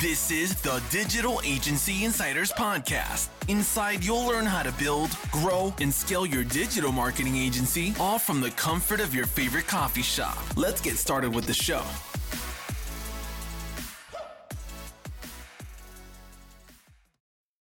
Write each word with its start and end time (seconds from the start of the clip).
This 0.00 0.32
is 0.32 0.60
the 0.60 0.82
Digital 0.90 1.40
Agency 1.44 2.02
Insiders 2.02 2.50
Podcast. 2.50 3.28
Inside, 3.46 4.02
you'll 4.02 4.26
learn 4.26 4.44
how 4.44 4.64
to 4.64 4.72
build, 4.72 5.16
grow, 5.30 5.72
and 5.80 5.94
scale 5.94 6.26
your 6.26 6.42
digital 6.42 6.90
marketing 6.90 7.36
agency, 7.36 7.94
all 8.00 8.18
from 8.18 8.40
the 8.40 8.50
comfort 8.50 8.98
of 8.98 9.14
your 9.14 9.24
favorite 9.24 9.68
coffee 9.68 10.02
shop. 10.02 10.36
Let's 10.56 10.80
get 10.80 10.96
started 10.96 11.32
with 11.32 11.46
the 11.46 11.54
show. 11.54 11.84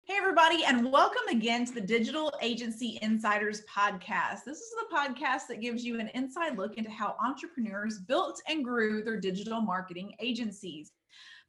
Hey, 0.06 0.16
everybody, 0.18 0.64
and 0.66 0.92
welcome 0.92 1.28
again 1.30 1.66
to 1.66 1.74
the 1.74 1.82
Digital 1.82 2.34
Agency 2.42 2.98
Insiders 3.04 3.62
Podcast. 3.72 4.40
This 4.44 4.58
is 4.58 4.74
the 4.80 4.96
podcast 4.96 5.42
that 5.50 5.62
gives 5.62 5.86
you 5.86 6.00
an 6.00 6.10
inside 6.16 6.58
look 6.58 6.80
into 6.80 6.90
how 6.90 7.16
entrepreneurs 7.24 8.00
built 8.00 8.42
and 8.50 8.66
grew 8.66 9.04
their 9.04 9.20
digital 9.20 9.62
marketing 9.62 10.14
agencies. 10.20 10.94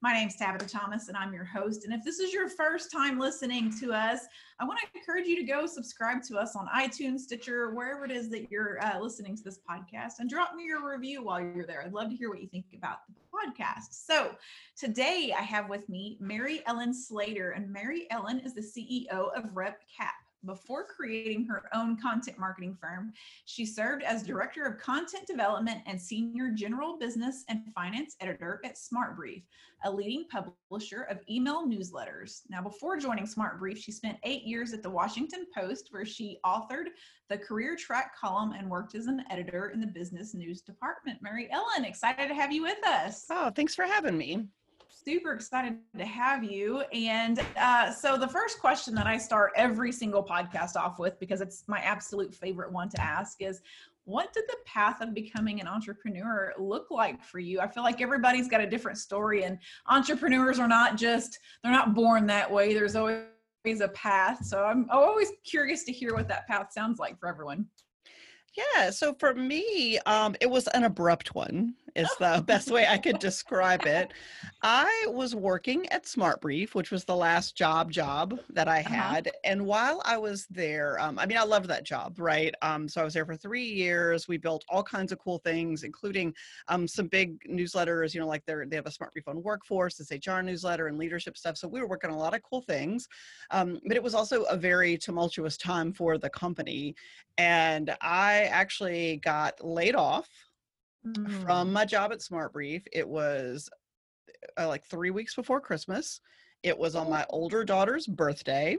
My 0.04 0.12
name 0.12 0.28
is 0.28 0.36
Tabitha 0.36 0.68
Thomas, 0.68 1.08
and 1.08 1.16
I'm 1.16 1.32
your 1.32 1.46
host. 1.46 1.86
And 1.86 1.94
if 1.94 2.04
this 2.04 2.18
is 2.18 2.30
your 2.30 2.46
first 2.46 2.92
time 2.92 3.18
listening 3.18 3.72
to 3.80 3.94
us, 3.94 4.20
I 4.60 4.66
want 4.66 4.78
to 4.80 4.98
encourage 4.98 5.26
you 5.26 5.34
to 5.36 5.44
go 5.44 5.64
subscribe 5.64 6.22
to 6.24 6.36
us 6.36 6.54
on 6.54 6.68
iTunes, 6.76 7.20
Stitcher, 7.20 7.70
wherever 7.70 8.04
it 8.04 8.10
is 8.10 8.28
that 8.28 8.50
you're 8.50 8.78
uh, 8.84 9.00
listening 9.00 9.34
to 9.34 9.42
this 9.42 9.60
podcast, 9.66 10.18
and 10.18 10.28
drop 10.28 10.54
me 10.54 10.64
your 10.64 10.86
review 10.86 11.24
while 11.24 11.40
you're 11.40 11.64
there. 11.64 11.82
I'd 11.82 11.94
love 11.94 12.10
to 12.10 12.16
hear 12.16 12.28
what 12.28 12.42
you 12.42 12.48
think 12.48 12.66
about 12.76 12.98
the 13.08 13.14
podcast. 13.32 13.92
So 13.92 14.32
today 14.76 15.32
I 15.34 15.40
have 15.40 15.70
with 15.70 15.88
me 15.88 16.18
Mary 16.20 16.60
Ellen 16.66 16.92
Slater, 16.92 17.52
and 17.52 17.72
Mary 17.72 18.06
Ellen 18.10 18.40
is 18.40 18.52
the 18.52 18.60
CEO 18.60 19.34
of 19.34 19.44
RepCap. 19.54 20.23
Before 20.44 20.84
creating 20.84 21.46
her 21.46 21.64
own 21.72 21.96
content 21.96 22.38
marketing 22.38 22.76
firm, 22.80 23.12
she 23.46 23.64
served 23.64 24.02
as 24.02 24.22
Director 24.22 24.64
of 24.64 24.78
Content 24.78 25.26
Development 25.26 25.80
and 25.86 26.00
Senior 26.00 26.50
General 26.50 26.98
Business 26.98 27.44
and 27.48 27.62
Finance 27.74 28.16
Editor 28.20 28.60
at 28.64 28.76
SmartBrief, 28.76 29.42
a 29.84 29.90
leading 29.90 30.26
publisher 30.28 31.02
of 31.02 31.20
email 31.30 31.66
newsletters. 31.66 32.42
Now, 32.50 32.60
before 32.62 32.98
joining 32.98 33.24
SmartBrief, 33.24 33.78
she 33.78 33.92
spent 33.92 34.18
eight 34.22 34.42
years 34.42 34.74
at 34.74 34.82
the 34.82 34.90
Washington 34.90 35.46
Post, 35.56 35.88
where 35.90 36.04
she 36.04 36.38
authored 36.44 36.88
the 37.30 37.38
career 37.38 37.74
track 37.74 38.14
column 38.18 38.52
and 38.52 38.68
worked 38.68 38.94
as 38.94 39.06
an 39.06 39.24
editor 39.30 39.70
in 39.70 39.80
the 39.80 39.86
business 39.86 40.34
news 40.34 40.60
department. 40.60 41.22
Mary 41.22 41.48
Ellen, 41.50 41.84
excited 41.84 42.28
to 42.28 42.34
have 42.34 42.52
you 42.52 42.62
with 42.62 42.86
us. 42.86 43.24
Oh, 43.30 43.50
thanks 43.50 43.74
for 43.74 43.84
having 43.84 44.18
me 44.18 44.46
super 45.04 45.32
excited 45.32 45.78
to 45.96 46.04
have 46.04 46.42
you. 46.44 46.80
And 46.92 47.40
uh, 47.56 47.92
so, 47.92 48.16
the 48.16 48.28
first 48.28 48.58
question 48.58 48.94
that 48.94 49.06
I 49.06 49.18
start 49.18 49.52
every 49.56 49.92
single 49.92 50.22
podcast 50.22 50.76
off 50.76 50.98
with, 50.98 51.18
because 51.20 51.40
it's 51.40 51.64
my 51.68 51.78
absolute 51.80 52.34
favorite 52.34 52.72
one 52.72 52.88
to 52.90 53.00
ask, 53.00 53.42
is 53.42 53.60
what 54.04 54.32
did 54.32 54.44
the 54.48 54.56
path 54.66 55.00
of 55.00 55.14
becoming 55.14 55.60
an 55.60 55.66
entrepreneur 55.66 56.52
look 56.58 56.90
like 56.90 57.22
for 57.22 57.38
you? 57.38 57.60
I 57.60 57.66
feel 57.66 57.82
like 57.82 58.00
everybody's 58.00 58.48
got 58.48 58.60
a 58.60 58.66
different 58.66 58.98
story, 58.98 59.44
and 59.44 59.58
entrepreneurs 59.88 60.58
are 60.58 60.68
not 60.68 60.96
just, 60.96 61.38
they're 61.62 61.72
not 61.72 61.94
born 61.94 62.26
that 62.26 62.50
way. 62.50 62.74
There's 62.74 62.96
always 62.96 63.24
a 63.80 63.88
path. 63.88 64.44
So, 64.44 64.64
I'm 64.64 64.88
always 64.90 65.32
curious 65.44 65.84
to 65.84 65.92
hear 65.92 66.14
what 66.14 66.28
that 66.28 66.46
path 66.46 66.72
sounds 66.72 66.98
like 66.98 67.18
for 67.18 67.28
everyone. 67.28 67.66
Yeah, 68.56 68.90
so 68.90 69.14
for 69.14 69.34
me, 69.34 69.98
um, 70.06 70.36
it 70.40 70.48
was 70.48 70.68
an 70.68 70.84
abrupt 70.84 71.34
one 71.34 71.74
is 71.94 72.10
the 72.18 72.42
best 72.46 72.70
way 72.70 72.86
I 72.86 72.98
could 72.98 73.18
describe 73.18 73.86
it. 73.86 74.12
I 74.62 75.06
was 75.08 75.34
working 75.34 75.88
at 75.90 76.04
SmartBrief, 76.04 76.74
which 76.74 76.90
was 76.90 77.04
the 77.04 77.14
last 77.14 77.56
job 77.56 77.90
job 77.90 78.40
that 78.50 78.68
I 78.68 78.80
uh-huh. 78.80 78.94
had. 78.94 79.26
Uh-huh. 79.28 79.40
And 79.44 79.66
while 79.66 80.02
I 80.04 80.16
was 80.16 80.46
there, 80.50 80.98
um, 81.00 81.18
I 81.18 81.26
mean, 81.26 81.38
I 81.38 81.44
loved 81.44 81.68
that 81.68 81.84
job, 81.84 82.18
right? 82.18 82.54
Um, 82.62 82.88
so 82.88 83.00
I 83.00 83.04
was 83.04 83.14
there 83.14 83.26
for 83.26 83.36
three 83.36 83.64
years. 83.64 84.28
We 84.28 84.36
built 84.36 84.64
all 84.68 84.82
kinds 84.82 85.12
of 85.12 85.18
cool 85.18 85.38
things, 85.38 85.82
including 85.84 86.34
um, 86.68 86.88
some 86.88 87.06
big 87.06 87.38
newsletters, 87.48 88.14
you 88.14 88.20
know, 88.20 88.26
like 88.26 88.44
they're, 88.46 88.66
they 88.66 88.76
have 88.76 88.86
a 88.86 88.90
SmartBrief 88.90 89.28
on 89.28 89.42
workforce, 89.42 89.96
this 89.96 90.10
HR 90.10 90.40
newsletter 90.40 90.88
and 90.88 90.98
leadership 90.98 91.36
stuff. 91.36 91.56
So 91.56 91.68
we 91.68 91.80
were 91.80 91.88
working 91.88 92.10
on 92.10 92.16
a 92.16 92.20
lot 92.20 92.34
of 92.34 92.42
cool 92.42 92.62
things. 92.62 93.08
Um, 93.50 93.80
but 93.86 93.96
it 93.96 94.02
was 94.02 94.14
also 94.14 94.42
a 94.44 94.56
very 94.56 94.96
tumultuous 94.96 95.56
time 95.56 95.92
for 95.92 96.18
the 96.18 96.30
company. 96.30 96.94
And 97.38 97.94
I 98.00 98.44
actually 98.44 99.18
got 99.18 99.64
laid 99.64 99.94
off 99.94 100.28
mm. 101.06 101.42
from 101.42 101.72
my 101.72 101.84
job 101.84 102.12
at 102.12 102.20
SmartBrief. 102.20 102.82
It 102.92 103.08
was 103.08 103.68
uh, 104.58 104.68
like 104.68 104.84
three 104.84 105.10
weeks 105.10 105.34
before 105.34 105.60
Christmas. 105.60 106.20
It 106.62 106.76
was 106.76 106.94
on 106.94 107.10
my 107.10 107.26
older 107.28 107.64
daughter's 107.64 108.06
birthday. 108.06 108.76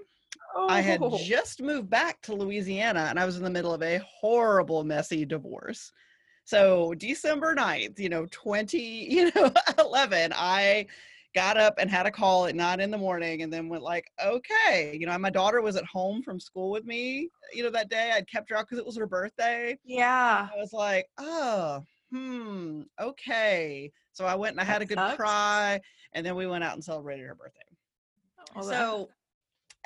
Oh. 0.56 0.68
I 0.70 0.82
had 0.82 1.02
oh. 1.02 1.18
just 1.18 1.62
moved 1.62 1.90
back 1.90 2.22
to 2.24 2.34
Louisiana 2.34 3.08
and 3.10 3.20
I 3.20 3.26
was 3.26 3.38
in 3.38 3.44
the 3.44 3.50
middle 3.50 3.74
of 3.74 3.84
a 3.84 4.02
horrible, 4.20 4.84
messy 4.84 5.26
divorce. 5.26 5.92
So 6.46 6.94
December 6.96 7.56
9th, 7.56 8.00
you 8.00 8.10
know, 8.10 8.28
20, 8.32 8.78
you 9.10 9.32
know, 9.36 9.52
11, 9.80 10.34
I 10.36 10.88
got 11.34 11.58
up 11.58 11.76
and 11.78 11.92
had 11.92 12.06
a 12.06 12.12
call 12.12 12.46
at 12.46 12.56
nine 12.56 12.80
in 12.80 12.90
the 12.90 12.98
morning 12.98 13.42
and 13.42 13.52
then 13.52 13.68
went 13.68 13.84
like, 13.84 14.10
okay, 14.24 14.98
you 14.98 15.06
know, 15.06 15.18
my 15.18 15.30
daughter 15.30 15.62
was 15.62 15.76
at 15.76 15.86
home 15.86 16.24
from 16.24 16.40
school 16.40 16.72
with 16.72 16.86
me, 16.86 17.30
you 17.54 17.62
know, 17.62 17.70
that 17.70 17.90
day 17.90 18.12
I'd 18.16 18.30
kept 18.30 18.50
her 18.50 18.56
out 18.56 18.66
because 18.66 18.80
it 18.80 18.86
was 18.86 18.96
her 18.98 19.06
birthday. 19.06 19.78
Yeah. 19.84 20.48
I 20.54 20.58
was 20.58 20.72
like, 20.72 21.08
oh, 21.18 21.84
hmm, 22.12 22.82
okay. 23.00 23.92
So 24.12 24.26
I 24.26 24.36
went 24.36 24.54
and 24.54 24.62
I 24.62 24.64
had 24.64 24.82
a 24.82 24.86
good 24.86 24.98
sucks. 24.98 25.16
cry, 25.16 25.80
and 26.14 26.26
then 26.26 26.36
we 26.36 26.48
went 26.48 26.64
out 26.64 26.74
and 26.74 26.84
celebrated 26.84 27.26
her 27.26 27.36
birthday. 27.36 27.60
Oh, 28.56 28.62
so 28.62 29.10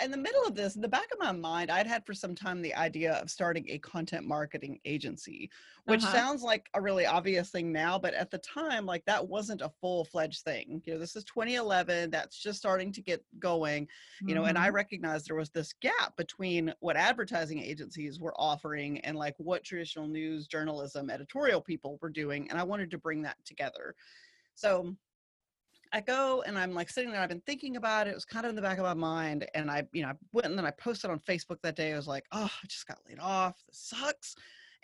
in 0.04 0.12
the 0.12 0.18
middle 0.18 0.44
of 0.46 0.56
this, 0.56 0.76
in 0.76 0.82
the 0.82 0.88
back 0.88 1.08
of 1.12 1.20
my 1.20 1.32
mind, 1.32 1.70
I'd 1.72 1.88
had 1.88 2.06
for 2.06 2.14
some 2.14 2.36
time 2.36 2.62
the 2.62 2.74
idea 2.76 3.14
of 3.14 3.30
starting 3.30 3.66
a 3.70 3.78
content 3.80 4.26
marketing 4.26 4.80
agency, 4.86 5.50
which 5.86 6.04
uh-huh. 6.04 6.14
sounds 6.14 6.44
like 6.44 6.70
a 6.74 6.82
really 6.82 7.06
obvious 7.06 7.50
thing 7.50 7.72
now, 7.72 7.98
but 8.00 8.14
at 8.14 8.32
the 8.32 8.38
time, 8.40 8.86
like 8.86 9.04
that 9.06 9.28
wasn't 9.28 9.62
a 9.62 9.72
full 9.82 10.06
fledged 10.06 10.44
thing. 10.44 10.82
You 10.86 10.94
know, 10.94 11.00
this 11.00 11.16
is 11.16 11.24
2011, 11.26 12.10
that's 12.12 12.38
just 12.38 12.60
starting 12.60 12.92
to 12.94 13.02
get 13.02 13.24
going, 13.40 13.88
you 14.22 14.28
mm-hmm. 14.28 14.36
know, 14.36 14.44
and 14.46 14.58
I 14.58 14.68
mm-hmm. 14.68 14.76
recognized 14.76 15.28
there 15.28 15.36
was 15.36 15.50
this 15.50 15.74
gap 15.82 16.16
between 16.18 16.74
what 16.80 16.96
advertising 16.96 17.60
agencies 17.60 18.20
were 18.20 18.34
offering 18.38 19.00
and 19.02 19.18
like 19.18 19.36
what 19.38 19.64
traditional 19.64 20.08
news 20.08 20.48
journalism 20.48 21.10
editorial 21.10 21.62
people 21.62 21.98
were 22.02 22.10
doing. 22.10 22.50
And 22.50 22.60
I 22.60 22.64
wanted 22.64 22.92
to 22.92 22.98
bring 22.98 23.22
that 23.24 23.38
together. 23.46 23.96
So 24.56 24.96
I 25.92 26.02
go 26.02 26.44
and 26.46 26.58
I'm 26.58 26.74
like 26.74 26.90
sitting 26.90 27.12
there. 27.12 27.22
I've 27.22 27.30
been 27.30 27.42
thinking 27.42 27.76
about 27.76 28.08
it. 28.08 28.12
It 28.12 28.16
was 28.16 28.26
kind 28.26 28.46
of 28.46 28.52
in 28.52 28.56
the 28.56 28.62
back 28.62 28.78
of 28.78 28.84
my 28.84 28.94
mind. 28.94 29.48
And 29.56 29.72
I, 29.72 29.88
you 29.92 30.04
know, 30.04 30.10
I 30.10 30.14
went 30.34 30.48
and 30.48 30.58
then 30.58 30.66
I 30.66 30.72
posted 30.72 31.10
on 31.10 31.20
Facebook 31.20 31.58
that 31.64 31.76
day. 31.76 31.94
I 31.94 31.96
was 31.96 32.08
like, 32.08 32.26
oh, 32.32 32.46
I 32.46 32.68
just 32.68 32.88
got 32.88 33.00
laid 33.08 33.20
off. 33.20 33.56
This 33.68 33.80
sucks. 33.80 34.36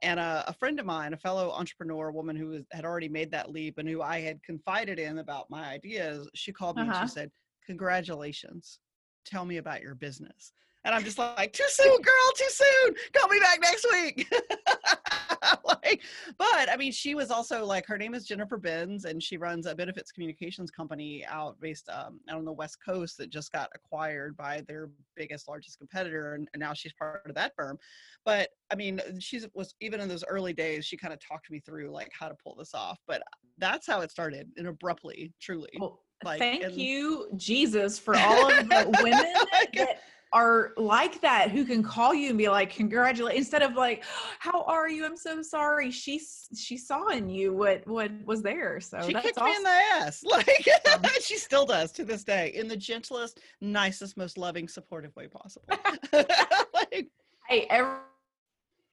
And 0.02 0.20
uh, 0.20 0.44
a 0.48 0.54
friend 0.54 0.80
of 0.80 0.86
mine, 0.86 1.14
a 1.14 1.18
fellow 1.18 1.52
entrepreneur 1.52 2.10
a 2.10 2.14
woman 2.14 2.36
who 2.36 2.48
was, 2.48 2.64
had 2.72 2.86
already 2.86 3.08
made 3.08 3.32
that 3.32 3.52
leap 3.52 3.78
and 3.78 3.88
who 3.88 4.02
I 4.02 4.20
had 4.20 4.44
confided 4.44 5.00
in 5.00 5.20
about 5.20 5.50
my 5.50 5.66
ideas, 5.66 6.28
she 6.34 6.52
called 6.52 6.76
me 6.76 6.84
uh-huh. 6.84 6.92
and 6.92 6.98
she 6.98 7.04
uh-huh. 7.04 7.22
said, 7.22 7.32
Congratulations. 7.66 8.80
Tell 9.26 9.46
me 9.46 9.58
about 9.58 9.82
your 9.82 9.96
business. 9.96 10.52
And 10.86 10.94
I'm 10.94 11.04
just 11.04 11.18
like, 11.18 11.52
too 11.52 11.64
soon, 11.68 12.00
girl, 12.00 12.32
too 12.38 12.46
soon. 12.48 12.96
Call 13.14 13.28
me 13.28 13.40
back 13.40 13.60
next 13.60 13.88
week. 13.92 14.32
like, 15.66 16.04
but 16.38 16.70
I 16.72 16.78
mean, 16.78 16.92
she 16.92 17.16
was 17.16 17.32
also 17.32 17.66
like, 17.66 17.88
her 17.88 17.98
name 17.98 18.14
is 18.14 18.26
Jennifer 18.26 18.58
Benz, 18.58 19.06
and 19.06 19.22
she 19.22 19.38
runs 19.38 19.66
a 19.66 19.74
benefits 19.74 20.12
communications 20.12 20.70
company 20.70 21.26
out 21.26 21.60
based 21.60 21.90
um, 21.90 22.20
out 22.30 22.38
on 22.38 22.46
the 22.46 22.54
West 22.54 22.78
Coast 22.86 23.18
that 23.18 23.32
just 23.32 23.52
got 23.52 23.70
acquired 23.74 24.38
by 24.38 24.62
their 24.68 24.90
biggest, 25.16 25.48
largest 25.48 25.80
competitor, 25.80 26.36
and, 26.36 26.48
and 26.54 26.62
now 26.62 26.74
she's 26.74 26.94
part 26.94 27.24
of 27.26 27.34
that 27.34 27.54
firm. 27.56 27.80
But 28.24 28.50
I 28.72 28.76
mean, 28.76 29.02
she 29.20 29.42
was 29.56 29.74
even 29.82 30.00
in 30.00 30.08
those 30.08 30.24
early 30.28 30.54
days, 30.54 30.86
she 30.86 30.98
kind 30.98 31.14
of 31.14 31.20
talked 31.20 31.50
me 31.50 31.60
through 31.60 31.90
like 31.90 32.12
how 32.18 32.28
to 32.28 32.36
pull 32.36 32.54
this 32.54 32.76
off. 32.76 33.00
But 33.08 33.24
that's 33.58 33.88
how 33.88 34.02
it 34.02 34.12
started, 34.12 34.52
and 34.56 34.68
abruptly, 34.68 35.34
truly. 35.42 35.70
Well, 35.80 36.04
like, 36.24 36.40
thank 36.40 36.64
and- 36.64 36.76
you, 36.76 37.28
Jesus, 37.38 37.98
for 37.98 38.16
all 38.16 38.52
of 38.52 38.70
the 38.70 39.00
women 39.02 39.34
that 39.74 40.00
are 40.36 40.74
like 40.76 41.22
that 41.22 41.50
who 41.50 41.64
can 41.64 41.82
call 41.82 42.14
you 42.14 42.28
and 42.28 42.38
be 42.38 42.50
like 42.50 42.70
congratulate 42.70 43.38
instead 43.38 43.62
of 43.62 43.76
like 43.76 44.04
how 44.40 44.64
are 44.64 44.90
you? 44.90 45.06
I'm 45.06 45.16
so 45.16 45.42
sorry. 45.42 45.90
She 45.90 46.22
she 46.54 46.78
saw 46.78 47.08
in 47.08 47.30
you 47.30 47.54
what 47.54 47.88
what 47.88 48.12
was 48.26 48.44
there. 48.44 48.82
So 48.82 49.00
she 49.02 49.14
kicked 49.14 49.38
awesome. 49.38 49.46
me 49.46 49.56
in 49.56 49.64
the 49.64 49.70
ass 49.70 50.24
like 50.30 50.68
she 51.22 51.38
still 51.38 51.66
does 51.66 51.94
to 51.94 52.04
this 52.04 52.26
day 52.26 52.52
in 52.54 52.68
the 52.68 52.76
gentlest 52.76 53.40
nicest 53.62 54.18
most 54.18 54.38
loving 54.38 54.68
supportive 54.68 55.16
way 55.16 55.28
possible. 55.28 55.68
Like, 56.74 57.08
hey 57.48 57.68
every, 57.70 57.96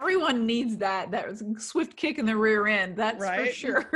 everyone 0.00 0.46
needs 0.46 0.76
that 0.76 1.10
that 1.10 1.26
swift 1.58 1.96
kick 1.96 2.18
in 2.18 2.26
the 2.26 2.36
rear 2.36 2.68
end 2.68 2.96
that's 2.96 3.20
right? 3.20 3.48
for 3.48 3.52
sure 3.52 3.90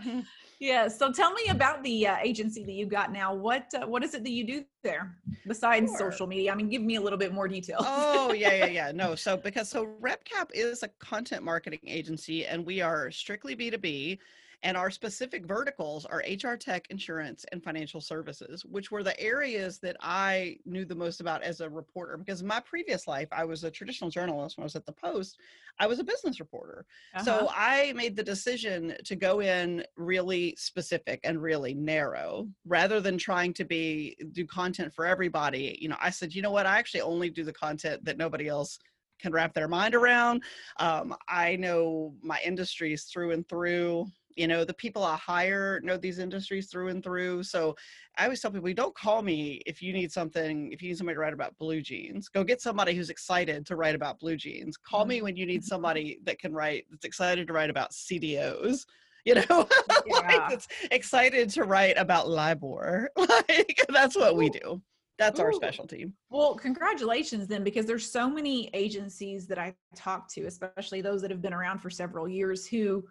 mm-hmm. 0.00 0.20
Yeah. 0.60 0.88
So 0.88 1.12
tell 1.12 1.32
me 1.32 1.48
about 1.50 1.82
the 1.82 2.06
uh, 2.06 2.16
agency 2.22 2.64
that 2.64 2.72
you 2.72 2.86
got 2.86 3.12
now. 3.12 3.34
What 3.34 3.66
uh, 3.74 3.86
what 3.86 4.04
is 4.04 4.14
it 4.14 4.22
that 4.22 4.30
you 4.30 4.46
do 4.46 4.64
there 4.82 5.16
besides 5.46 5.90
sure. 5.90 6.12
social 6.12 6.26
media? 6.26 6.52
I 6.52 6.54
mean, 6.54 6.68
give 6.68 6.80
me 6.80 6.94
a 6.94 7.00
little 7.00 7.18
bit 7.18 7.34
more 7.34 7.48
detail. 7.48 7.78
oh 7.80 8.32
yeah, 8.32 8.54
yeah, 8.54 8.66
yeah. 8.86 8.92
No, 8.92 9.14
so 9.14 9.36
because 9.36 9.68
so 9.68 9.88
RepCap 10.00 10.50
is 10.54 10.82
a 10.82 10.88
content 11.00 11.42
marketing 11.42 11.80
agency, 11.86 12.46
and 12.46 12.64
we 12.64 12.80
are 12.80 13.10
strictly 13.10 13.54
B 13.54 13.68
two 13.68 13.78
B. 13.78 14.20
and 14.64 14.78
our 14.78 14.90
specific 14.90 15.44
verticals 15.44 16.06
are 16.06 16.24
HR 16.26 16.54
tech, 16.54 16.86
insurance, 16.88 17.44
and 17.52 17.62
financial 17.62 18.00
services, 18.00 18.64
which 18.64 18.90
were 18.90 19.02
the 19.02 19.18
areas 19.20 19.78
that 19.80 19.94
I 20.00 20.56
knew 20.64 20.86
the 20.86 20.94
most 20.94 21.20
about 21.20 21.42
as 21.42 21.60
a 21.60 21.68
reporter. 21.68 22.16
Because 22.16 22.40
in 22.40 22.46
my 22.46 22.60
previous 22.60 23.06
life, 23.06 23.28
I 23.30 23.44
was 23.44 23.62
a 23.62 23.70
traditional 23.70 24.08
journalist 24.08 24.56
when 24.56 24.62
I 24.62 24.64
was 24.64 24.74
at 24.74 24.86
the 24.86 24.92
Post, 24.92 25.38
I 25.78 25.86
was 25.86 25.98
a 25.98 26.04
business 26.04 26.40
reporter. 26.40 26.86
Uh-huh. 27.14 27.24
So 27.24 27.48
I 27.54 27.92
made 27.94 28.16
the 28.16 28.22
decision 28.22 28.96
to 29.04 29.14
go 29.14 29.40
in 29.40 29.84
really 29.96 30.54
specific 30.56 31.20
and 31.24 31.42
really 31.42 31.74
narrow 31.74 32.48
rather 32.64 33.00
than 33.00 33.18
trying 33.18 33.52
to 33.54 33.64
be 33.64 34.16
do 34.32 34.46
content 34.46 34.94
for 34.94 35.04
everybody. 35.04 35.76
You 35.78 35.90
know, 35.90 35.96
I 36.00 36.08
said, 36.08 36.34
you 36.34 36.40
know 36.40 36.50
what, 36.50 36.64
I 36.64 36.78
actually 36.78 37.02
only 37.02 37.28
do 37.28 37.44
the 37.44 37.52
content 37.52 38.02
that 38.06 38.16
nobody 38.16 38.48
else 38.48 38.78
can 39.20 39.32
wrap 39.32 39.54
their 39.54 39.68
mind 39.68 39.94
around. 39.94 40.42
Um, 40.78 41.14
I 41.28 41.56
know 41.56 42.14
my 42.22 42.40
industries 42.44 43.04
through 43.04 43.32
and 43.32 43.48
through 43.48 44.06
you 44.36 44.46
know 44.46 44.64
the 44.64 44.74
people 44.74 45.04
i 45.04 45.16
hire 45.16 45.80
know 45.82 45.96
these 45.96 46.18
industries 46.18 46.68
through 46.68 46.88
and 46.88 47.02
through 47.02 47.42
so 47.42 47.74
i 48.16 48.24
always 48.24 48.40
tell 48.40 48.50
people 48.50 48.72
don't 48.72 48.94
call 48.94 49.22
me 49.22 49.60
if 49.66 49.82
you 49.82 49.92
need 49.92 50.10
something 50.10 50.72
if 50.72 50.82
you 50.82 50.88
need 50.88 50.98
somebody 50.98 51.14
to 51.14 51.20
write 51.20 51.32
about 51.32 51.56
blue 51.58 51.80
jeans 51.80 52.28
go 52.28 52.42
get 52.42 52.60
somebody 52.60 52.94
who's 52.94 53.10
excited 53.10 53.64
to 53.66 53.76
write 53.76 53.94
about 53.94 54.18
blue 54.18 54.36
jeans 54.36 54.76
call 54.76 55.04
me 55.04 55.16
mm-hmm. 55.16 55.24
when 55.24 55.36
you 55.36 55.46
need 55.46 55.64
somebody 55.64 56.18
that 56.24 56.38
can 56.38 56.52
write 56.52 56.84
that's 56.90 57.04
excited 57.04 57.46
to 57.46 57.52
write 57.52 57.70
about 57.70 57.92
cdos 57.92 58.84
you 59.24 59.34
know 59.34 59.42
yeah. 60.06 60.16
like 60.16 60.50
that's 60.50 60.68
excited 60.90 61.48
to 61.48 61.64
write 61.64 61.96
about 61.96 62.28
libor 62.28 63.08
like 63.16 63.80
that's 63.88 64.16
what 64.16 64.36
we 64.36 64.50
do 64.50 64.80
that's 65.18 65.38
Ooh. 65.38 65.44
our 65.44 65.52
specialty. 65.52 66.10
Well, 66.30 66.54
congratulations 66.56 67.46
then, 67.46 67.62
because 67.62 67.86
there's 67.86 68.10
so 68.10 68.28
many 68.28 68.68
agencies 68.74 69.46
that 69.46 69.58
I 69.58 69.74
talk 69.94 70.28
to, 70.30 70.46
especially 70.46 71.00
those 71.00 71.22
that 71.22 71.30
have 71.30 71.40
been 71.40 71.54
around 71.54 71.78
for 71.78 71.90
several 71.90 72.28
years, 72.28 72.66
who 72.66 73.04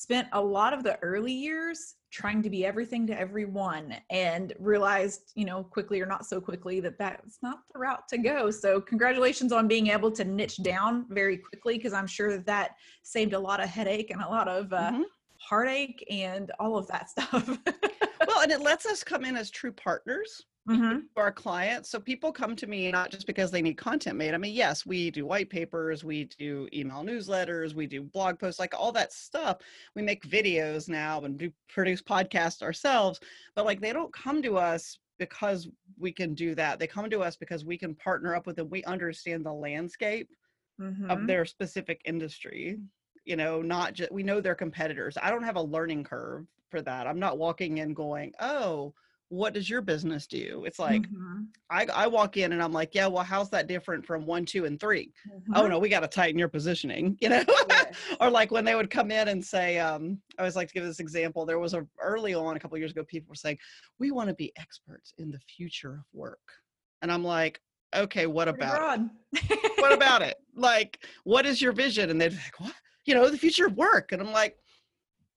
spent 0.00 0.26
a 0.32 0.40
lot 0.40 0.72
of 0.72 0.82
the 0.82 0.98
early 1.00 1.32
years 1.32 1.96
trying 2.10 2.42
to 2.42 2.48
be 2.48 2.64
everything 2.64 3.06
to 3.06 3.20
everyone 3.20 3.94
and 4.08 4.54
realized 4.58 5.30
you 5.34 5.44
know 5.44 5.62
quickly 5.62 6.00
or 6.00 6.06
not 6.06 6.24
so 6.24 6.40
quickly 6.40 6.80
that 6.80 6.96
that's 6.98 7.36
not 7.42 7.58
the 7.70 7.78
route 7.78 8.08
to 8.08 8.16
go. 8.16 8.50
So 8.50 8.80
congratulations 8.80 9.52
on 9.52 9.68
being 9.68 9.88
able 9.88 10.10
to 10.12 10.24
niche 10.24 10.62
down 10.62 11.04
very 11.10 11.36
quickly 11.36 11.76
because 11.76 11.92
i'm 11.92 12.06
sure 12.06 12.30
that 12.32 12.46
that 12.46 12.76
saved 13.02 13.34
a 13.34 13.38
lot 13.38 13.62
of 13.62 13.68
headache 13.68 14.10
and 14.10 14.22
a 14.22 14.26
lot 14.26 14.48
of 14.48 14.72
uh, 14.72 14.90
mm-hmm. 14.90 15.02
heartache 15.36 16.02
and 16.10 16.50
all 16.58 16.78
of 16.78 16.86
that 16.88 17.10
stuff. 17.14 17.58
Well 18.26 18.40
and 18.40 18.52
it 18.52 18.62
lets 18.62 18.86
us 18.86 19.04
come 19.04 19.26
in 19.26 19.36
as 19.36 19.50
true 19.50 19.72
partners 19.72 20.46
mm-hmm. 20.70 20.98
for 21.14 21.22
our 21.24 21.32
clients. 21.32 21.90
So 21.90 21.98
people 21.98 22.32
come 22.32 22.54
to 22.56 22.66
me 22.66 22.90
not 22.90 23.10
just 23.10 23.26
because 23.26 23.50
they 23.50 23.62
need 23.62 23.76
content 23.76 24.16
made. 24.16 24.34
I 24.34 24.38
mean, 24.38 24.54
yes, 24.54 24.86
we 24.86 25.10
do 25.10 25.26
white 25.26 25.50
papers, 25.50 26.04
we 26.04 26.24
do 26.38 26.68
email 26.72 27.02
newsletters, 27.02 27.74
we 27.74 27.86
do 27.86 28.02
blog 28.02 28.38
posts, 28.38 28.60
like 28.60 28.74
all 28.78 28.92
that 28.92 29.12
stuff. 29.12 29.58
We 29.94 30.02
make 30.02 30.28
videos 30.28 30.88
now 30.88 31.20
and 31.22 31.38
do 31.38 31.52
produce 31.68 32.02
podcasts 32.02 32.62
ourselves, 32.62 33.20
but 33.54 33.64
like 33.64 33.80
they 33.80 33.92
don't 33.92 34.12
come 34.12 34.42
to 34.42 34.56
us 34.56 34.98
because 35.18 35.68
we 35.98 36.12
can 36.12 36.34
do 36.34 36.54
that. 36.54 36.78
They 36.78 36.86
come 36.86 37.10
to 37.10 37.20
us 37.20 37.36
because 37.36 37.64
we 37.64 37.76
can 37.76 37.94
partner 37.94 38.34
up 38.34 38.46
with 38.46 38.56
them. 38.56 38.70
We 38.70 38.82
understand 38.84 39.44
the 39.44 39.52
landscape 39.52 40.30
mm-hmm. 40.80 41.10
of 41.10 41.26
their 41.26 41.44
specific 41.44 42.00
industry. 42.04 42.78
You 43.26 43.36
know, 43.36 43.60
not 43.60 43.92
just 43.92 44.10
we 44.10 44.22
know 44.22 44.40
their 44.40 44.54
competitors. 44.54 45.18
I 45.20 45.30
don't 45.30 45.42
have 45.42 45.56
a 45.56 45.62
learning 45.62 46.04
curve 46.04 46.46
for 46.70 46.80
that. 46.82 47.06
I'm 47.06 47.18
not 47.20 47.36
walking 47.36 47.78
in 47.78 47.92
going, 47.92 48.32
oh, 48.40 48.94
what 49.30 49.54
does 49.54 49.70
your 49.70 49.80
business 49.80 50.26
do? 50.26 50.64
It's 50.66 50.80
like 50.80 51.02
mm-hmm. 51.02 51.42
I, 51.70 51.86
I 51.94 52.06
walk 52.08 52.36
in 52.36 52.52
and 52.52 52.60
I'm 52.60 52.72
like, 52.72 52.96
yeah, 52.96 53.06
well, 53.06 53.22
how's 53.22 53.48
that 53.50 53.68
different 53.68 54.04
from 54.04 54.26
one, 54.26 54.44
two, 54.44 54.64
and 54.64 54.78
3 54.78 55.08
oh, 55.08 55.34
mm-hmm. 55.34 55.52
Oh 55.54 55.68
no, 55.68 55.78
we 55.78 55.88
got 55.88 56.00
to 56.00 56.08
tighten 56.08 56.36
your 56.36 56.48
positioning, 56.48 57.16
you 57.20 57.28
know? 57.28 57.44
Yes. 57.68 57.94
or 58.20 58.28
like 58.28 58.50
when 58.50 58.64
they 58.64 58.74
would 58.74 58.90
come 58.90 59.12
in 59.12 59.28
and 59.28 59.42
say, 59.42 59.78
um, 59.78 60.20
I 60.36 60.42
always 60.42 60.56
like 60.56 60.66
to 60.68 60.74
give 60.74 60.84
this 60.84 60.98
example. 60.98 61.46
There 61.46 61.60
was 61.60 61.74
a 61.74 61.86
early 62.02 62.34
on 62.34 62.56
a 62.56 62.60
couple 62.60 62.76
years 62.76 62.90
ago, 62.90 63.04
people 63.04 63.28
were 63.28 63.36
saying, 63.36 63.58
we 64.00 64.10
want 64.10 64.28
to 64.28 64.34
be 64.34 64.52
experts 64.58 65.14
in 65.16 65.30
the 65.30 65.38
future 65.38 65.92
of 65.92 66.04
work. 66.12 66.38
And 67.00 67.12
I'm 67.12 67.24
like, 67.24 67.60
okay, 67.94 68.26
what 68.26 68.48
about 68.48 69.00
it? 69.32 69.72
what 69.78 69.92
about 69.92 70.22
it? 70.30 70.38
Like, 70.56 70.98
what 71.22 71.46
is 71.46 71.62
your 71.62 71.72
vision? 71.72 72.10
And 72.10 72.20
they're 72.20 72.30
like, 72.30 72.58
what? 72.58 72.74
You 73.04 73.14
know, 73.14 73.28
the 73.30 73.38
future 73.38 73.66
of 73.66 73.76
work. 73.76 74.10
And 74.10 74.20
I'm 74.20 74.32
like, 74.32 74.56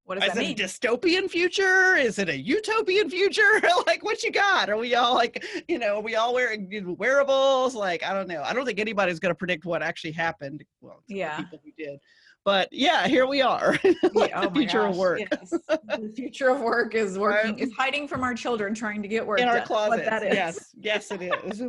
what 0.06 0.20
does 0.20 0.28
Is 0.28 0.34
that 0.34 0.40
mean? 0.40 0.60
Is 0.60 0.60
it 0.60 0.84
a 0.84 0.88
dystopian 0.88 1.30
future? 1.30 1.96
Is 1.96 2.20
it 2.20 2.28
a 2.28 2.38
utopian 2.38 3.10
future? 3.10 3.62
like, 3.88 4.04
what 4.04 4.22
you 4.22 4.32
got? 4.32 4.70
Are 4.70 4.78
we 4.78 4.96
all 4.96 5.14
like, 5.14 5.46
you 5.68 5.80
know, 5.80 5.98
are 5.98 6.02
we 6.02 6.16
all 6.16 6.34
wearing 6.34 6.96
wearables? 6.98 7.74
Like, 7.74 8.04
I 8.04 8.14
don't 8.14 8.28
know. 8.28 8.44
I 8.44 8.54
don't 8.54 8.66
think 8.66 8.80
anybody's 8.80 9.20
going 9.20 9.32
to 9.32 9.38
predict 9.38 9.66
what 9.66 9.82
actually 9.82 10.12
happened. 10.12 10.64
Well, 10.82 11.04
yeah, 11.08 11.38
people 11.38 11.62
who 11.64 11.72
did. 11.78 12.00
But 12.46 12.68
yeah, 12.74 13.08
here 13.08 13.26
we 13.26 13.42
are. 13.42 13.80
like 14.14 14.32
yeah, 14.32 14.42
oh 14.42 14.50
the 14.50 14.52
future 14.52 14.82
gosh, 14.82 14.92
of 14.92 14.98
work. 14.98 15.20
Yes. 15.20 15.50
the 15.68 16.12
future 16.14 16.50
of 16.50 16.60
work 16.60 16.94
is 16.94 17.18
working 17.18 17.58
is 17.58 17.72
hiding 17.72 18.06
from 18.06 18.24
our 18.24 18.34
children 18.34 18.76
trying 18.76 19.02
to 19.02 19.08
get 19.08 19.26
work 19.26 19.40
in 19.40 19.48
our 19.48 19.62
closet. 19.62 20.06
Yes, 20.06 20.76
yes, 20.78 21.12
it 21.12 21.22
is. 21.22 21.64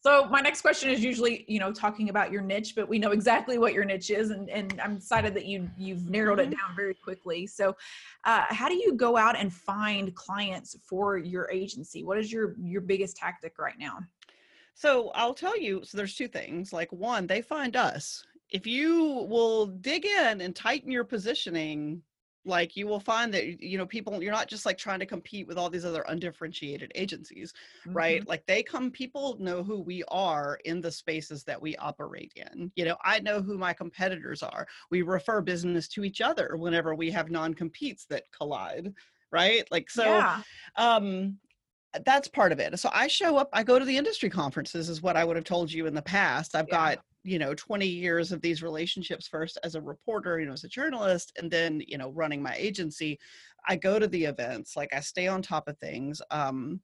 So 0.00 0.26
my 0.26 0.40
next 0.40 0.60
question 0.60 0.90
is 0.90 1.02
usually, 1.02 1.44
you 1.48 1.58
know, 1.58 1.72
talking 1.72 2.08
about 2.08 2.30
your 2.30 2.40
niche, 2.40 2.74
but 2.76 2.88
we 2.88 3.00
know 3.00 3.10
exactly 3.10 3.58
what 3.58 3.74
your 3.74 3.84
niche 3.84 4.10
is, 4.10 4.30
and, 4.30 4.48
and 4.48 4.80
I'm 4.80 4.96
excited 4.96 5.34
that 5.34 5.44
you 5.44 5.68
you've 5.76 6.08
narrowed 6.08 6.38
it 6.38 6.50
mm-hmm. 6.50 6.52
down 6.52 6.76
very 6.76 6.94
quickly. 6.94 7.48
So, 7.48 7.76
uh, 8.24 8.44
how 8.48 8.68
do 8.68 8.74
you 8.74 8.94
go 8.94 9.16
out 9.16 9.36
and 9.36 9.52
find 9.52 10.14
clients 10.14 10.76
for 10.84 11.18
your 11.18 11.50
agency? 11.50 12.04
What 12.04 12.16
is 12.18 12.32
your 12.32 12.54
your 12.62 12.80
biggest 12.80 13.16
tactic 13.16 13.58
right 13.58 13.78
now? 13.78 13.98
So 14.78 15.10
I'll 15.16 15.34
tell 15.34 15.58
you. 15.58 15.82
So 15.82 15.98
there's 15.98 16.14
two 16.14 16.28
things. 16.28 16.72
Like 16.72 16.92
one, 16.92 17.26
they 17.26 17.42
find 17.42 17.74
us. 17.74 18.24
If 18.50 18.64
you 18.64 19.26
will 19.28 19.66
dig 19.66 20.06
in 20.06 20.40
and 20.40 20.54
tighten 20.54 20.92
your 20.92 21.02
positioning 21.02 22.00
like 22.48 22.76
you 22.76 22.86
will 22.86 22.98
find 22.98 23.32
that 23.32 23.62
you 23.62 23.78
know 23.78 23.86
people 23.86 24.20
you're 24.22 24.32
not 24.32 24.48
just 24.48 24.66
like 24.66 24.78
trying 24.78 24.98
to 24.98 25.06
compete 25.06 25.46
with 25.46 25.58
all 25.58 25.70
these 25.70 25.84
other 25.84 26.04
undifferentiated 26.08 26.90
agencies 26.94 27.52
mm-hmm. 27.86 27.96
right 27.96 28.26
like 28.26 28.44
they 28.46 28.62
come 28.62 28.90
people 28.90 29.36
know 29.38 29.62
who 29.62 29.80
we 29.80 30.02
are 30.08 30.58
in 30.64 30.80
the 30.80 30.90
spaces 30.90 31.44
that 31.44 31.60
we 31.60 31.76
operate 31.76 32.32
in 32.34 32.72
you 32.74 32.84
know 32.84 32.96
i 33.04 33.20
know 33.20 33.40
who 33.40 33.58
my 33.58 33.72
competitors 33.72 34.42
are 34.42 34.66
we 34.90 35.02
refer 35.02 35.40
business 35.40 35.86
to 35.86 36.02
each 36.02 36.20
other 36.20 36.56
whenever 36.56 36.94
we 36.94 37.10
have 37.10 37.30
non-competes 37.30 38.06
that 38.06 38.24
collide 38.36 38.92
right 39.30 39.68
like 39.70 39.90
so 39.90 40.04
yeah. 40.04 40.40
um 40.76 41.36
that's 42.04 42.28
part 42.28 42.52
of 42.52 42.60
it 42.60 42.78
so 42.78 42.90
i 42.92 43.06
show 43.06 43.36
up 43.36 43.48
i 43.52 43.62
go 43.62 43.78
to 43.78 43.84
the 43.84 43.96
industry 43.96 44.30
conferences 44.30 44.88
is 44.88 45.02
what 45.02 45.16
i 45.16 45.24
would 45.24 45.36
have 45.36 45.44
told 45.44 45.70
you 45.72 45.86
in 45.86 45.94
the 45.94 46.02
past 46.02 46.54
i've 46.54 46.66
yeah. 46.68 46.94
got 46.94 46.98
you 47.28 47.38
know 47.38 47.54
20 47.54 47.86
years 47.86 48.32
of 48.32 48.40
these 48.40 48.62
relationships 48.62 49.28
first 49.28 49.58
as 49.62 49.74
a 49.74 49.80
reporter 49.80 50.40
you 50.40 50.46
know 50.46 50.52
as 50.52 50.64
a 50.64 50.68
journalist 50.68 51.32
and 51.38 51.50
then 51.50 51.82
you 51.86 51.98
know 51.98 52.10
running 52.10 52.42
my 52.42 52.54
agency 52.56 53.18
i 53.68 53.76
go 53.76 53.98
to 53.98 54.08
the 54.08 54.24
events 54.24 54.76
like 54.76 54.92
i 54.94 55.00
stay 55.00 55.28
on 55.28 55.42
top 55.42 55.68
of 55.68 55.78
things 55.78 56.22
um 56.30 56.80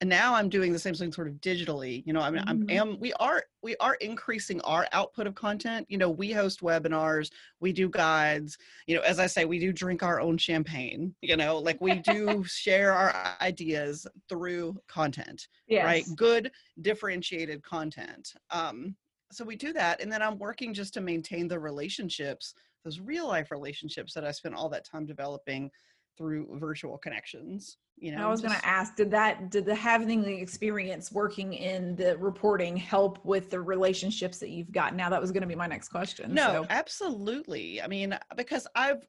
and 0.00 0.10
now 0.10 0.34
i'm 0.34 0.48
doing 0.48 0.72
the 0.72 0.78
same 0.78 0.94
thing 0.94 1.12
sort 1.12 1.28
of 1.28 1.34
digitally 1.34 2.02
you 2.06 2.12
know 2.12 2.20
i 2.20 2.30
mean 2.30 2.42
mm-hmm. 2.42 2.50
i'm 2.50 2.70
am 2.70 2.98
we 2.98 3.12
are 3.14 3.44
we 3.62 3.76
are 3.76 3.94
increasing 3.96 4.60
our 4.62 4.86
output 4.92 5.26
of 5.26 5.34
content 5.34 5.86
you 5.88 5.96
know 5.96 6.10
we 6.10 6.32
host 6.32 6.60
webinars 6.60 7.30
we 7.60 7.72
do 7.72 7.88
guides 7.88 8.58
you 8.86 8.96
know 8.96 9.02
as 9.02 9.20
i 9.20 9.26
say 9.26 9.44
we 9.44 9.58
do 9.60 9.72
drink 9.72 10.02
our 10.02 10.20
own 10.20 10.36
champagne 10.36 11.14
you 11.20 11.36
know 11.36 11.58
like 11.58 11.80
we 11.80 11.94
do 12.00 12.42
share 12.46 12.92
our 12.92 13.14
ideas 13.40 14.06
through 14.28 14.76
content 14.88 15.46
yes. 15.68 15.84
right 15.84 16.04
good 16.16 16.50
differentiated 16.82 17.62
content 17.62 18.34
um 18.50 18.96
so 19.34 19.44
we 19.44 19.56
do 19.56 19.72
that 19.72 20.00
and 20.00 20.10
then 20.10 20.22
i'm 20.22 20.38
working 20.38 20.72
just 20.72 20.94
to 20.94 21.00
maintain 21.00 21.48
the 21.48 21.58
relationships 21.58 22.54
those 22.84 23.00
real 23.00 23.26
life 23.26 23.50
relationships 23.50 24.12
that 24.14 24.24
i 24.24 24.30
spent 24.30 24.54
all 24.54 24.68
that 24.68 24.84
time 24.84 25.06
developing 25.06 25.70
through 26.16 26.46
virtual 26.58 26.96
connections 26.98 27.78
you 27.96 28.14
know 28.14 28.26
i 28.26 28.30
was 28.30 28.40
going 28.40 28.54
to 28.54 28.66
ask 28.66 28.96
did 28.96 29.10
that 29.10 29.50
did 29.50 29.64
the 29.64 29.74
having 29.74 30.22
the 30.22 30.34
experience 30.34 31.10
working 31.12 31.54
in 31.54 31.96
the 31.96 32.16
reporting 32.18 32.76
help 32.76 33.18
with 33.24 33.50
the 33.50 33.60
relationships 33.60 34.38
that 34.38 34.50
you've 34.50 34.72
got 34.72 34.94
now 34.94 35.08
that 35.08 35.20
was 35.20 35.32
going 35.32 35.42
to 35.42 35.46
be 35.46 35.54
my 35.54 35.66
next 35.66 35.88
question 35.88 36.32
no 36.32 36.62
so. 36.62 36.66
absolutely 36.70 37.82
i 37.82 37.86
mean 37.86 38.16
because 38.36 38.66
i've 38.74 39.04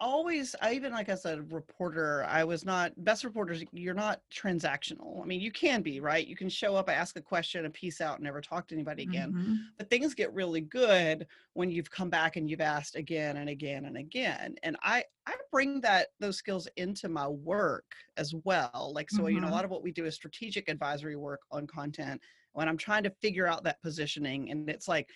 always 0.00 0.56
I 0.60 0.72
even 0.72 0.92
like 0.92 1.08
as 1.08 1.24
a 1.24 1.42
reporter 1.42 2.26
i 2.28 2.42
was 2.42 2.64
not 2.64 2.92
best 3.04 3.22
reporters 3.22 3.62
you're 3.72 3.94
not 3.94 4.20
transactional 4.32 5.22
i 5.22 5.24
mean 5.24 5.40
you 5.40 5.52
can 5.52 5.82
be 5.82 6.00
right 6.00 6.26
you 6.26 6.34
can 6.34 6.48
show 6.48 6.74
up 6.74 6.90
ask 6.90 7.16
a 7.16 7.22
question 7.22 7.64
and 7.64 7.72
peace 7.72 8.00
out 8.00 8.16
and 8.16 8.24
never 8.24 8.40
talk 8.40 8.66
to 8.68 8.74
anybody 8.74 9.04
again 9.04 9.32
mm-hmm. 9.32 9.54
but 9.78 9.88
things 9.88 10.12
get 10.12 10.34
really 10.34 10.60
good 10.60 11.26
when 11.52 11.70
you've 11.70 11.90
come 11.90 12.10
back 12.10 12.36
and 12.36 12.50
you've 12.50 12.60
asked 12.60 12.96
again 12.96 13.36
and 13.36 13.48
again 13.48 13.84
and 13.84 13.96
again 13.96 14.56
and 14.64 14.76
i 14.82 15.02
i 15.26 15.34
bring 15.52 15.80
that 15.80 16.08
those 16.18 16.36
skills 16.36 16.66
into 16.76 17.08
my 17.08 17.28
work 17.28 17.92
as 18.16 18.34
well 18.44 18.92
like 18.94 19.10
so 19.10 19.18
mm-hmm. 19.18 19.28
you 19.28 19.40
know 19.40 19.42
a 19.42 19.44
mm-hmm. 19.46 19.54
lot 19.54 19.64
of 19.64 19.70
what 19.70 19.82
we 19.82 19.92
do 19.92 20.06
is 20.06 20.14
strategic 20.14 20.68
advisory 20.68 21.16
work 21.16 21.40
on 21.52 21.66
content 21.68 22.20
when 22.52 22.68
i'm 22.68 22.76
trying 22.76 23.04
to 23.04 23.10
figure 23.22 23.46
out 23.46 23.62
that 23.62 23.80
positioning 23.80 24.50
and 24.50 24.68
it's 24.68 24.88
like 24.88 25.08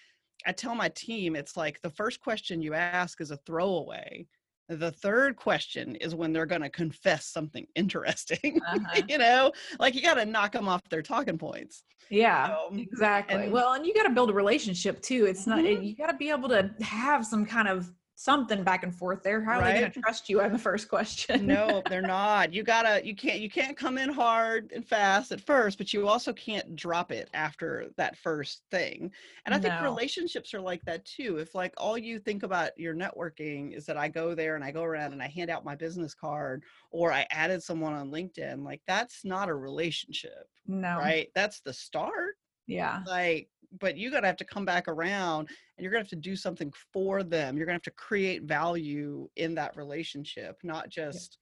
I 0.46 0.52
tell 0.52 0.76
my 0.76 0.88
team, 0.90 1.34
it's 1.34 1.56
like 1.56 1.80
the 1.82 1.90
first 1.90 2.20
question 2.20 2.62
you 2.62 2.72
ask 2.72 3.20
is 3.20 3.32
a 3.32 3.36
throwaway 3.38 4.24
the 4.68 4.90
third 4.90 5.36
question 5.36 5.96
is 5.96 6.14
when 6.14 6.32
they're 6.32 6.46
going 6.46 6.62
to 6.62 6.68
confess 6.68 7.26
something 7.26 7.66
interesting. 7.74 8.60
Uh-huh. 8.68 9.02
you 9.08 9.16
know, 9.18 9.50
like 9.78 9.94
you 9.94 10.02
got 10.02 10.14
to 10.14 10.26
knock 10.26 10.52
them 10.52 10.68
off 10.68 10.82
their 10.90 11.00
talking 11.00 11.38
points. 11.38 11.84
Yeah, 12.10 12.54
exactly. 12.76 13.44
And, 13.44 13.52
well, 13.52 13.72
and 13.72 13.86
you 13.86 13.94
got 13.94 14.02
to 14.02 14.10
build 14.10 14.28
a 14.30 14.32
relationship 14.32 15.00
too. 15.00 15.24
It's 15.24 15.46
not, 15.46 15.60
mm-hmm. 15.60 15.82
you 15.82 15.96
got 15.96 16.08
to 16.08 16.16
be 16.16 16.28
able 16.30 16.48
to 16.50 16.70
have 16.82 17.24
some 17.24 17.46
kind 17.46 17.66
of 17.66 17.90
something 18.18 18.64
back 18.64 18.82
and 18.82 18.92
forth 18.92 19.22
there. 19.22 19.40
How 19.40 19.58
are 19.58 19.60
right? 19.60 19.74
they 19.74 19.80
going 19.80 19.92
to 19.92 20.00
trust 20.00 20.28
you 20.28 20.40
on 20.42 20.52
the 20.52 20.58
first 20.58 20.88
question? 20.88 21.46
no, 21.46 21.82
they're 21.88 22.02
not. 22.20 22.52
You 22.52 22.64
gotta, 22.64 23.00
you 23.06 23.14
can't, 23.14 23.38
you 23.38 23.48
can't 23.48 23.76
come 23.76 23.96
in 23.96 24.08
hard 24.08 24.72
and 24.74 24.84
fast 24.84 25.30
at 25.30 25.40
first, 25.40 25.78
but 25.78 25.92
you 25.92 26.08
also 26.08 26.32
can't 26.32 26.74
drop 26.74 27.12
it 27.12 27.30
after 27.32 27.90
that 27.96 28.16
first 28.16 28.62
thing. 28.72 29.12
And 29.46 29.54
I 29.54 29.58
no. 29.58 29.62
think 29.62 29.82
relationships 29.82 30.52
are 30.52 30.60
like 30.60 30.84
that 30.84 31.04
too. 31.04 31.36
If 31.36 31.54
like 31.54 31.72
all 31.76 31.96
you 31.96 32.18
think 32.18 32.42
about 32.42 32.76
your 32.76 32.92
networking 32.92 33.72
is 33.72 33.86
that 33.86 33.96
I 33.96 34.08
go 34.08 34.34
there 34.34 34.56
and 34.56 34.64
I 34.64 34.72
go 34.72 34.82
around 34.82 35.12
and 35.12 35.22
I 35.22 35.28
hand 35.28 35.48
out 35.48 35.64
my 35.64 35.76
business 35.76 36.12
card 36.12 36.64
or 36.90 37.12
I 37.12 37.24
added 37.30 37.62
someone 37.62 37.92
on 37.92 38.10
LinkedIn, 38.10 38.64
like 38.64 38.82
that's 38.88 39.24
not 39.24 39.48
a 39.48 39.54
relationship. 39.54 40.48
No. 40.66 40.98
Right. 40.98 41.28
That's 41.36 41.60
the 41.60 41.72
start. 41.72 42.34
Yeah. 42.66 43.00
Like 43.06 43.48
but 43.80 43.96
you 43.96 44.10
got 44.10 44.20
to 44.20 44.26
have 44.26 44.36
to 44.36 44.44
come 44.44 44.64
back 44.64 44.88
around 44.88 45.48
and 45.48 45.84
you're 45.84 45.90
going 45.90 46.02
to 46.02 46.04
have 46.04 46.10
to 46.10 46.28
do 46.28 46.36
something 46.36 46.72
for 46.92 47.22
them 47.22 47.56
you're 47.56 47.66
going 47.66 47.78
to 47.78 47.82
have 47.84 47.94
to 47.94 48.02
create 48.02 48.42
value 48.44 49.28
in 49.36 49.54
that 49.54 49.76
relationship 49.76 50.58
not 50.62 50.88
just 50.88 51.38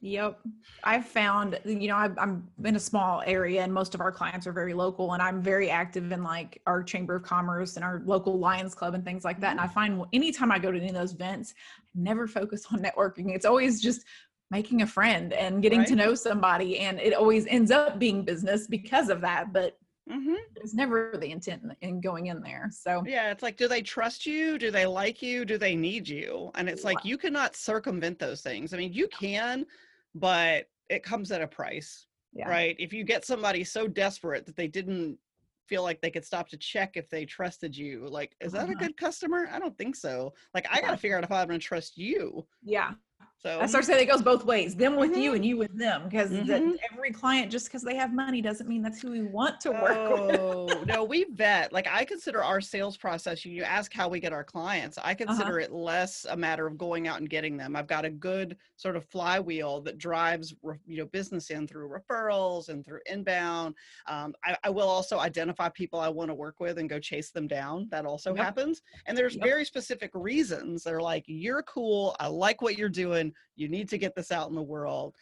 Yep. 0.00 0.40
I've 0.84 1.06
found, 1.06 1.58
you 1.64 1.88
know, 1.88 1.96
I'm 1.96 2.46
in 2.64 2.76
a 2.76 2.80
small 2.80 3.22
area 3.26 3.62
and 3.62 3.72
most 3.72 3.94
of 3.94 4.00
our 4.00 4.12
clients 4.12 4.46
are 4.46 4.52
very 4.52 4.74
local 4.74 5.14
and 5.14 5.22
I'm 5.22 5.40
very 5.40 5.70
active 5.70 6.12
in 6.12 6.22
like 6.22 6.60
our 6.66 6.82
chamber 6.82 7.16
of 7.16 7.22
commerce 7.22 7.76
and 7.76 7.84
our 7.84 8.02
local 8.04 8.38
Lions 8.38 8.74
Club 8.74 8.94
and 8.94 9.04
things 9.04 9.24
like 9.24 9.40
that. 9.40 9.52
And 9.52 9.60
I 9.60 9.66
find 9.66 10.04
anytime 10.12 10.52
I 10.52 10.58
go 10.58 10.70
to 10.70 10.78
any 10.78 10.88
of 10.88 10.94
those 10.94 11.14
events, 11.14 11.54
I 11.56 11.82
never 11.94 12.26
focus 12.26 12.66
on 12.70 12.80
networking. 12.82 13.34
It's 13.34 13.46
always 13.46 13.80
just 13.80 14.04
making 14.50 14.82
a 14.82 14.86
friend 14.86 15.32
and 15.32 15.62
getting 15.62 15.80
right. 15.80 15.88
to 15.88 15.96
know 15.96 16.14
somebody. 16.14 16.78
And 16.78 17.00
it 17.00 17.14
always 17.14 17.46
ends 17.46 17.70
up 17.70 17.98
being 17.98 18.22
business 18.22 18.66
because 18.66 19.08
of 19.08 19.20
that. 19.22 19.52
But 19.52 19.78
Mm-hmm. 20.10 20.34
It's 20.56 20.74
never 20.74 21.14
the 21.20 21.30
intent 21.30 21.62
in 21.80 22.00
going 22.00 22.26
in 22.26 22.40
there. 22.40 22.70
So 22.70 23.02
yeah, 23.06 23.32
it's 23.32 23.42
like, 23.42 23.56
do 23.56 23.66
they 23.66 23.82
trust 23.82 24.24
you? 24.24 24.56
Do 24.58 24.70
they 24.70 24.86
like 24.86 25.20
you? 25.20 25.44
Do 25.44 25.58
they 25.58 25.74
need 25.74 26.08
you? 26.08 26.50
And 26.54 26.68
it's 26.68 26.84
like 26.84 27.04
you 27.04 27.18
cannot 27.18 27.56
circumvent 27.56 28.18
those 28.18 28.40
things. 28.40 28.72
I 28.72 28.76
mean, 28.76 28.92
you 28.92 29.08
can, 29.08 29.66
but 30.14 30.68
it 30.88 31.02
comes 31.02 31.32
at 31.32 31.42
a 31.42 31.46
price, 31.46 32.06
yeah. 32.32 32.48
right? 32.48 32.76
If 32.78 32.92
you 32.92 33.02
get 33.02 33.24
somebody 33.24 33.64
so 33.64 33.88
desperate 33.88 34.46
that 34.46 34.56
they 34.56 34.68
didn't 34.68 35.18
feel 35.66 35.82
like 35.82 36.00
they 36.00 36.10
could 36.10 36.24
stop 36.24 36.48
to 36.50 36.56
check 36.56 36.96
if 36.96 37.10
they 37.10 37.24
trusted 37.24 37.76
you, 37.76 38.06
like, 38.08 38.36
is 38.40 38.52
that 38.52 38.64
uh-huh. 38.64 38.72
a 38.72 38.76
good 38.76 38.96
customer? 38.96 39.48
I 39.50 39.58
don't 39.58 39.76
think 39.76 39.96
so. 39.96 40.32
Like, 40.54 40.68
I 40.70 40.80
got 40.80 40.92
to 40.92 40.96
figure 40.96 41.18
out 41.18 41.24
if 41.24 41.32
I'm 41.32 41.48
going 41.48 41.58
to 41.58 41.66
trust 41.66 41.98
you. 41.98 42.46
Yeah. 42.62 42.92
So 43.38 43.60
I 43.60 43.66
start 43.66 43.84
saying 43.84 44.02
it 44.02 44.10
goes 44.10 44.22
both 44.22 44.44
ways, 44.44 44.74
them 44.74 44.96
with 44.96 45.12
mm-hmm. 45.12 45.20
you 45.20 45.34
and 45.34 45.44
you 45.44 45.56
with 45.58 45.76
them, 45.76 46.04
because 46.08 46.30
mm-hmm. 46.30 46.72
every 46.92 47.12
client, 47.12 47.52
just 47.52 47.66
because 47.66 47.82
they 47.82 47.94
have 47.94 48.12
money, 48.12 48.40
doesn't 48.40 48.66
mean 48.66 48.82
that's 48.82 49.00
who 49.00 49.10
we 49.10 49.22
want 49.22 49.60
to 49.60 49.72
work 49.72 49.90
oh, 49.96 50.64
with. 50.64 50.86
no, 50.86 51.04
we 51.04 51.26
vet. 51.32 51.72
Like 51.72 51.86
I 51.86 52.04
consider 52.04 52.42
our 52.42 52.62
sales 52.62 52.96
process. 52.96 53.44
You 53.44 53.62
ask 53.62 53.92
how 53.92 54.08
we 54.08 54.20
get 54.20 54.32
our 54.32 54.42
clients. 54.42 54.96
I 54.98 55.12
uh-huh. 55.12 55.14
consider 55.14 55.58
uh-huh. 55.58 55.66
it 55.66 55.72
less 55.72 56.26
a 56.28 56.36
matter 56.36 56.66
of 56.66 56.78
going 56.78 57.08
out 57.08 57.18
and 57.18 57.28
getting 57.28 57.56
them. 57.56 57.76
I've 57.76 57.86
got 57.86 58.04
a 58.06 58.10
good 58.10 58.56
sort 58.76 58.96
of 58.96 59.04
flywheel 59.04 59.82
that 59.82 59.98
drives 59.98 60.54
you 60.86 60.98
know 60.98 61.06
business 61.06 61.50
in 61.50 61.66
through 61.66 61.90
referrals 61.90 62.70
and 62.70 62.84
through 62.84 63.00
inbound. 63.06 63.74
Um, 64.06 64.34
I, 64.44 64.56
I, 64.64 64.70
will 64.70 64.88
also 64.88 65.18
identify 65.18 65.68
people 65.70 66.00
I 66.00 66.08
want 66.08 66.30
to 66.30 66.34
work 66.34 66.58
with 66.58 66.78
and 66.78 66.88
go 66.88 66.98
chase 66.98 67.30
them 67.30 67.46
down. 67.46 67.88
That 67.90 68.06
also 68.06 68.34
yep. 68.34 68.44
happens. 68.44 68.82
And 69.06 69.16
there's 69.16 69.36
yep. 69.36 69.44
very 69.44 69.64
specific 69.64 70.10
reasons. 70.14 70.84
They're 70.84 71.00
like, 71.00 71.24
you're 71.26 71.62
cool. 71.62 72.16
I 72.18 72.28
like 72.28 72.62
what 72.62 72.76
you're 72.76 72.88
doing 72.88 73.25
you 73.54 73.68
need 73.68 73.88
to 73.88 73.98
get 73.98 74.14
this 74.14 74.32
out 74.32 74.48
in 74.48 74.54
the 74.54 74.62
world. 74.62 75.14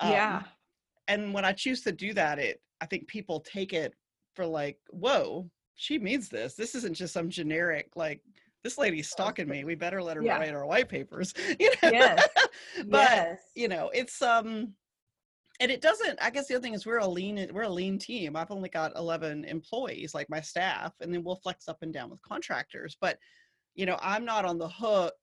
Um, 0.00 0.12
yeah 0.12 0.42
and 1.08 1.34
when 1.34 1.44
i 1.44 1.52
choose 1.52 1.82
to 1.82 1.92
do 1.92 2.14
that 2.14 2.38
it 2.38 2.62
i 2.80 2.86
think 2.86 3.06
people 3.06 3.40
take 3.40 3.72
it 3.72 3.92
for 4.34 4.46
like 4.46 4.78
whoa 4.90 5.50
she 5.80 5.98
means 5.98 6.28
this. 6.28 6.54
This 6.54 6.74
isn't 6.74 6.94
just 6.94 7.14
some 7.14 7.30
generic 7.30 7.92
like 7.96 8.20
this 8.62 8.76
lady's 8.76 9.08
stalking 9.08 9.48
me. 9.48 9.64
we 9.64 9.74
better 9.74 10.02
let 10.02 10.18
her 10.18 10.22
yeah. 10.22 10.36
write 10.36 10.52
our 10.52 10.66
white 10.66 10.90
papers. 10.90 11.32
You 11.58 11.70
know? 11.82 11.90
Yes. 11.90 12.28
but 12.86 13.10
yes. 13.10 13.40
you 13.54 13.66
know 13.66 13.90
it's 13.94 14.20
um 14.20 14.74
and 15.58 15.70
it 15.70 15.80
doesn't 15.80 16.18
i 16.20 16.28
guess 16.28 16.48
the 16.48 16.54
other 16.54 16.62
thing 16.62 16.74
is 16.74 16.84
we're 16.84 16.98
a 16.98 17.08
lean 17.08 17.48
we're 17.54 17.62
a 17.62 17.68
lean 17.68 17.98
team. 17.98 18.36
I've 18.36 18.50
only 18.50 18.68
got 18.68 18.94
11 18.94 19.44
employees 19.46 20.14
like 20.14 20.28
my 20.28 20.42
staff 20.42 20.92
and 21.00 21.12
then 21.12 21.24
we'll 21.24 21.36
flex 21.36 21.66
up 21.66 21.78
and 21.80 21.94
down 21.94 22.10
with 22.10 22.20
contractors. 22.20 22.96
But 23.00 23.18
you 23.74 23.86
know 23.86 23.98
i'm 24.02 24.24
not 24.24 24.44
on 24.44 24.58
the 24.58 24.68
hook 24.68 25.14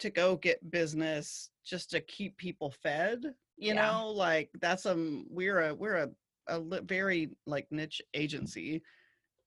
to 0.00 0.10
go 0.10 0.36
get 0.36 0.70
business 0.70 1.50
just 1.64 1.90
to 1.90 2.00
keep 2.00 2.36
people 2.36 2.72
fed 2.82 3.22
you 3.56 3.74
yeah. 3.74 3.86
know 3.86 4.08
like 4.08 4.50
that's 4.60 4.86
um 4.86 5.26
we're 5.30 5.60
a 5.60 5.74
we're 5.74 5.96
a, 5.96 6.08
a 6.48 6.80
very 6.82 7.30
like 7.46 7.66
niche 7.70 8.00
agency 8.14 8.82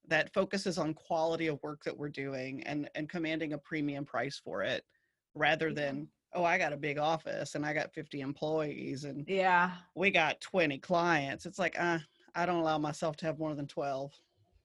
that 0.07 0.33
focuses 0.33 0.77
on 0.77 0.93
quality 0.93 1.47
of 1.47 1.61
work 1.63 1.81
that 1.83 1.97
we're 1.97 2.09
doing 2.09 2.63
and 2.63 2.89
and 2.95 3.09
commanding 3.09 3.53
a 3.53 3.57
premium 3.57 4.05
price 4.05 4.39
for 4.43 4.61
it 4.61 4.83
rather 5.35 5.69
yeah. 5.69 5.75
than 5.75 6.07
oh 6.35 6.43
i 6.43 6.57
got 6.57 6.73
a 6.73 6.77
big 6.77 6.97
office 6.97 7.55
and 7.55 7.65
i 7.65 7.73
got 7.73 7.93
50 7.93 8.21
employees 8.21 9.03
and 9.03 9.25
yeah 9.27 9.71
we 9.95 10.11
got 10.11 10.39
20 10.41 10.77
clients 10.79 11.45
it's 11.45 11.59
like 11.59 11.75
uh 11.79 11.97
i 12.35 12.45
don't 12.45 12.61
allow 12.61 12.77
myself 12.77 13.17
to 13.17 13.25
have 13.25 13.39
more 13.39 13.55
than 13.55 13.67
12 13.67 14.13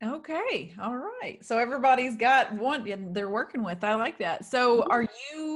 Okay. 0.04 0.72
All 0.80 0.96
right. 0.96 1.38
So 1.44 1.58
everybody's 1.58 2.16
got 2.16 2.52
one 2.52 3.12
they're 3.12 3.30
working 3.30 3.64
with. 3.64 3.82
I 3.82 3.94
like 3.96 4.18
that. 4.18 4.44
So 4.44 4.82
mm-hmm. 4.82 4.90
are 4.92 5.02
you 5.02 5.47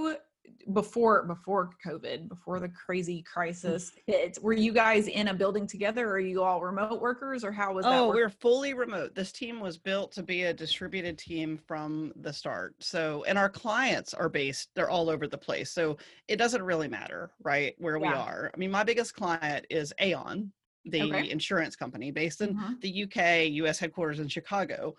before 0.73 1.25
before 1.25 1.71
COVID, 1.85 2.29
before 2.29 2.61
the 2.61 2.69
crazy 2.69 3.19
mm. 3.19 3.25
crisis 3.25 3.93
hit, 4.07 4.39
were 4.43 4.53
you 4.53 4.73
guys 4.73 5.09
in 5.09 5.29
a 5.29 5.35
building 5.35 5.67
together? 5.67 6.09
Or 6.09 6.13
are 6.13 6.21
you 6.21 6.43
all 6.43 6.61
remote 6.61 7.01
workers 7.01 7.45
or 7.45 7.53
how 7.53 7.75
was 7.75 7.85
that? 7.85 7.99
Oh, 7.99 8.11
we're 8.11 8.31
fully 8.31 8.75
remote. 8.75 9.15
This 9.15 9.33
team 9.33 9.61
was 9.61 9.79
built 9.79 10.13
to 10.13 10.23
be 10.23 10.45
a 10.45 10.55
distributed 10.55 11.19
team 11.19 11.59
from 11.67 12.13
the 12.17 12.33
start. 12.33 12.75
So 12.81 13.25
and 13.27 13.39
our 13.39 13.49
clients 13.49 14.15
are 14.15 14.29
based, 14.29 14.71
they're 14.75 14.91
all 14.91 15.11
over 15.11 15.27
the 15.27 15.39
place. 15.39 15.71
So 15.71 15.97
it 16.29 16.37
doesn't 16.37 16.63
really 16.63 16.89
matter, 16.89 17.31
right, 17.43 17.75
where 17.79 17.97
yeah. 17.97 18.09
we 18.09 18.15
are. 18.15 18.51
I 18.55 18.57
mean, 18.59 18.71
my 18.71 18.85
biggest 18.85 19.15
client 19.15 19.67
is 19.71 19.93
Aon, 20.01 20.53
the 20.85 21.03
okay. 21.03 21.31
insurance 21.31 21.77
company 21.77 22.11
based 22.11 22.41
in 22.41 22.55
mm-hmm. 22.55 22.75
the 22.81 23.05
UK, 23.05 23.53
US 23.65 23.79
headquarters 23.79 24.21
in 24.21 24.29
Chicago. 24.29 24.95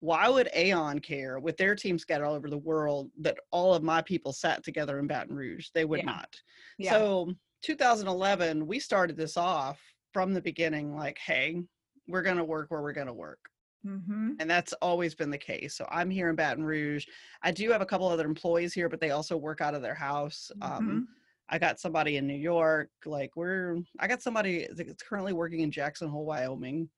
Why 0.00 0.28
would 0.28 0.50
Aon 0.54 0.98
care 0.98 1.38
with 1.38 1.56
their 1.56 1.74
team 1.74 1.98
scattered 1.98 2.26
all 2.26 2.34
over 2.34 2.50
the 2.50 2.58
world 2.58 3.10
that 3.20 3.38
all 3.50 3.74
of 3.74 3.82
my 3.82 4.02
people 4.02 4.32
sat 4.32 4.62
together 4.62 4.98
in 4.98 5.06
Baton 5.06 5.34
Rouge? 5.34 5.68
They 5.74 5.84
would 5.84 6.00
yeah. 6.00 6.06
not. 6.06 6.36
Yeah. 6.78 6.92
So 6.92 7.32
2011, 7.62 8.66
we 8.66 8.78
started 8.78 9.16
this 9.16 9.36
off 9.36 9.80
from 10.12 10.34
the 10.34 10.42
beginning 10.42 10.94
like, 10.94 11.18
hey, 11.18 11.62
we're 12.08 12.22
going 12.22 12.36
to 12.36 12.44
work 12.44 12.70
where 12.70 12.82
we're 12.82 12.92
going 12.92 13.06
to 13.06 13.12
work. 13.12 13.40
Mm-hmm. 13.86 14.32
And 14.40 14.50
that's 14.50 14.72
always 14.74 15.14
been 15.14 15.30
the 15.30 15.38
case. 15.38 15.76
So 15.76 15.86
I'm 15.90 16.10
here 16.10 16.28
in 16.28 16.36
Baton 16.36 16.64
Rouge. 16.64 17.06
I 17.42 17.52
do 17.52 17.70
have 17.70 17.80
a 17.80 17.86
couple 17.86 18.08
other 18.08 18.26
employees 18.26 18.74
here, 18.74 18.88
but 18.88 19.00
they 19.00 19.10
also 19.10 19.36
work 19.36 19.60
out 19.60 19.74
of 19.74 19.82
their 19.82 19.94
house. 19.94 20.50
Um, 20.60 20.70
mm-hmm. 20.70 20.90
Um, 20.90 21.08
I 21.48 21.58
got 21.58 21.78
somebody 21.78 22.16
in 22.16 22.26
New 22.26 22.34
York. 22.34 22.90
Like 23.04 23.30
we're, 23.36 23.78
I 24.00 24.08
got 24.08 24.22
somebody 24.22 24.66
that's 24.74 25.02
currently 25.02 25.32
working 25.32 25.60
in 25.60 25.70
Jackson 25.70 26.08
Hole, 26.08 26.24
Wyoming. 26.24 26.88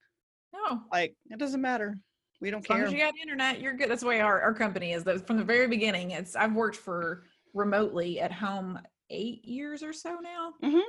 No, 0.53 0.81
like 0.91 1.15
it 1.29 1.37
doesn't 1.37 1.61
matter. 1.61 1.95
We 2.41 2.51
don't 2.51 2.61
as 2.61 2.67
care. 2.67 2.77
As 2.77 2.91
long 2.91 2.93
as 2.93 2.93
you 2.93 3.05
got 3.05 3.17
internet, 3.17 3.61
you're 3.61 3.73
good. 3.73 3.89
That's 3.89 4.01
the 4.01 4.07
way 4.07 4.21
our, 4.21 4.41
our 4.41 4.53
company 4.53 4.93
is. 4.93 5.03
Though 5.03 5.17
from 5.17 5.37
the 5.37 5.43
very 5.43 5.67
beginning, 5.67 6.11
it's 6.11 6.35
I've 6.35 6.53
worked 6.53 6.77
for 6.77 7.23
remotely 7.53 8.19
at 8.19 8.31
home 8.31 8.79
eight 9.09 9.43
years 9.45 9.83
or 9.83 9.93
so 9.93 10.17
now. 10.21 10.53
Mm-hmm. 10.63 10.79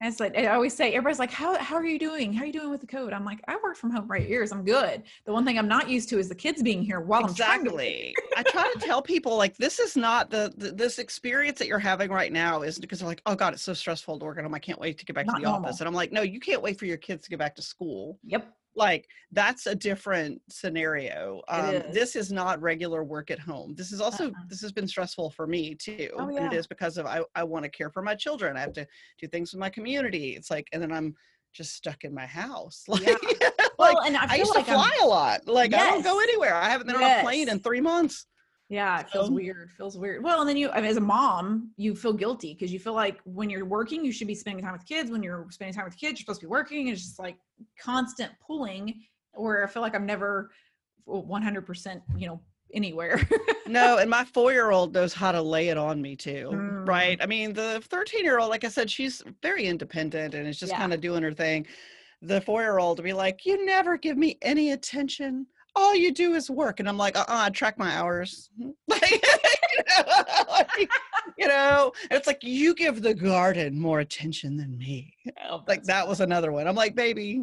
And 0.00 0.12
it's 0.12 0.20
like 0.20 0.36
I 0.38 0.46
always 0.48 0.76
say, 0.76 0.92
everybody's 0.92 1.18
like, 1.18 1.32
"How 1.32 1.58
how 1.58 1.74
are 1.74 1.84
you 1.84 1.98
doing? 1.98 2.32
How 2.32 2.44
are 2.44 2.46
you 2.46 2.52
doing 2.52 2.70
with 2.70 2.80
the 2.80 2.86
code?" 2.86 3.12
I'm 3.12 3.24
like, 3.24 3.40
"I 3.48 3.58
worked 3.60 3.78
from 3.78 3.90
home 3.90 4.06
for 4.06 4.14
eight 4.14 4.28
years. 4.28 4.52
I'm 4.52 4.64
good." 4.64 5.02
The 5.24 5.32
one 5.32 5.44
thing 5.44 5.58
I'm 5.58 5.66
not 5.66 5.88
used 5.88 6.08
to 6.10 6.20
is 6.20 6.28
the 6.28 6.36
kids 6.36 6.62
being 6.62 6.84
here 6.84 7.00
while 7.00 7.24
exactly. 7.24 8.14
I'm 8.36 8.44
to. 8.44 8.48
I 8.48 8.50
try 8.52 8.72
to 8.72 8.78
tell 8.86 9.02
people 9.02 9.36
like 9.36 9.56
this 9.56 9.80
is 9.80 9.96
not 9.96 10.30
the, 10.30 10.52
the, 10.56 10.70
this 10.70 11.00
experience 11.00 11.58
that 11.58 11.66
you're 11.66 11.80
having 11.80 12.12
right 12.12 12.32
now 12.32 12.62
is 12.62 12.78
because 12.78 13.00
they're 13.00 13.08
like, 13.08 13.22
"Oh 13.26 13.34
God, 13.34 13.54
it's 13.54 13.62
so 13.62 13.74
stressful 13.74 14.20
to 14.20 14.24
work 14.24 14.38
at 14.38 14.44
home. 14.44 14.54
I 14.54 14.60
can't 14.60 14.78
wait 14.78 14.98
to 14.98 15.04
get 15.04 15.16
back 15.16 15.26
not 15.26 15.38
to 15.38 15.40
the 15.40 15.50
normal. 15.50 15.66
office." 15.66 15.80
And 15.80 15.88
I'm 15.88 15.94
like, 15.94 16.12
"No, 16.12 16.22
you 16.22 16.38
can't 16.38 16.62
wait 16.62 16.78
for 16.78 16.86
your 16.86 16.96
kids 16.96 17.24
to 17.24 17.30
get 17.30 17.40
back 17.40 17.56
to 17.56 17.62
school." 17.62 18.20
Yep 18.22 18.54
like 18.78 19.06
that's 19.32 19.66
a 19.66 19.74
different 19.74 20.40
scenario 20.48 21.42
um, 21.48 21.74
is. 21.74 21.94
this 21.94 22.16
is 22.16 22.32
not 22.32 22.60
regular 22.62 23.04
work 23.04 23.30
at 23.30 23.38
home 23.38 23.74
this 23.74 23.92
is 23.92 24.00
also 24.00 24.28
uh-huh. 24.28 24.44
this 24.48 24.62
has 24.62 24.72
been 24.72 24.88
stressful 24.88 25.30
for 25.30 25.46
me 25.46 25.74
too 25.74 26.08
oh, 26.16 26.30
yeah. 26.30 26.44
and 26.44 26.52
it 26.52 26.56
is 26.56 26.66
because 26.66 26.96
of 26.96 27.04
i, 27.04 27.20
I 27.34 27.44
want 27.44 27.64
to 27.64 27.68
care 27.68 27.90
for 27.90 28.00
my 28.00 28.14
children 28.14 28.56
i 28.56 28.60
have 28.60 28.72
to 28.74 28.86
do 29.20 29.26
things 29.26 29.52
with 29.52 29.60
my 29.60 29.68
community 29.68 30.30
it's 30.30 30.50
like 30.50 30.68
and 30.72 30.80
then 30.80 30.92
i'm 30.92 31.14
just 31.52 31.74
stuck 31.74 32.04
in 32.04 32.14
my 32.14 32.26
house 32.26 32.84
like, 32.88 33.06
yeah. 33.40 33.48
like 33.78 33.94
well, 33.94 34.02
and 34.04 34.16
I, 34.16 34.26
I 34.28 34.36
used 34.36 34.54
like 34.54 34.66
to 34.66 34.72
fly 34.72 34.90
I'm, 34.94 35.06
a 35.06 35.08
lot 35.08 35.46
like 35.46 35.72
yes. 35.72 35.82
i 35.82 35.90
don't 35.90 36.04
go 36.04 36.20
anywhere 36.20 36.54
i 36.54 36.68
haven't 36.70 36.86
been 36.86 37.00
yes. 37.00 37.16
on 37.16 37.20
a 37.20 37.22
plane 37.22 37.48
in 37.48 37.58
three 37.60 37.80
months 37.80 38.26
yeah, 38.68 39.00
it 39.00 39.08
feels 39.10 39.30
weird. 39.30 39.70
Feels 39.76 39.96
weird. 39.96 40.22
Well, 40.22 40.40
and 40.40 40.48
then 40.48 40.58
you, 40.58 40.68
I 40.70 40.80
mean, 40.80 40.90
as 40.90 40.98
a 40.98 41.00
mom, 41.00 41.70
you 41.76 41.94
feel 41.94 42.12
guilty 42.12 42.52
because 42.52 42.70
you 42.70 42.78
feel 42.78 42.92
like 42.92 43.18
when 43.24 43.48
you're 43.48 43.64
working, 43.64 44.04
you 44.04 44.12
should 44.12 44.26
be 44.26 44.34
spending 44.34 44.62
time 44.62 44.74
with 44.74 44.84
kids. 44.84 45.10
When 45.10 45.22
you're 45.22 45.46
spending 45.50 45.74
time 45.74 45.86
with 45.86 45.96
kids, 45.96 46.18
you're 46.18 46.24
supposed 46.24 46.40
to 46.40 46.46
be 46.46 46.50
working. 46.50 46.88
It's 46.88 47.00
just 47.00 47.18
like 47.18 47.36
constant 47.80 48.32
pulling, 48.46 49.02
where 49.32 49.64
I 49.64 49.68
feel 49.68 49.80
like 49.80 49.94
I'm 49.94 50.04
never 50.04 50.50
100%, 51.08 52.02
you 52.18 52.26
know, 52.26 52.40
anywhere. 52.74 53.26
no, 53.66 53.96
and 53.96 54.10
my 54.10 54.24
four 54.24 54.52
year 54.52 54.70
old 54.70 54.92
knows 54.92 55.14
how 55.14 55.32
to 55.32 55.40
lay 55.40 55.68
it 55.68 55.78
on 55.78 56.02
me 56.02 56.14
too. 56.14 56.50
Mm. 56.52 56.86
Right. 56.86 57.18
I 57.22 57.26
mean, 57.26 57.54
the 57.54 57.82
13 57.88 58.22
year 58.22 58.38
old, 58.38 58.50
like 58.50 58.64
I 58.64 58.68
said, 58.68 58.90
she's 58.90 59.22
very 59.42 59.64
independent 59.64 60.34
and 60.34 60.46
is 60.46 60.58
just 60.58 60.72
yeah. 60.72 60.78
kind 60.78 60.92
of 60.92 61.00
doing 61.00 61.22
her 61.22 61.32
thing. 61.32 61.66
The 62.20 62.42
four 62.42 62.60
year 62.60 62.78
old 62.78 62.98
to 62.98 63.02
be 63.02 63.14
like, 63.14 63.46
You 63.46 63.64
never 63.64 63.96
give 63.96 64.18
me 64.18 64.38
any 64.42 64.72
attention 64.72 65.46
all 65.78 65.94
you 65.94 66.12
do 66.12 66.34
is 66.34 66.50
work. 66.50 66.80
And 66.80 66.88
I'm 66.88 66.98
like, 66.98 67.16
uh 67.16 67.20
uh 67.20 67.46
I 67.46 67.50
track 67.50 67.78
my 67.78 67.94
hours. 67.96 68.50
like, 68.88 69.24
like, 70.48 70.90
you 71.38 71.48
know, 71.48 71.92
it's 72.10 72.26
like 72.26 72.42
you 72.42 72.74
give 72.74 73.02
the 73.02 73.14
garden 73.14 73.78
more 73.78 74.00
attention 74.00 74.56
than 74.56 74.76
me. 74.76 75.14
Oh, 75.48 75.62
like 75.66 75.84
that 75.84 76.06
was 76.06 76.20
another 76.20 76.52
one. 76.52 76.66
I'm 76.66 76.76
like, 76.76 76.94
baby, 76.94 77.42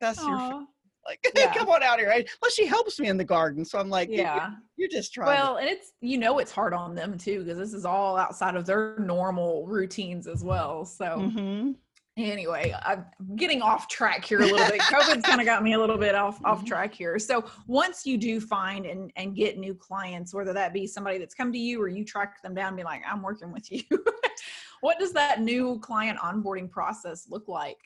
that's 0.00 0.20
Aww. 0.20 0.50
your 0.50 0.66
like, 1.08 1.26
yeah. 1.36 1.52
come 1.54 1.68
on 1.68 1.82
out 1.82 1.98
here. 1.98 2.08
Right? 2.08 2.28
Plus, 2.40 2.54
she 2.54 2.66
helps 2.66 3.00
me 3.00 3.08
in 3.08 3.16
the 3.16 3.24
garden, 3.24 3.64
so 3.64 3.78
I'm 3.78 3.88
like, 3.88 4.08
yeah, 4.10 4.50
you, 4.76 4.86
are 4.86 4.90
just 4.90 5.14
trying. 5.14 5.28
Well, 5.28 5.54
to- 5.54 5.60
and 5.60 5.68
it's 5.68 5.92
you 6.00 6.18
know 6.18 6.38
it's 6.38 6.52
hard 6.52 6.74
on 6.74 6.94
them 6.94 7.16
too 7.16 7.42
because 7.44 7.58
this 7.58 7.72
is 7.72 7.84
all 7.84 8.16
outside 8.16 8.54
of 8.56 8.66
their 8.66 8.98
normal 8.98 9.66
routines 9.66 10.26
as 10.26 10.44
well. 10.44 10.84
So. 10.84 11.04
Mm-hmm. 11.04 11.72
Anyway, 12.18 12.74
I'm 12.82 13.06
getting 13.36 13.62
off 13.62 13.86
track 13.86 14.24
here 14.24 14.40
a 14.40 14.46
little 14.46 14.66
bit. 14.66 14.80
COVID's 14.80 15.22
kind 15.22 15.40
of 15.40 15.46
got 15.46 15.62
me 15.62 15.74
a 15.74 15.78
little 15.78 15.96
bit 15.96 16.16
off 16.16 16.40
off 16.44 16.58
mm-hmm. 16.58 16.66
track 16.66 16.92
here. 16.92 17.16
So 17.20 17.44
once 17.68 18.04
you 18.04 18.18
do 18.18 18.40
find 18.40 18.86
and 18.86 19.12
and 19.14 19.36
get 19.36 19.56
new 19.56 19.72
clients, 19.72 20.34
whether 20.34 20.52
that 20.52 20.72
be 20.72 20.84
somebody 20.84 21.18
that's 21.18 21.34
come 21.34 21.52
to 21.52 21.58
you 21.58 21.80
or 21.80 21.86
you 21.86 22.04
track 22.04 22.42
them 22.42 22.56
down, 22.56 22.68
and 22.68 22.76
be 22.76 22.82
like, 22.82 23.02
I'm 23.08 23.22
working 23.22 23.52
with 23.52 23.70
you. 23.70 23.82
what 24.80 24.98
does 24.98 25.12
that 25.12 25.40
new 25.40 25.78
client 25.78 26.18
onboarding 26.18 26.68
process 26.68 27.28
look 27.30 27.46
like? 27.46 27.78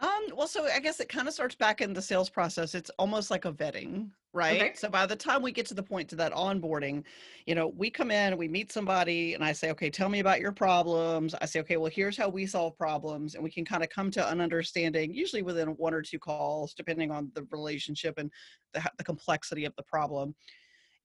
Um, 0.00 0.26
well, 0.34 0.48
so 0.48 0.66
I 0.66 0.80
guess 0.80 0.98
it 0.98 1.08
kind 1.08 1.28
of 1.28 1.34
starts 1.34 1.54
back 1.54 1.80
in 1.80 1.92
the 1.92 2.02
sales 2.02 2.28
process. 2.28 2.74
It's 2.74 2.90
almost 2.98 3.30
like 3.30 3.44
a 3.44 3.52
vetting, 3.52 4.10
right? 4.34 4.60
Okay. 4.60 4.72
So 4.74 4.88
by 4.88 5.06
the 5.06 5.16
time 5.16 5.40
we 5.40 5.52
get 5.52 5.64
to 5.66 5.74
the 5.74 5.82
point 5.82 6.08
to 6.10 6.16
that 6.16 6.32
onboarding, 6.32 7.04
you 7.46 7.54
know, 7.54 7.68
we 7.68 7.88
come 7.88 8.10
in, 8.10 8.36
we 8.36 8.48
meet 8.48 8.72
somebody, 8.72 9.34
and 9.34 9.44
I 9.44 9.52
say, 9.52 9.70
okay, 9.70 9.88
tell 9.88 10.08
me 10.08 10.18
about 10.18 10.40
your 10.40 10.52
problems. 10.52 11.34
I 11.40 11.46
say, 11.46 11.60
okay, 11.60 11.76
well, 11.76 11.90
here's 11.90 12.16
how 12.16 12.28
we 12.28 12.44
solve 12.44 12.76
problems, 12.76 13.36
and 13.36 13.44
we 13.44 13.50
can 13.50 13.64
kind 13.64 13.84
of 13.84 13.90
come 13.90 14.10
to 14.10 14.28
an 14.30 14.40
understanding, 14.40 15.14
usually 15.14 15.42
within 15.42 15.68
one 15.68 15.94
or 15.94 16.02
two 16.02 16.18
calls, 16.18 16.74
depending 16.74 17.10
on 17.10 17.30
the 17.34 17.46
relationship 17.50 18.18
and 18.18 18.30
the, 18.72 18.82
the 18.98 19.04
complexity 19.04 19.64
of 19.64 19.74
the 19.76 19.84
problem 19.84 20.34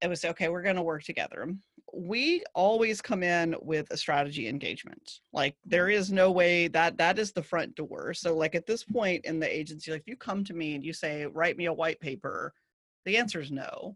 it 0.01 0.07
was 0.07 0.23
okay 0.23 0.47
we're 0.47 0.61
going 0.61 0.75
to 0.75 0.81
work 0.81 1.03
together 1.03 1.53
we 1.93 2.43
always 2.53 3.01
come 3.01 3.23
in 3.23 3.55
with 3.61 3.89
a 3.91 3.97
strategy 3.97 4.47
engagement 4.47 5.19
like 5.33 5.55
there 5.65 5.89
is 5.89 6.11
no 6.11 6.31
way 6.31 6.67
that 6.67 6.97
that 6.97 7.19
is 7.19 7.31
the 7.31 7.43
front 7.43 7.75
door 7.75 8.13
so 8.13 8.35
like 8.35 8.55
at 8.55 8.65
this 8.65 8.83
point 8.83 9.25
in 9.25 9.39
the 9.39 9.57
agency 9.57 9.91
like 9.91 10.01
if 10.01 10.07
you 10.07 10.15
come 10.15 10.43
to 10.43 10.53
me 10.53 10.75
and 10.75 10.83
you 10.83 10.93
say 10.93 11.25
write 11.25 11.57
me 11.57 11.65
a 11.65 11.73
white 11.73 11.99
paper 11.99 12.53
the 13.05 13.17
answer 13.17 13.39
is 13.39 13.51
no 13.51 13.95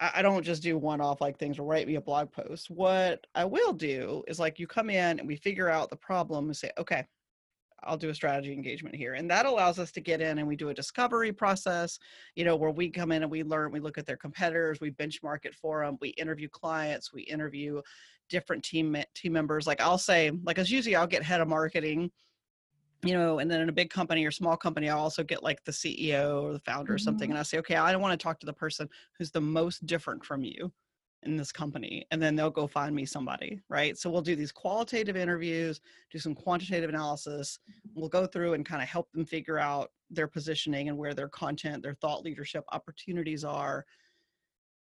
I, 0.00 0.22
don't 0.22 0.44
just 0.44 0.62
do 0.62 0.78
one 0.78 1.00
off 1.00 1.20
like 1.20 1.38
things 1.38 1.58
or 1.58 1.64
write 1.64 1.88
me 1.88 1.96
a 1.96 2.00
blog 2.00 2.30
post 2.30 2.70
what 2.70 3.26
i 3.34 3.44
will 3.44 3.72
do 3.72 4.22
is 4.28 4.38
like 4.38 4.58
you 4.58 4.66
come 4.66 4.90
in 4.90 5.18
and 5.18 5.26
we 5.26 5.36
figure 5.36 5.68
out 5.68 5.90
the 5.90 5.96
problem 5.96 6.46
and 6.46 6.56
say 6.56 6.70
okay 6.78 7.04
I'll 7.84 7.96
do 7.96 8.10
a 8.10 8.14
strategy 8.14 8.52
engagement 8.52 8.96
here. 8.96 9.14
And 9.14 9.30
that 9.30 9.46
allows 9.46 9.78
us 9.78 9.92
to 9.92 10.00
get 10.00 10.20
in 10.20 10.38
and 10.38 10.48
we 10.48 10.56
do 10.56 10.70
a 10.70 10.74
discovery 10.74 11.32
process, 11.32 11.98
you 12.34 12.44
know, 12.44 12.56
where 12.56 12.70
we 12.70 12.90
come 12.90 13.12
in 13.12 13.22
and 13.22 13.30
we 13.30 13.42
learn, 13.42 13.72
we 13.72 13.80
look 13.80 13.98
at 13.98 14.06
their 14.06 14.16
competitors, 14.16 14.80
we 14.80 14.90
benchmark 14.90 15.44
it 15.44 15.54
for 15.54 15.84
them, 15.84 15.96
we 16.00 16.10
interview 16.10 16.48
clients, 16.48 17.12
we 17.12 17.22
interview 17.22 17.80
different 18.28 18.64
team 18.64 18.96
team 19.14 19.32
members. 19.32 19.66
Like 19.66 19.80
I'll 19.80 19.98
say, 19.98 20.30
like 20.44 20.58
as 20.58 20.70
usually 20.70 20.96
I'll 20.96 21.06
get 21.06 21.22
head 21.22 21.40
of 21.40 21.48
marketing, 21.48 22.10
you 23.04 23.14
know, 23.14 23.38
and 23.38 23.50
then 23.50 23.60
in 23.60 23.68
a 23.68 23.72
big 23.72 23.90
company 23.90 24.24
or 24.26 24.30
small 24.30 24.56
company, 24.56 24.88
I'll 24.88 24.98
also 24.98 25.22
get 25.22 25.42
like 25.42 25.64
the 25.64 25.72
CEO 25.72 26.42
or 26.42 26.52
the 26.52 26.60
founder 26.60 26.90
mm-hmm. 26.90 26.94
or 26.94 26.98
something. 26.98 27.26
Mm-hmm. 27.26 27.32
And 27.32 27.40
I 27.40 27.44
say, 27.44 27.58
okay, 27.58 27.76
I 27.76 27.92
don't 27.92 28.02
want 28.02 28.18
to 28.18 28.22
talk 28.22 28.40
to 28.40 28.46
the 28.46 28.52
person 28.52 28.88
who's 29.16 29.30
the 29.30 29.40
most 29.40 29.86
different 29.86 30.24
from 30.24 30.42
you 30.44 30.72
in 31.24 31.36
this 31.36 31.50
company 31.50 32.06
and 32.10 32.22
then 32.22 32.36
they'll 32.36 32.50
go 32.50 32.66
find 32.66 32.94
me 32.94 33.04
somebody 33.04 33.60
right 33.68 33.98
so 33.98 34.08
we'll 34.08 34.22
do 34.22 34.36
these 34.36 34.52
qualitative 34.52 35.16
interviews 35.16 35.80
do 36.12 36.18
some 36.18 36.34
quantitative 36.34 36.88
analysis 36.88 37.58
we'll 37.94 38.08
go 38.08 38.24
through 38.26 38.52
and 38.52 38.64
kind 38.64 38.80
of 38.80 38.88
help 38.88 39.10
them 39.12 39.24
figure 39.24 39.58
out 39.58 39.90
their 40.10 40.28
positioning 40.28 40.88
and 40.88 40.96
where 40.96 41.14
their 41.14 41.28
content 41.28 41.82
their 41.82 41.94
thought 41.94 42.22
leadership 42.22 42.64
opportunities 42.70 43.44
are 43.44 43.84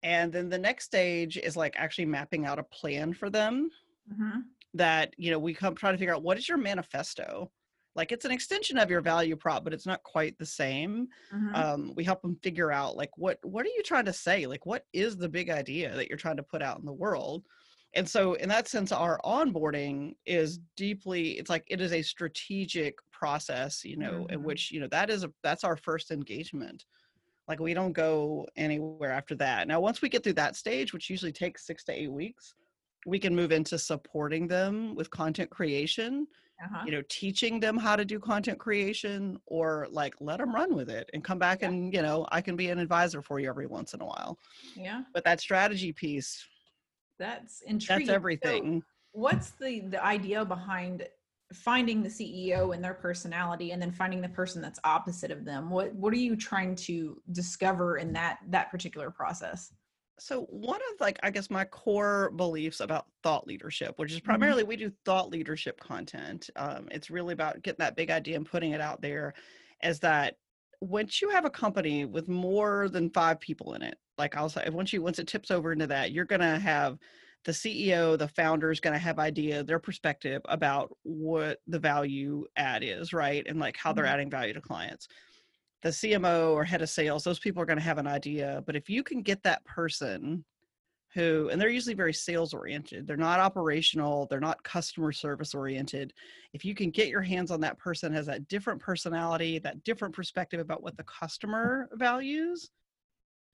and 0.01 0.34
then 0.34 0.50
the 0.50 0.58
next 0.58 0.86
stage 0.86 1.38
is 1.38 1.55
like 1.55 1.75
actually 1.77 2.05
mapping 2.05 2.46
out 2.46 2.60
a 2.60 2.63
plan 2.63 3.13
for 3.13 3.29
them 3.29 3.70
mm-hmm. 4.12 4.39
that 4.74 5.13
you 5.17 5.29
know 5.29 5.39
we 5.39 5.53
come 5.53 5.75
try 5.75 5.91
to 5.91 5.98
figure 6.00 6.15
out 6.15 6.24
what 6.24 6.38
is 6.38 6.50
your 6.50 6.58
manifesto 6.58 7.51
like 7.95 8.12
it's 8.12 8.25
an 8.25 8.31
extension 8.31 8.77
of 8.77 8.89
your 8.89 9.01
value 9.01 9.35
prop 9.35 9.63
but 9.63 9.73
it's 9.73 9.85
not 9.85 10.03
quite 10.03 10.38
the 10.38 10.45
same 10.45 11.07
mm-hmm. 11.33 11.55
um, 11.55 11.93
we 11.95 12.03
help 12.03 12.21
them 12.21 12.38
figure 12.43 12.71
out 12.71 12.95
like 12.95 13.12
what 13.17 13.38
what 13.43 13.65
are 13.65 13.69
you 13.75 13.83
trying 13.83 14.05
to 14.05 14.13
say 14.13 14.45
like 14.45 14.65
what 14.65 14.85
is 14.93 15.17
the 15.17 15.29
big 15.29 15.50
idea 15.50 15.95
that 15.95 16.09
you're 16.09 16.17
trying 16.17 16.38
to 16.38 16.43
put 16.43 16.62
out 16.62 16.79
in 16.79 16.85
the 16.85 16.91
world 16.91 17.43
and 17.95 18.07
so 18.07 18.33
in 18.35 18.50
that 18.50 18.67
sense 18.67 18.91
our 18.91 19.19
onboarding 19.23 20.13
is 20.25 20.59
deeply 20.75 21.31
it's 21.31 21.50
like 21.50 21.65
it 21.67 21.81
is 21.81 21.93
a 21.93 22.01
strategic 22.01 22.95
process 23.12 23.83
you 23.83 23.97
know 23.97 24.12
mm-hmm. 24.12 24.33
in 24.33 24.43
which 24.43 24.71
you 24.71 24.79
know 24.79 24.88
that 24.88 25.09
is 25.09 25.23
a 25.23 25.31
that's 25.43 25.63
our 25.63 25.77
first 25.77 26.12
engagement 26.12 26.85
like 27.48 27.59
we 27.59 27.74
don't 27.74 27.94
go 27.94 28.48
anywhere 28.55 29.11
after 29.11 29.35
that 29.35 29.68
now 29.68 29.79
once 29.79 30.01
we 30.01 30.09
get 30.09 30.24
through 30.24 30.33
that 30.33 30.55
stage 30.55 30.94
which 30.94 31.09
usually 31.09 31.31
takes 31.31 31.68
six 31.68 31.83
to 31.83 31.91
eight 31.91 32.11
weeks 32.11 32.55
we 33.05 33.20
can 33.20 33.35
move 33.35 33.51
into 33.51 33.77
supporting 33.77 34.48
them 34.48 34.96
with 34.96 35.09
content 35.09 35.50
creation 35.50 36.25
uh-huh. 36.63 36.83
you 36.85 36.92
know 36.92 37.01
teaching 37.09 37.59
them 37.59 37.77
how 37.77 37.96
to 37.96 38.05
do 38.05 38.20
content 38.20 38.59
creation 38.59 39.37
or 39.46 39.87
like 39.92 40.13
let 40.20 40.39
them 40.39 40.53
run 40.53 40.75
with 40.75 40.89
it 40.89 41.09
and 41.13 41.24
come 41.24 41.39
back 41.39 41.61
yeah. 41.61 41.70
and 41.70 41.94
you 41.94 42.01
know 42.01 42.25
i 42.31 42.42
can 42.42 42.55
be 42.55 42.70
an 42.70 42.79
advisor 42.79 43.22
for 43.22 43.39
you 43.39 43.50
every 43.50 43.68
once 43.68 43.94
in 43.94 44.01
a 44.01 44.05
while 44.05 44.37
yeah 44.75 45.03
but 45.13 45.24
that 45.24 45.39
strategy 45.39 45.92
piece 45.92 46.46
that's 47.20 47.61
intriguing. 47.61 48.07
that's 48.07 48.16
everything 48.16 48.81
so 48.81 48.87
what's 49.13 49.51
the 49.51 49.81
the 49.89 50.03
idea 50.03 50.44
behind 50.44 51.07
finding 51.53 52.01
the 52.01 52.09
ceo 52.09 52.74
and 52.74 52.83
their 52.83 52.96
personality 52.96 53.72
and 53.72 53.81
then 53.81 53.92
finding 53.92 54.22
the 54.22 54.29
person 54.29 54.61
that's 54.61 54.79
opposite 54.83 55.31
of 55.31 55.46
them 55.46 55.70
what 55.70 55.94
what 55.94 56.13
are 56.13 56.18
you 56.18 56.35
trying 56.35 56.75
to 56.75 57.22
discover 57.31 57.98
in 57.98 58.11
that 58.11 58.39
that 58.50 58.72
particular 58.72 59.11
process 59.11 59.72
so 60.24 60.44
one 60.44 60.79
of 60.94 61.01
like 61.01 61.20
i 61.22 61.29
guess 61.29 61.50
my 61.50 61.66
core 61.66 62.31
beliefs 62.38 62.79
about 62.79 63.07
thought 63.24 63.46
leadership 63.46 63.94
which 63.98 64.12
is 64.12 64.20
mm-hmm. 64.20 64.27
primarily 64.27 64.64
mm-hmm. 64.64 64.70
we 64.70 64.75
do 64.77 64.92
thought 65.03 65.29
leadership 65.29 65.79
content 65.81 66.50
um, 66.55 66.88
it's 66.92 67.09
really 67.09 67.33
about 67.33 67.62
getting 67.62 67.79
that 67.79 67.98
big 67.98 68.09
idea 68.09 68.38
and 68.38 68.46
putting 68.46 68.72
it 68.72 68.79
out 68.79 69.01
there 69.01 69.33
is 69.83 70.00
that 70.00 70.38
once 70.79 71.22
you 71.22 71.29
have 71.29 71.44
a 71.44 71.50
company 71.50 72.05
with 72.05 72.29
more 72.29 72.88
than 72.90 73.09
five 73.09 73.40
people 73.42 73.74
in 73.74 73.81
it 73.81 73.98
like 74.18 74.38
i'll 74.38 74.50
say 74.50 74.68
once 74.72 74.94
you 74.94 75.01
once 75.01 75.20
it 75.20 75.27
tips 75.27 75.51
over 75.51 75.74
into 75.74 75.88
that 75.88 76.14
you're 76.14 76.25
going 76.25 76.40
to 76.40 76.59
have 76.59 76.98
the 77.44 77.51
ceo 77.51 78.18
the 78.18 78.27
founder 78.29 78.72
is 78.72 78.79
going 78.79 78.94
to 78.94 79.00
have 79.00 79.20
idea 79.20 79.62
their 79.62 79.79
perspective 79.79 80.42
about 80.46 80.96
what 81.03 81.59
the 81.68 81.79
value 81.79 82.46
add 82.55 82.81
is 82.81 83.12
right 83.12 83.46
and 83.48 83.59
like 83.59 83.75
how 83.75 83.92
they're 83.92 84.05
mm-hmm. 84.05 84.14
adding 84.14 84.29
value 84.29 84.53
to 84.53 84.62
clients 84.62 85.09
the 85.83 85.89
CMO 85.89 86.53
or 86.53 86.63
head 86.63 86.81
of 86.81 86.89
sales, 86.89 87.24
those 87.24 87.39
people 87.39 87.61
are 87.61 87.65
going 87.65 87.77
to 87.77 87.83
have 87.83 87.98
an 87.98 88.07
idea. 88.07 88.63
But 88.65 88.75
if 88.75 88.89
you 88.89 89.03
can 89.03 89.22
get 89.22 89.43
that 89.43 89.63
person 89.65 90.46
who, 91.13 91.50
and 91.50 91.61
they're 91.61 91.69
usually 91.69 91.93
very 91.93 92.13
sales 92.13 92.53
oriented, 92.53 93.05
they're 93.05 93.17
not 93.17 93.39
operational, 93.39 94.25
they're 94.27 94.39
not 94.39 94.63
customer 94.63 95.11
service 95.11 95.53
oriented. 95.53 96.13
If 96.53 96.63
you 96.63 96.74
can 96.74 96.89
get 96.89 97.09
your 97.09 97.22
hands 97.22 97.51
on 97.51 97.59
that 97.61 97.77
person 97.77 98.13
has 98.13 98.25
that 98.27 98.48
different 98.48 98.81
personality, 98.81 99.59
that 99.59 99.83
different 99.83 100.15
perspective 100.15 100.61
about 100.61 100.81
what 100.81 100.96
the 100.96 101.03
customer 101.03 101.89
values, 101.93 102.72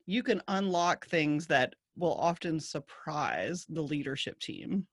you 0.06 0.22
can 0.22 0.42
unlock 0.48 1.08
things 1.08 1.48
that 1.48 1.74
will 1.98 2.16
often 2.16 2.60
surprise 2.60 3.66
the 3.70 3.82
leadership 3.82 4.40
team 4.40 4.88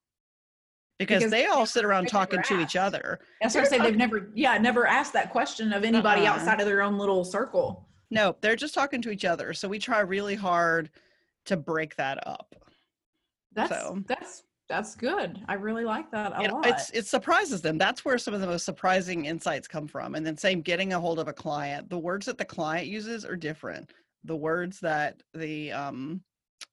because, 0.99 1.19
because 1.19 1.31
they 1.31 1.47
all 1.47 1.67
sit 1.67 1.85
around 1.85 2.09
talking 2.09 2.43
to 2.43 2.61
each 2.61 2.77
other. 2.77 3.19
That's 3.41 3.55
what 3.55 3.65
I 3.65 3.69
say. 3.69 3.79
They've 3.79 3.97
never, 3.97 4.31
yeah, 4.35 4.57
never 4.59 4.87
asked 4.87 5.13
that 5.13 5.31
question 5.31 5.73
of 5.73 5.85
anybody 5.85 6.27
uh 6.27 6.33
outside 6.33 6.61
of 6.61 6.67
their 6.67 6.83
own 6.83 6.99
little 6.99 7.25
circle. 7.25 7.87
No, 8.11 8.37
they're 8.41 8.57
just 8.57 8.75
talking 8.75 9.03
to 9.03 9.11
each 9.11 9.25
other. 9.25 9.53
So 9.53 9.69
we 9.69 9.79
try 9.79 10.01
really 10.01 10.35
hard 10.35 10.91
to 11.47 11.57
break 11.57 11.97
that 11.97 12.27
up. 12.27 12.55
That's 13.53 13.71
so. 13.71 14.03
that's 14.07 14.43
that's 14.69 14.95
good. 14.97 15.41
I 15.49 15.55
really 15.55 15.85
like 15.85 16.11
that 16.11 16.33
a 16.37 16.53
lot. 16.53 16.67
It's 16.67 16.91
it 16.91 17.07
surprises 17.07 17.63
them. 17.63 17.79
That's 17.79 18.05
where 18.05 18.19
some 18.19 18.35
of 18.35 18.41
the 18.41 18.47
most 18.47 18.65
surprising 18.65 19.27
insights 19.27 19.69
come 19.69 19.87
from. 19.87 20.15
And 20.15 20.27
then 20.27 20.37
same 20.37 20.61
getting 20.61 20.93
a 20.93 21.01
hold 21.01 21.19
of 21.19 21.29
a 21.29 21.33
client. 21.33 21.89
The 21.89 21.99
words 21.99 22.27
that 22.27 22.39
the 22.39 22.45
client 22.45 22.87
uses 22.87 23.25
are 23.25 23.37
different. 23.37 23.93
The 24.25 24.37
words 24.37 24.81
that 24.81 25.23
the 25.35 25.73
um 25.73 26.21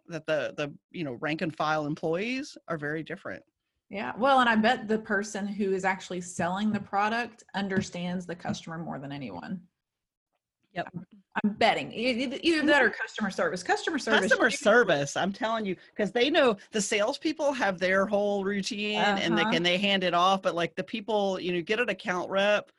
that 0.07 0.25
the 0.25 0.53
the 0.57 0.73
you 0.91 1.03
know 1.03 1.13
rank 1.21 1.41
and 1.41 1.55
file 1.55 1.85
employees 1.85 2.57
are 2.67 2.77
very 2.77 3.03
different. 3.03 3.43
Yeah. 3.93 4.13
Well, 4.17 4.39
and 4.39 4.49
I 4.49 4.55
bet 4.55 4.87
the 4.87 4.97
person 4.97 5.45
who 5.45 5.71
is 5.71 5.85
actually 5.85 6.21
selling 6.21 6.71
the 6.71 6.79
product 6.79 7.43
understands 7.53 8.25
the 8.25 8.33
customer 8.33 8.79
more 8.79 8.97
than 8.97 9.11
anyone. 9.11 9.61
Yep. 10.73 10.87
I'm 11.43 11.51
betting 11.51 11.91
either 11.93 12.65
that 12.65 12.81
or 12.81 12.89
customer 12.89 13.29
service. 13.29 13.61
Customer 13.61 13.99
service. 13.99 14.31
Customer 14.31 14.49
service. 14.49 15.15
I'm 15.15 15.31
telling 15.31 15.67
you, 15.67 15.75
because 15.95 16.11
they 16.11 16.31
know 16.31 16.57
the 16.71 16.81
salespeople 16.81 17.53
have 17.53 17.77
their 17.77 18.07
whole 18.07 18.43
routine 18.43 18.97
uh-huh. 18.97 19.19
and 19.21 19.37
they 19.37 19.43
can 19.43 19.61
they 19.61 19.77
hand 19.77 20.03
it 20.03 20.15
off. 20.15 20.41
But 20.41 20.55
like 20.55 20.73
the 20.73 20.83
people, 20.83 21.39
you 21.39 21.53
know, 21.53 21.61
get 21.61 21.79
an 21.79 21.89
account 21.89 22.31
rep, 22.31 22.71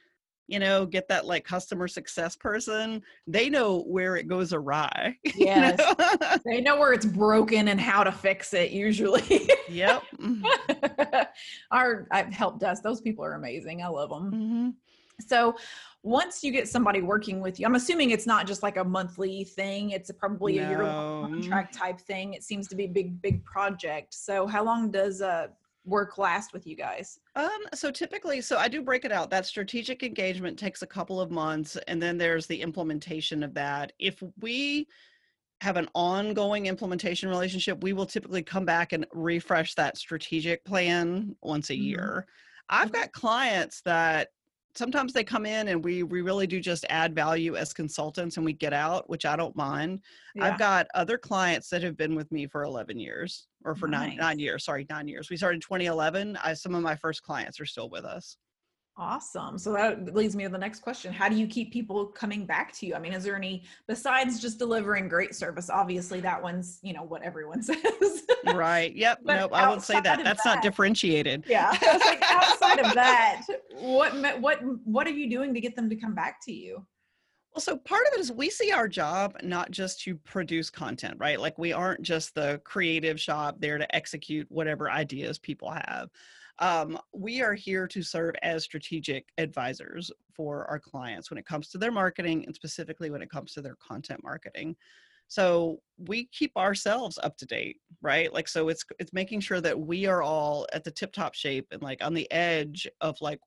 you 0.46 0.58
know, 0.58 0.84
get 0.84 1.08
that 1.08 1.26
like 1.26 1.44
customer 1.44 1.88
success 1.88 2.36
person, 2.36 3.02
they 3.26 3.48
know 3.48 3.82
where 3.82 4.16
it 4.16 4.28
goes 4.28 4.52
awry. 4.52 5.16
Yes. 5.36 5.78
know? 5.78 6.36
they 6.44 6.60
know 6.60 6.78
where 6.78 6.92
it's 6.92 7.04
broken 7.04 7.68
and 7.68 7.80
how 7.80 8.04
to 8.04 8.12
fix 8.12 8.54
it 8.54 8.70
usually. 8.70 9.48
yep. 9.68 10.02
Our 11.70 12.06
I've 12.10 12.32
helped 12.32 12.62
us. 12.62 12.80
those 12.80 13.00
people 13.00 13.24
are 13.24 13.34
amazing. 13.34 13.82
I 13.82 13.88
love 13.88 14.10
them. 14.10 14.30
Mm-hmm. 14.32 14.70
So 15.26 15.56
once 16.02 16.44
you 16.44 16.52
get 16.52 16.68
somebody 16.68 17.00
working 17.00 17.40
with 17.40 17.58
you, 17.58 17.66
I'm 17.66 17.74
assuming 17.74 18.10
it's 18.10 18.26
not 18.26 18.46
just 18.46 18.62
like 18.62 18.76
a 18.76 18.84
monthly 18.84 19.44
thing. 19.44 19.90
It's 19.90 20.10
probably 20.12 20.58
no. 20.58 20.64
a 20.64 20.68
year 20.68 20.78
contract 20.78 21.74
type 21.74 22.00
thing. 22.00 22.34
It 22.34 22.42
seems 22.42 22.68
to 22.68 22.76
be 22.76 22.84
a 22.84 22.88
big, 22.88 23.20
big 23.22 23.44
project. 23.44 24.14
So 24.14 24.46
how 24.46 24.64
long 24.64 24.90
does 24.90 25.22
uh, 25.22 25.48
work 25.84 26.18
last 26.18 26.52
with 26.52 26.66
you 26.66 26.76
guys? 26.76 27.18
Um, 27.36 27.50
so 27.74 27.90
typically, 27.90 28.40
so 28.40 28.56
I 28.56 28.68
do 28.68 28.82
break 28.82 29.04
it 29.04 29.12
out. 29.12 29.30
That 29.30 29.46
strategic 29.46 30.02
engagement 30.02 30.58
takes 30.58 30.82
a 30.82 30.86
couple 30.86 31.20
of 31.20 31.30
months, 31.30 31.76
and 31.88 32.02
then 32.02 32.18
there's 32.18 32.46
the 32.46 32.60
implementation 32.60 33.42
of 33.42 33.54
that. 33.54 33.92
If 33.98 34.22
we 34.40 34.88
have 35.60 35.76
an 35.76 35.88
ongoing 35.94 36.66
implementation 36.66 37.28
relationship, 37.28 37.82
we 37.82 37.92
will 37.92 38.06
typically 38.06 38.42
come 38.42 38.64
back 38.64 38.92
and 38.92 39.06
refresh 39.12 39.74
that 39.74 39.96
strategic 39.96 40.64
plan 40.64 41.36
once 41.42 41.70
a 41.70 41.74
mm-hmm. 41.74 41.82
year. 41.82 42.26
I've 42.68 42.92
got 42.92 43.12
clients 43.12 43.80
that 43.82 44.28
sometimes 44.76 45.12
they 45.12 45.24
come 45.24 45.46
in 45.46 45.68
and 45.68 45.84
we 45.84 46.02
we 46.02 46.20
really 46.20 46.46
do 46.46 46.60
just 46.60 46.84
add 46.90 47.14
value 47.14 47.56
as 47.56 47.72
consultants 47.72 48.36
and 48.36 48.44
we 48.44 48.52
get 48.52 48.72
out 48.72 49.08
which 49.08 49.24
i 49.24 49.36
don't 49.36 49.54
mind 49.56 50.00
yeah. 50.34 50.46
i've 50.46 50.58
got 50.58 50.86
other 50.94 51.16
clients 51.16 51.68
that 51.68 51.82
have 51.82 51.96
been 51.96 52.14
with 52.14 52.30
me 52.32 52.46
for 52.46 52.64
11 52.64 52.98
years 52.98 53.46
or 53.64 53.74
for 53.74 53.88
nice. 53.88 54.08
nine 54.10 54.16
nine 54.16 54.38
years 54.38 54.64
sorry 54.64 54.86
nine 54.90 55.08
years 55.08 55.30
we 55.30 55.36
started 55.36 55.62
2011 55.62 56.38
I, 56.42 56.54
some 56.54 56.74
of 56.74 56.82
my 56.82 56.96
first 56.96 57.22
clients 57.22 57.60
are 57.60 57.66
still 57.66 57.88
with 57.88 58.04
us 58.04 58.36
Awesome. 58.96 59.58
So 59.58 59.72
that 59.72 60.14
leads 60.14 60.36
me 60.36 60.44
to 60.44 60.50
the 60.50 60.58
next 60.58 60.80
question. 60.80 61.12
How 61.12 61.28
do 61.28 61.34
you 61.34 61.48
keep 61.48 61.72
people 61.72 62.06
coming 62.06 62.46
back 62.46 62.72
to 62.74 62.86
you? 62.86 62.94
I 62.94 63.00
mean, 63.00 63.12
is 63.12 63.24
there 63.24 63.34
any 63.34 63.64
besides 63.88 64.40
just 64.40 64.56
delivering 64.58 65.08
great 65.08 65.34
service? 65.34 65.68
Obviously, 65.68 66.20
that 66.20 66.40
one's, 66.40 66.78
you 66.82 66.92
know, 66.92 67.02
what 67.02 67.22
everyone 67.22 67.60
says. 67.62 68.22
right. 68.54 68.94
Yep. 68.94 69.22
nope. 69.24 69.50
I 69.52 69.68
won't 69.68 69.82
say 69.82 70.00
that. 70.00 70.22
That's 70.22 70.44
that, 70.44 70.54
not 70.54 70.62
differentiated. 70.62 71.44
Yeah. 71.48 71.76
I 71.80 71.96
like 71.96 72.22
outside 72.22 72.78
of 72.78 72.94
that, 72.94 73.42
what 73.80 74.12
what 74.40 74.60
what 74.84 75.06
are 75.08 75.10
you 75.10 75.28
doing 75.28 75.54
to 75.54 75.60
get 75.60 75.74
them 75.74 75.90
to 75.90 75.96
come 75.96 76.14
back 76.14 76.40
to 76.44 76.52
you? 76.52 76.86
Well, 77.52 77.62
so 77.62 77.76
part 77.76 78.06
of 78.06 78.14
it 78.14 78.20
is 78.20 78.30
we 78.30 78.48
see 78.48 78.70
our 78.70 78.86
job 78.86 79.36
not 79.42 79.72
just 79.72 80.00
to 80.02 80.16
produce 80.16 80.70
content, 80.70 81.16
right? 81.18 81.40
Like 81.40 81.58
we 81.58 81.72
aren't 81.72 82.02
just 82.02 82.34
the 82.34 82.60
creative 82.64 83.20
shop 83.20 83.56
there 83.58 83.78
to 83.78 83.94
execute 83.94 84.46
whatever 84.50 84.90
ideas 84.90 85.38
people 85.38 85.70
have 85.70 86.10
um, 86.58 86.98
we 87.12 87.42
are 87.42 87.54
here 87.54 87.86
to 87.88 88.02
serve 88.02 88.34
as 88.42 88.64
strategic 88.64 89.26
advisors 89.38 90.10
for 90.34 90.66
our 90.66 90.78
clients 90.78 91.30
when 91.30 91.38
it 91.38 91.46
comes 91.46 91.68
to 91.68 91.78
their 91.78 91.92
marketing 91.92 92.44
and 92.46 92.54
specifically 92.54 93.10
when 93.10 93.22
it 93.22 93.30
comes 93.30 93.52
to 93.52 93.62
their 93.62 93.76
content 93.76 94.22
marketing. 94.22 94.76
So 95.26 95.80
we 95.96 96.26
keep 96.26 96.56
ourselves 96.56 97.18
up 97.22 97.36
to 97.38 97.46
date 97.46 97.78
right? 98.04 98.32
Like 98.32 98.46
so 98.46 98.68
it's 98.68 98.84
it's 98.98 99.12
making 99.12 99.40
sure 99.40 99.60
that 99.60 99.78
we 99.78 100.06
are 100.06 100.22
all 100.22 100.66
at 100.72 100.84
the 100.84 100.90
tip 100.90 101.12
top 101.12 101.34
shape 101.34 101.66
and 101.72 101.82
like 101.82 102.04
on 102.04 102.14
the 102.14 102.30
edge 102.30 102.86
of 103.00 103.16
like 103.20 103.40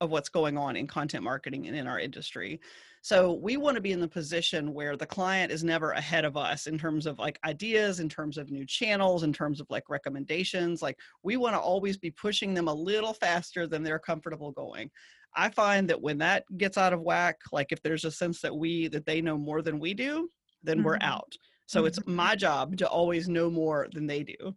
of 0.00 0.10
what's 0.10 0.28
going 0.28 0.58
on 0.58 0.76
in 0.76 0.86
content 0.86 1.24
marketing 1.24 1.66
and 1.66 1.76
in 1.76 1.86
our 1.86 1.98
industry 1.98 2.60
so 3.04 3.34
we 3.34 3.58
want 3.58 3.74
to 3.74 3.82
be 3.82 3.92
in 3.92 4.00
the 4.00 4.08
position 4.08 4.72
where 4.72 4.96
the 4.96 5.04
client 5.04 5.52
is 5.52 5.62
never 5.62 5.90
ahead 5.90 6.24
of 6.24 6.38
us 6.38 6.66
in 6.66 6.78
terms 6.78 7.04
of 7.04 7.18
like 7.18 7.38
ideas, 7.44 8.00
in 8.00 8.08
terms 8.08 8.38
of 8.38 8.50
new 8.50 8.64
channels, 8.64 9.24
in 9.24 9.30
terms 9.30 9.60
of 9.60 9.66
like 9.68 9.90
recommendations. 9.90 10.80
Like 10.80 10.98
we 11.22 11.36
want 11.36 11.54
to 11.54 11.60
always 11.60 11.98
be 11.98 12.10
pushing 12.10 12.54
them 12.54 12.66
a 12.66 12.72
little 12.72 13.12
faster 13.12 13.66
than 13.66 13.82
they're 13.82 13.98
comfortable 13.98 14.52
going. 14.52 14.90
I 15.36 15.50
find 15.50 15.86
that 15.90 16.00
when 16.00 16.16
that 16.18 16.44
gets 16.56 16.78
out 16.78 16.94
of 16.94 17.02
whack, 17.02 17.36
like 17.52 17.72
if 17.72 17.82
there's 17.82 18.06
a 18.06 18.10
sense 18.10 18.40
that 18.40 18.56
we 18.56 18.88
that 18.88 19.04
they 19.04 19.20
know 19.20 19.36
more 19.36 19.60
than 19.60 19.78
we 19.78 19.92
do, 19.92 20.30
then 20.62 20.78
mm-hmm. 20.78 20.86
we're 20.86 20.98
out. 21.02 21.34
So 21.66 21.80
mm-hmm. 21.80 21.88
it's 21.88 22.06
my 22.06 22.34
job 22.36 22.78
to 22.78 22.88
always 22.88 23.28
know 23.28 23.50
more 23.50 23.86
than 23.92 24.06
they 24.06 24.22
do 24.22 24.56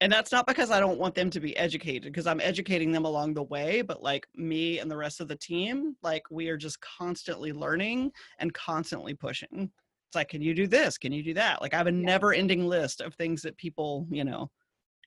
and 0.00 0.10
that's 0.10 0.32
not 0.32 0.46
because 0.46 0.70
I 0.70 0.80
don't 0.80 0.98
want 0.98 1.14
them 1.14 1.28
to 1.30 1.40
be 1.40 1.56
educated 1.56 2.12
because 2.12 2.26
I'm 2.26 2.40
educating 2.40 2.90
them 2.90 3.04
along 3.04 3.34
the 3.34 3.42
way, 3.42 3.82
but 3.82 4.02
like 4.02 4.26
me 4.34 4.78
and 4.78 4.90
the 4.90 4.96
rest 4.96 5.20
of 5.20 5.28
the 5.28 5.36
team, 5.36 5.94
like 6.02 6.22
we 6.30 6.48
are 6.48 6.56
just 6.56 6.80
constantly 6.80 7.52
learning 7.52 8.10
and 8.38 8.52
constantly 8.54 9.12
pushing. 9.12 9.70
It's 10.08 10.16
like, 10.16 10.30
can 10.30 10.42
you 10.42 10.54
do 10.54 10.66
this? 10.66 10.96
Can 10.96 11.12
you 11.12 11.22
do 11.22 11.34
that? 11.34 11.60
Like 11.60 11.74
I 11.74 11.76
have 11.76 11.86
a 11.86 11.92
yeah. 11.92 11.98
never 11.98 12.32
ending 12.32 12.66
list 12.66 13.00
of 13.00 13.14
things 13.14 13.42
that 13.42 13.56
people, 13.58 14.06
you 14.10 14.24
know, 14.24 14.50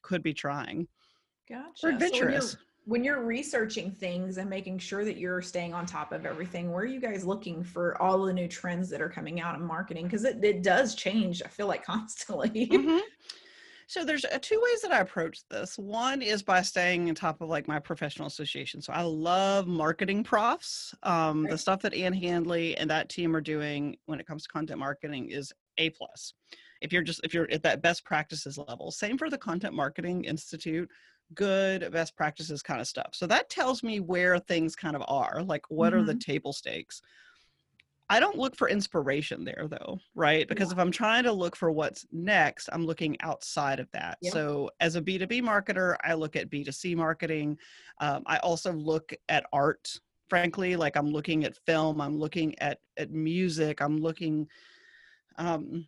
could 0.04 0.22
be 0.22 0.34
trying. 0.34 0.88
Gotcha. 1.50 1.72
We're 1.82 1.90
adventurous. 1.94 2.52
So 2.52 2.58
when, 2.86 3.04
you're, 3.04 3.18
when 3.18 3.22
you're 3.22 3.26
researching 3.26 3.92
things 3.92 4.38
and 4.38 4.48
making 4.48 4.78
sure 4.78 5.04
that 5.06 5.18
you're 5.18 5.42
staying 5.42 5.74
on 5.74 5.88
top 5.88 6.12
of 6.12 6.26
everything, 6.26 6.72
where 6.72 6.84
are 6.84 6.88
you 6.88 7.02
guys 7.02 7.26
looking 7.26 7.64
for 7.64 8.00
all 8.00 8.24
the 8.24 8.34
new 8.34 8.48
trends 8.48 8.90
that 8.92 9.02
are 9.02 9.10
coming 9.10 9.42
out 9.42 9.56
in 9.56 9.66
marketing? 9.66 10.06
Because 10.06 10.24
it, 10.24 10.44
it 10.44 10.62
does 10.62 10.94
change, 10.94 11.42
I 11.44 11.48
feel 11.48 11.68
like 11.68 11.84
constantly. 11.86 12.68
Mm-hmm. 12.68 13.00
So 13.88 14.04
there's 14.04 14.26
uh, 14.26 14.40
two 14.42 14.60
ways 14.62 14.82
that 14.82 14.92
I 14.92 15.00
approach 15.00 15.40
this. 15.50 15.78
One 15.78 16.22
is 16.22 16.44
by 16.44 16.62
staying 16.62 17.10
on 17.10 17.16
top 17.16 17.42
of 17.42 17.50
like 17.50 17.68
my 17.68 17.80
professional 17.80 18.28
association. 18.28 18.82
So 18.82 18.94
I 18.94 19.02
love 19.02 19.66
MarketingProfs. 19.66 20.94
Um, 21.04 21.44
right. 21.44 21.52
The 21.52 21.58
stuff 21.58 21.82
that 21.82 21.94
Ann 21.94 22.14
Handley 22.14 22.78
and 22.78 22.90
that 22.90 23.10
team 23.10 23.36
are 23.36 23.42
doing 23.42 23.98
when 24.06 24.20
it 24.20 24.28
comes 24.28 24.44
to 24.44 24.50
content 24.50 24.80
marketing 24.80 25.30
is 25.30 25.52
a 25.78 25.90
plus. 25.92 26.34
If 26.82 26.92
you're 26.92 27.04
just 27.04 27.22
if 27.24 27.34
you're 27.34 27.50
at 27.50 27.64
that 27.64 27.82
best 27.82 28.04
practices 28.04 28.58
level, 28.58 28.92
same 28.92 29.18
for 29.18 29.30
the 29.30 29.38
Content 29.38 29.74
Marketing 29.74 30.26
Institute 30.26 30.90
good 31.36 31.92
best 31.92 32.16
practices 32.16 32.62
kind 32.62 32.82
of 32.82 32.88
stuff. 32.88 33.10
So 33.14 33.28
that 33.28 33.50
tells 33.50 33.84
me 33.84 34.00
where 34.00 34.40
things 34.40 34.76
kind 34.76 34.96
of 34.96 35.04
are, 35.08 35.42
like 35.44 35.64
what 35.70 35.94
mm-hmm. 35.94 36.02
are 36.02 36.06
the 36.06 36.14
mm-hmm. 36.14 36.32
table 36.32 36.54
stakes. 36.54 37.02
I 38.10 38.20
don't 38.20 38.38
look 38.38 38.56
for 38.56 38.70
inspiration 38.70 39.44
there 39.44 39.68
though, 39.70 40.00
right? 40.14 40.48
Because 40.48 40.70
yeah. 40.70 40.74
if 40.74 40.80
I'm 40.80 40.92
trying 40.92 41.24
to 41.24 41.32
look 41.32 41.56
for 41.56 41.72
what's 41.72 42.06
next, 42.12 42.70
I'm 42.72 42.86
looking 42.86 43.20
outside 43.22 43.80
of 43.80 43.90
that. 43.92 44.18
Yep. 44.22 44.34
So 44.34 44.70
as 44.80 44.96
a 44.96 45.02
B2B 45.02 45.42
marketer, 45.42 45.96
I 46.04 46.14
look 46.14 46.36
at 46.36 46.50
B2C 46.50 46.96
marketing. 46.96 47.58
Um, 48.02 48.24
I 48.26 48.38
also 48.38 48.74
look 48.74 49.14
at 49.30 49.46
art, 49.54 49.90
frankly, 50.28 50.76
like 50.76 50.98
I'm 50.98 51.12
looking 51.12 51.46
at 51.46 51.56
film, 51.66 52.02
I'm 52.02 52.18
looking 52.18 52.60
at, 52.60 52.80
at 52.98 53.12
music, 53.12 53.82
I'm 53.82 53.98
looking 53.98 54.48
um, 55.38 55.88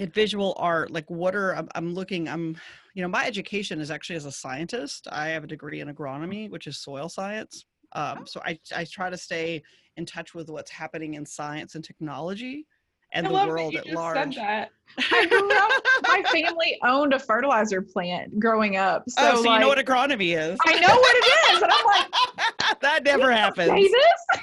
at 0.00 0.12
visual 0.12 0.56
art. 0.58 0.90
Like 0.90 1.08
what 1.08 1.36
are, 1.36 1.54
I'm, 1.54 1.68
I'm 1.76 1.94
looking, 1.94 2.28
I'm, 2.28 2.56
you 2.94 3.02
know, 3.02 3.08
my 3.08 3.24
education 3.24 3.80
is 3.80 3.90
actually 3.90 4.16
as 4.16 4.26
a 4.26 4.32
scientist. 4.32 5.06
I 5.12 5.28
have 5.28 5.44
a 5.44 5.48
degree 5.48 5.80
in 5.80 5.94
agronomy, 5.94 6.50
which 6.50 6.66
is 6.66 6.78
soil 6.78 7.08
science. 7.08 7.66
Um, 7.92 8.18
oh. 8.20 8.24
So 8.24 8.40
I, 8.44 8.58
I 8.74 8.84
try 8.84 9.10
to 9.10 9.16
stay 9.16 9.62
in 9.96 10.06
touch 10.06 10.34
with 10.34 10.50
what's 10.50 10.70
happening 10.70 11.14
in 11.14 11.24
science 11.24 11.74
and 11.74 11.84
technology 11.84 12.66
and 13.12 13.26
I 13.26 13.30
the 13.30 13.48
world 13.48 13.74
at 13.74 13.86
large. 13.86 14.36
I 14.38 15.26
grew 15.26 15.52
up, 15.56 15.70
my 16.02 16.22
family 16.30 16.78
owned 16.84 17.14
a 17.14 17.18
fertilizer 17.18 17.82
plant 17.82 18.38
growing 18.38 18.76
up. 18.76 19.04
So, 19.08 19.16
oh, 19.18 19.36
so 19.36 19.40
like, 19.42 19.54
you 19.54 19.60
know 19.60 19.68
what 19.68 19.78
agronomy 19.78 20.36
is. 20.36 20.58
I 20.64 20.78
know 20.78 20.94
what 20.94 21.16
it 21.16 21.54
is. 21.54 21.62
And 21.62 21.72
I'm 21.72 21.86
like, 21.86 22.80
that 22.80 23.04
never 23.04 23.32
happens. 23.32 23.90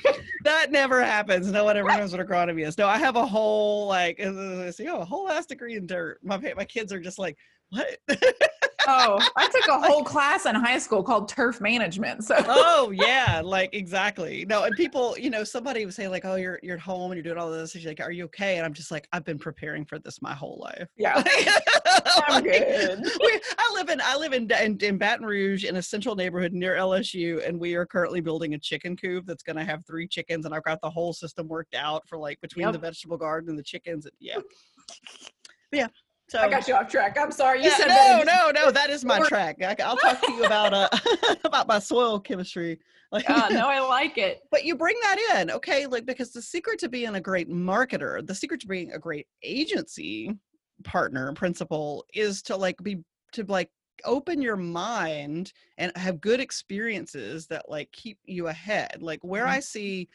that 0.44 0.72
never 0.72 1.04
happens. 1.04 1.52
No 1.52 1.64
one 1.64 1.78
ever 1.78 1.88
knows 1.90 2.12
what 2.16 2.26
agronomy 2.26 2.66
is. 2.66 2.78
No, 2.78 2.88
I 2.88 2.98
have 2.98 3.16
a 3.16 3.26
whole 3.26 3.88
like, 3.88 4.20
you 4.20 4.32
know, 4.32 5.00
a 5.00 5.06
whole 5.06 5.30
ass 5.30 5.46
degree 5.46 5.76
in 5.76 5.86
dirt. 5.86 6.20
My 6.24 6.38
my 6.56 6.66
kids 6.66 6.92
are 6.92 7.00
just 7.00 7.20
like, 7.20 7.38
what? 7.70 8.00
Oh, 8.88 9.28
I 9.36 9.48
took 9.50 9.68
a 9.68 9.80
whole 9.80 10.04
class 10.04 10.46
in 10.46 10.56
high 10.56 10.78
school 10.78 11.04
called 11.04 11.30
turf 11.30 11.62
management. 11.62 12.24
So 12.24 12.36
Oh 12.48 12.92
yeah, 12.94 13.42
like 13.44 13.74
exactly. 13.74 14.46
No, 14.48 14.64
and 14.64 14.76
people, 14.76 15.18
you 15.18 15.30
know, 15.30 15.44
somebody 15.44 15.86
would 15.86 15.94
say 15.94 16.08
like, 16.08 16.26
"Oh, 16.26 16.36
you're 16.36 16.60
you're 16.64 16.76
at 16.76 16.82
home 16.82 17.12
and 17.12 17.18
you're 17.18 17.24
doing 17.24 17.38
all 17.38 17.52
this." 17.52 17.74
And 17.74 17.82
She's 17.82 17.88
like, 17.88 18.00
"Are 18.00 18.12
you 18.12 18.26
okay?" 18.26 18.58
And 18.58 18.66
I'm 18.66 18.74
just 18.74 18.92
like, 18.92 19.08
"I've 19.12 19.26
been 19.26 19.40
preparing 19.40 19.86
for 19.86 20.00
this 20.00 20.22
my 20.22 20.34
whole 20.34 20.60
life." 20.62 20.88
Yeah, 20.98 21.24
I'm 22.28 22.44
good. 22.44 23.00
We, 23.00 23.42
I 23.58 23.72
live 23.76 23.90
in 23.90 24.02
I 24.02 24.18
live 24.18 24.34
in, 24.34 24.50
in 24.52 24.78
in 24.78 24.98
Baton 24.98 25.26
Rouge 25.26 25.66
in 25.66 25.78
a 25.78 25.82
central 25.82 26.16
neighborhood 26.16 26.54
near 26.54 26.76
LSU, 26.76 27.46
and 27.48 27.60
we 27.60 27.76
are 27.76 27.86
currently 27.86 28.22
building 28.22 28.54
a 28.54 28.60
chicken 28.60 28.96
coop 28.96 29.26
that's 29.26 29.44
going 29.44 29.58
to 29.58 29.64
have 29.64 29.86
three 29.86 30.08
chickens, 30.08 30.46
and 30.46 30.54
I've 30.54 30.64
got 30.64 30.82
the 30.82 30.90
whole 30.90 31.14
system 31.14 31.48
worked 31.48 31.76
out 31.76 32.08
for 32.08 32.18
like 32.18 32.40
between 32.42 32.66
yep. 32.66 32.74
the 32.74 32.80
vegetable 32.80 33.18
garden 33.18 33.50
and 33.50 33.60
the 33.60 33.64
chickens. 33.64 34.06
And, 34.06 34.14
yeah, 34.20 34.40
yeah. 35.72 35.88
So 36.30 36.40
I 36.40 36.50
got 36.50 36.68
you 36.68 36.74
off 36.74 36.90
track. 36.90 37.18
I'm 37.20 37.32
sorry. 37.32 37.60
You 37.60 37.70
yeah, 37.70 37.78
said 37.78 37.88
no, 37.88 38.24
no, 38.24 38.52
no. 38.52 38.72
That 38.72 38.90
is 38.90 39.04
my 39.04 39.20
track. 39.20 39.62
I, 39.62 39.76
will 39.88 39.98
talk 39.98 40.22
to 40.22 40.32
you 40.32 40.46
about 40.46 40.74
uh 40.74 40.90
about 41.44 41.68
my 41.68 41.80
soil 41.80 42.20
chemistry. 42.20 42.80
Like, 43.12 43.30
uh, 43.30 43.50
no, 43.52 43.68
I 43.68 43.80
like 43.88 44.18
it. 44.18 44.40
But 44.50 44.66
you 44.66 44.76
bring 44.76 44.96
that 45.02 45.18
in, 45.36 45.52
okay? 45.52 45.86
Like 45.86 46.06
because 46.06 46.32
the 46.32 46.42
secret 46.42 46.80
to 46.80 46.90
being 46.90 47.16
a 47.16 47.22
great 47.22 47.50
marketer, 47.50 48.26
the 48.26 48.34
secret 48.34 48.62
to 48.62 48.68
being 48.68 48.94
a 48.94 49.00
great 49.00 49.28
agency 49.44 50.34
partner, 50.84 51.32
principal, 51.34 52.06
is 52.14 52.42
to 52.44 52.56
like 52.56 52.78
be 52.82 53.00
to 53.34 53.44
like 53.44 53.70
open 54.06 54.42
your 54.42 54.56
mind 54.56 55.54
and 55.78 55.96
have 55.96 56.22
good 56.22 56.40
experiences 56.40 57.48
that 57.48 57.70
like 57.70 57.92
keep 57.92 58.18
you 58.26 58.48
ahead. 58.48 58.98
Like 59.02 59.20
where 59.24 59.44
mm-hmm. 59.44 59.54
I 59.54 59.60
see 59.60 60.10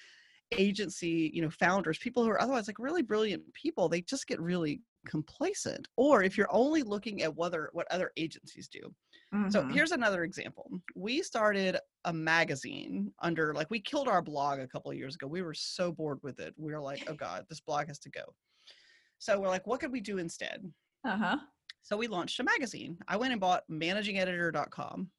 agency, 0.57 1.31
you 1.33 1.43
know, 1.43 1.51
founders, 1.51 1.99
people 1.99 2.25
who 2.25 2.31
are 2.31 2.41
otherwise 2.41 2.67
like 2.67 2.79
really 2.79 3.03
brilliant 3.03 3.43
people, 3.55 3.89
they 3.89 4.01
just 4.01 4.27
get 4.27 4.41
really 4.41 4.81
complacent 5.07 5.89
or 5.97 6.23
if 6.23 6.37
you're 6.37 6.53
only 6.53 6.83
looking 6.83 7.23
at 7.23 7.35
whether 7.35 7.71
what 7.73 7.87
other 7.91 8.13
agencies 8.17 8.69
do. 8.69 8.81
Mm-hmm. 9.35 9.51
so 9.51 9.67
here's 9.69 9.93
another 9.93 10.25
example. 10.25 10.71
We 10.95 11.23
started 11.23 11.79
a 12.05 12.13
magazine 12.13 13.13
under 13.23 13.55
like 13.55 13.71
we 13.71 13.81
killed 13.81 14.09
our 14.09 14.23
blog 14.23 14.59
a 14.59 14.69
couple 14.69 14.91
of 14.91 14.97
years 14.97 15.15
ago. 15.15 15.27
We 15.27 15.43
were 15.43 15.55
so 15.55 15.93
bored 15.93 16.19
with 16.23 16.41
it. 16.41 16.55
We 16.57 16.73
were 16.73 16.81
like 16.81 17.05
oh 17.09 17.15
god 17.15 17.45
this 17.49 17.61
blog 17.61 17.89
has 17.89 17.99
to 18.01 18.11
go. 18.11 18.23
So 19.19 19.41
we're 19.41 19.49
like 19.49 19.67
what 19.67 19.81
could 19.81 19.93
we 19.93 20.01
do 20.01 20.19
instead? 20.19 20.63
Uh-huh. 21.07 21.37
So 21.83 21.97
we 21.97 22.07
launched 22.07 22.41
a 22.41 22.45
magazine. 22.45 22.99
I 23.09 23.17
went 23.17 23.33
and 23.33 23.41
bought 23.41 23.63
managingeditor.com 23.71 25.11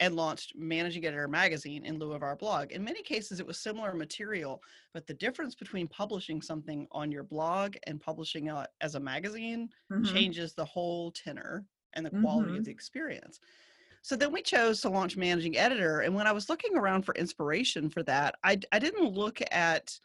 and 0.00 0.14
launched 0.14 0.54
Managing 0.56 1.06
Editor 1.06 1.28
magazine 1.28 1.84
in 1.84 1.98
lieu 1.98 2.12
of 2.12 2.22
our 2.22 2.36
blog. 2.36 2.72
In 2.72 2.84
many 2.84 3.02
cases, 3.02 3.40
it 3.40 3.46
was 3.46 3.58
similar 3.58 3.94
material, 3.94 4.62
but 4.92 5.06
the 5.06 5.14
difference 5.14 5.54
between 5.54 5.88
publishing 5.88 6.42
something 6.42 6.86
on 6.92 7.10
your 7.10 7.22
blog 7.22 7.76
and 7.86 8.00
publishing 8.00 8.48
it 8.48 8.66
as 8.80 8.94
a 8.94 9.00
magazine 9.00 9.68
mm-hmm. 9.90 10.04
changes 10.04 10.52
the 10.52 10.64
whole 10.64 11.10
tenor 11.12 11.64
and 11.94 12.04
the 12.04 12.10
quality 12.10 12.50
mm-hmm. 12.50 12.58
of 12.58 12.64
the 12.64 12.70
experience. 12.70 13.40
So 14.02 14.14
then 14.14 14.32
we 14.32 14.42
chose 14.42 14.80
to 14.82 14.88
launch 14.88 15.16
Managing 15.16 15.56
Editor. 15.56 16.00
And 16.00 16.14
when 16.14 16.28
I 16.28 16.32
was 16.32 16.48
looking 16.48 16.76
around 16.76 17.02
for 17.02 17.14
inspiration 17.14 17.90
for 17.90 18.02
that, 18.04 18.36
I, 18.44 18.60
I 18.70 18.78
didn't 18.78 19.12
look 19.12 19.40
at 19.50 19.98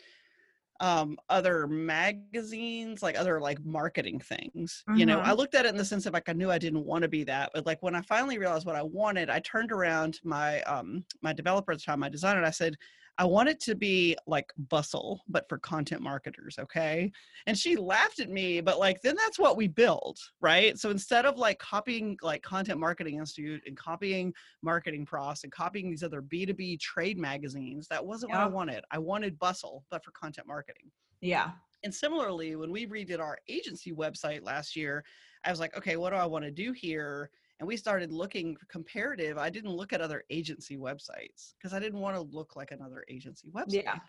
um, 0.82 1.18
other 1.30 1.68
magazines, 1.68 3.04
like 3.04 3.18
other 3.18 3.40
like 3.40 3.64
marketing 3.64 4.20
things. 4.20 4.84
Mm-hmm. 4.90 5.00
You 5.00 5.06
know, 5.06 5.20
I 5.20 5.26
mm-hmm. 5.30 5.38
looked 5.38 5.56
at 5.56 5.66
it 5.66 5.70
in 5.70 5.78
the 5.78 5.86
sense 5.86 6.08
of 6.08 6.14
like 6.14 6.28
I 6.28 6.34
knew 6.34 6.50
I 6.50 6.58
didn't 6.58 6.86
want 6.86 7.04
to 7.04 7.08
be 7.08 7.24
that, 7.26 7.52
but 7.54 7.68
like 7.68 7.82
when 7.84 7.96
I 7.96 8.02
finally 8.02 8.40
realized 8.40 8.66
what 8.66 8.76
I 8.76 8.82
wanted, 8.82 9.30
I 9.30 9.40
turned 9.40 9.72
around 9.72 10.20
my 10.24 10.62
um 10.64 11.06
my 11.22 11.34
developer 11.34 11.72
at 11.72 11.78
the 11.78 11.84
time, 11.84 12.00
my 12.00 12.10
designer, 12.10 12.40
and 12.40 12.48
I 12.48 12.52
said, 12.52 12.76
I 13.18 13.26
want 13.26 13.50
it 13.50 13.60
to 13.62 13.76
be 13.76 14.16
like 14.26 14.52
bustle, 14.58 15.22
but 15.28 15.48
for 15.50 15.58
content 15.58 16.02
marketers, 16.02 16.58
okay? 16.60 17.12
And 17.46 17.58
she 17.58 17.76
laughed 17.76 18.20
at 18.20 18.30
me, 18.30 18.62
but 18.62 18.80
like 18.80 19.02
then 19.02 19.16
that's 19.16 19.38
what 19.38 19.58
we 19.58 19.68
build, 19.68 20.18
right? 20.40 20.78
So 20.78 20.90
instead 20.90 21.26
of 21.26 21.38
like 21.38 21.60
copying 21.60 22.18
like 22.22 22.42
Content 22.42 22.80
Marketing 22.80 23.20
Institute 23.20 23.62
and 23.68 23.78
copying 23.78 24.34
Marketing 24.62 25.06
Pros 25.06 25.44
and 25.44 25.52
copying 25.52 25.90
these 25.90 26.04
other 26.04 26.22
B2B 26.22 26.80
trade 26.80 27.20
magazines, 27.20 27.88
that 27.90 28.06
wasn't 28.06 28.32
yeah. 28.32 28.40
what 28.40 28.52
I 28.52 28.54
wanted. 28.54 28.84
I 28.92 28.98
wanted 28.98 29.38
bustle, 29.40 29.86
but 29.92 30.04
for 30.04 30.12
content 30.12 30.48
marketing. 30.48 30.90
Yeah. 31.22 31.52
And 31.84 31.94
similarly, 31.94 32.56
when 32.56 32.72
we 32.72 32.86
redid 32.86 33.20
our 33.20 33.38
agency 33.48 33.92
website 33.92 34.44
last 34.44 34.76
year, 34.76 35.04
I 35.44 35.50
was 35.50 35.60
like, 35.60 35.76
okay, 35.76 35.96
what 35.98 36.12
do 36.12 36.16
I 36.18 36.26
want 36.26 36.46
to 36.46 36.52
do 36.52 36.72
here? 36.72 37.30
And 37.62 37.68
we 37.68 37.78
started 37.78 38.12
looking 38.12 38.58
comparative 38.68 39.38
i 39.38 39.50
didn't 39.50 39.72
look 39.72 39.94
at 39.94 40.02
other 40.02 40.24
agency 40.30 40.76
websites 40.76 41.54
because 41.58 41.74
i 41.74 41.80
didn't 41.80 42.00
want 42.02 42.16
to 42.16 42.22
look 42.22 42.58
like 42.58 42.72
another 42.72 43.06
agency 43.08 43.48
website. 43.50 43.84
Yeah 43.84 44.00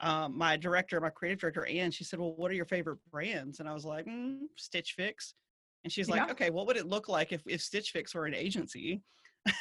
um, 0.00 0.36
my 0.36 0.56
director 0.56 1.00
my 1.00 1.10
creative 1.10 1.38
director 1.38 1.66
anne 1.66 1.90
she 1.90 2.04
said 2.04 2.18
well 2.18 2.34
what 2.36 2.50
are 2.50 2.54
your 2.54 2.64
favorite 2.64 2.98
brands? 3.10 3.60
And 3.60 3.68
i 3.68 3.74
was 3.74 3.84
like 3.84 4.06
mm, 4.06 4.38
stitch 4.56 4.94
fix. 4.96 5.34
And 5.84 5.92
she's 5.92 6.08
like 6.08 6.26
yeah. 6.26 6.32
okay 6.32 6.50
what 6.50 6.66
would 6.66 6.76
it 6.76 6.86
look 6.86 7.08
like 7.08 7.32
if, 7.32 7.42
if 7.46 7.60
stitch 7.60 7.90
fix 7.90 8.14
were 8.14 8.26
an 8.26 8.34
agency? 8.34 9.02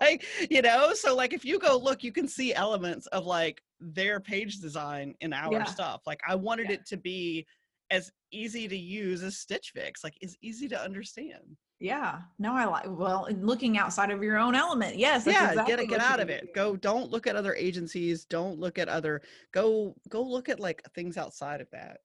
Like 0.00 0.24
you 0.50 0.62
know 0.62 0.92
so 0.94 1.14
like 1.16 1.32
if 1.32 1.44
you 1.44 1.58
go 1.58 1.76
look 1.76 2.04
you 2.04 2.12
can 2.12 2.28
see 2.28 2.52
elements 2.54 3.06
of 3.08 3.24
like 3.24 3.62
their 3.80 4.20
page 4.20 4.58
design 4.58 5.14
in 5.20 5.32
our 5.32 5.52
yeah. 5.52 5.64
stuff. 5.64 6.02
Like 6.06 6.20
i 6.28 6.34
wanted 6.34 6.68
yeah. 6.68 6.74
it 6.74 6.86
to 6.86 6.96
be 6.96 7.46
as 7.90 8.12
easy 8.30 8.68
to 8.68 8.76
use 8.76 9.22
as 9.22 9.38
stitch 9.38 9.70
fix 9.74 10.04
like 10.04 10.16
is 10.20 10.36
easy 10.42 10.68
to 10.68 10.80
understand 10.80 11.56
yeah. 11.78 12.20
No, 12.38 12.54
I 12.54 12.64
like 12.64 12.84
well 12.86 13.28
looking 13.40 13.76
outside 13.78 14.10
of 14.10 14.22
your 14.22 14.38
own 14.38 14.54
element. 14.54 14.96
Yes. 14.96 15.26
Yeah. 15.26 15.50
Exactly 15.50 15.74
get 15.74 15.82
it. 15.82 15.88
Get 15.88 16.00
out 16.00 16.20
of 16.20 16.30
it. 16.30 16.54
Go. 16.54 16.76
Don't 16.76 17.10
look 17.10 17.26
at 17.26 17.36
other 17.36 17.54
agencies. 17.54 18.24
Don't 18.24 18.58
look 18.58 18.78
at 18.78 18.88
other. 18.88 19.22
Go. 19.52 19.94
Go 20.08 20.22
look 20.22 20.48
at 20.48 20.60
like 20.60 20.82
things 20.94 21.16
outside 21.16 21.60
of 21.60 21.70
that. 21.72 21.98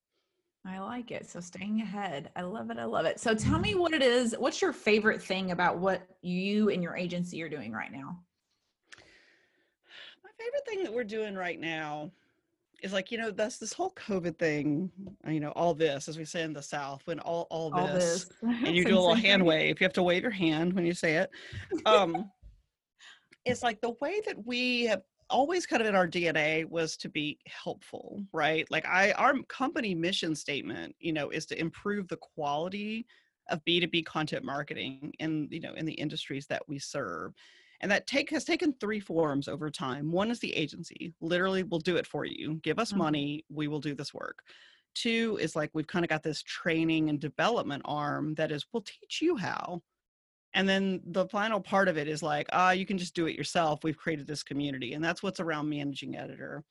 I 0.66 0.80
like 0.80 1.10
it. 1.10 1.28
So 1.28 1.40
staying 1.40 1.82
ahead. 1.82 2.30
I 2.36 2.42
love 2.42 2.70
it. 2.70 2.78
I 2.78 2.86
love 2.86 3.06
it. 3.06 3.20
So 3.20 3.34
tell 3.34 3.60
me 3.60 3.72
mm-hmm. 3.72 3.80
what 3.80 3.94
it 3.94 4.04
is. 4.04 4.36
What's 4.38 4.62
your 4.62 4.74
favorite 4.74 5.22
thing 5.22 5.52
about 5.52 5.80
what 5.80 6.04
you 6.22 6.70
and 6.70 6.84
your 6.84 6.96
agency 6.96 7.42
are 7.42 7.50
doing 7.50 7.72
right 7.72 7.92
now? 7.92 8.20
My 10.24 10.30
favorite 10.38 10.68
thing 10.68 10.84
that 10.84 10.94
we're 10.94 11.04
doing 11.04 11.36
right 11.36 11.60
now 11.60 12.12
is 12.82 12.94
like 12.94 13.12
you 13.12 13.18
know 13.18 13.32
that's 13.32 13.58
this 13.58 13.74
whole 13.74 13.92
covid 13.92 14.38
thing 14.38 14.92
you 15.28 15.40
know 15.40 15.52
all 15.52 15.74
this 15.74 16.08
as 16.08 16.18
we 16.18 16.26
say 16.26 16.42
in 16.42 16.54
the 16.54 16.62
south 16.62 17.02
when 17.06 17.20
all 17.20 17.48
all 17.50 17.70
this, 17.70 17.80
all 17.82 17.88
this. 17.94 18.30
and 18.66 18.76
you 18.76 18.84
do 18.84 18.98
a 18.98 19.00
little 19.00 19.14
hand 19.14 19.46
wave 19.46 19.80
you 19.80 19.86
have 19.86 19.94
to 19.94 20.04
wave 20.04 20.22
your 20.22 20.32
hand 20.32 20.74
when 20.74 20.86
you 20.86 20.94
say 20.94 21.16
it 21.16 21.30
um 21.86 22.30
it's 23.46 23.64
like 23.64 23.80
the 23.82 23.94
way 24.02 24.22
that 24.26 24.46
we 24.46 24.86
have 24.86 25.02
always 25.30 25.66
kind 25.66 25.82
of 25.82 25.88
in 25.88 25.96
our 25.96 26.08
dna 26.08 26.68
was 26.70 26.98
to 26.98 27.08
be 27.10 27.40
helpful 27.48 28.22
right? 28.34 28.70
Like 28.70 28.86
i 28.86 29.12
our 29.14 29.34
company 29.44 29.96
mission 29.96 30.36
statement 30.36 30.96
you 31.00 31.14
know 31.14 31.30
is 31.30 31.46
to 31.48 31.60
improve 31.60 32.08
the 32.08 32.18
quality 32.18 33.06
of 33.50 33.64
b2b 33.66 34.06
content 34.06 34.44
marketing 34.44 35.14
in 35.20 35.48
you 35.52 35.60
know 35.60 35.74
in 35.74 35.86
the 35.86 35.94
industries 35.94 36.48
that 36.48 36.68
we 36.68 36.80
serve 36.80 37.34
and 37.82 37.92
that 37.92 38.08
take 38.08 38.30
has 38.30 38.46
taken 38.46 38.74
three 38.74 39.00
forms 39.00 39.48
over 39.48 39.70
time. 39.70 40.12
One 40.12 40.32
is 40.32 40.40
the 40.40 40.56
agency, 40.56 41.14
literally, 41.20 41.64
we'll 41.64 41.80
do 41.80 41.98
it 41.98 42.08
for 42.08 42.26
you. 42.26 42.60
Give 42.64 42.80
us 42.80 42.90
mm-hmm. 42.90 43.00
money, 43.00 43.46
we 43.50 43.68
will 43.68 43.80
do 43.80 43.94
this 43.94 44.14
work. 44.14 44.40
Two 44.94 45.38
is 45.42 45.56
like 45.56 45.72
we've 45.74 45.88
kind 45.88 46.06
of 46.06 46.10
got 46.10 46.24
this 46.24 46.44
training 46.44 47.10
and 47.10 47.20
development 47.20 47.82
arm 47.86 48.36
that 48.36 48.52
is, 48.52 48.66
we'll 48.72 48.84
teach 48.84 49.22
you 49.22 49.36
how. 49.36 49.82
And 50.54 50.68
then 50.68 51.00
the 51.06 51.28
final 51.28 51.62
part 51.62 51.88
of 51.88 51.98
it 51.98 52.08
is 52.08 52.22
like, 52.22 52.48
ah, 52.52 52.70
oh, 52.70 52.72
you 52.72 52.86
can 52.86 52.98
just 52.98 53.16
do 53.16 53.26
it 53.28 53.38
yourself. 53.38 53.84
We've 53.84 53.98
created 53.98 54.28
this 54.28 54.44
community. 54.44 54.94
And 54.94 55.04
that's 55.04 55.24
what's 55.24 55.40
around 55.40 55.70
managing 55.70 56.18
editor. 56.18 56.64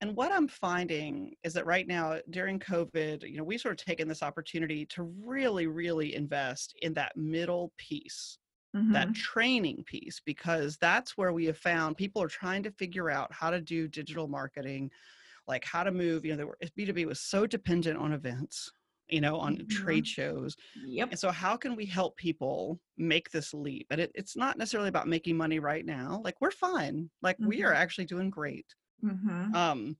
And 0.00 0.16
what 0.16 0.32
I'm 0.32 0.48
finding 0.48 1.34
is 1.44 1.54
that 1.54 1.66
right 1.66 1.86
now 1.86 2.18
during 2.30 2.58
COVID, 2.58 3.22
you 3.30 3.38
know, 3.38 3.44
we've 3.44 3.60
sort 3.60 3.80
of 3.80 3.86
taken 3.86 4.08
this 4.08 4.24
opportunity 4.24 4.84
to 4.86 5.04
really, 5.24 5.68
really 5.68 6.14
invest 6.16 6.74
in 6.82 6.92
that 6.94 7.16
middle 7.16 7.72
piece 7.78 8.38
mm-hmm. 8.76 8.92
that 8.92 9.14
training 9.14 9.82
piece 9.86 10.20
because 10.24 10.76
that's 10.76 11.16
where 11.16 11.32
we 11.32 11.46
have 11.46 11.58
found 11.58 11.96
people 11.96 12.22
are 12.22 12.28
trying 12.28 12.62
to 12.62 12.70
figure 12.70 13.10
out 13.10 13.32
how 13.32 13.50
to 13.50 13.60
do 13.60 13.88
digital 13.88 14.28
marketing 14.28 14.90
like 15.48 15.64
how 15.64 15.82
to 15.82 15.90
move 15.90 16.24
you 16.24 16.32
know 16.32 16.36
there 16.36 16.46
were 16.46 16.58
b2b 16.78 17.06
was 17.06 17.20
so 17.20 17.46
dependent 17.46 17.98
on 17.98 18.12
events 18.12 18.70
you 19.08 19.20
know 19.20 19.36
on 19.38 19.56
mm-hmm. 19.56 19.68
trade 19.68 20.06
shows 20.06 20.56
yep 20.86 21.10
and 21.10 21.18
so 21.18 21.30
how 21.30 21.56
can 21.56 21.76
we 21.76 21.86
help 21.86 22.16
people 22.16 22.78
make 22.98 23.30
this 23.30 23.54
leap 23.54 23.86
and 23.90 24.00
it, 24.00 24.10
it's 24.14 24.36
not 24.36 24.58
necessarily 24.58 24.88
about 24.88 25.08
making 25.08 25.36
money 25.36 25.58
right 25.58 25.86
now 25.86 26.20
like 26.24 26.34
we're 26.40 26.50
fine 26.50 27.08
like 27.22 27.36
mm-hmm. 27.36 27.48
we 27.48 27.62
are 27.62 27.72
mm-hmm. 27.72 27.82
actually 27.82 28.04
doing 28.04 28.30
great 28.30 28.66
mm-hmm. 29.04 29.54
um 29.54 29.96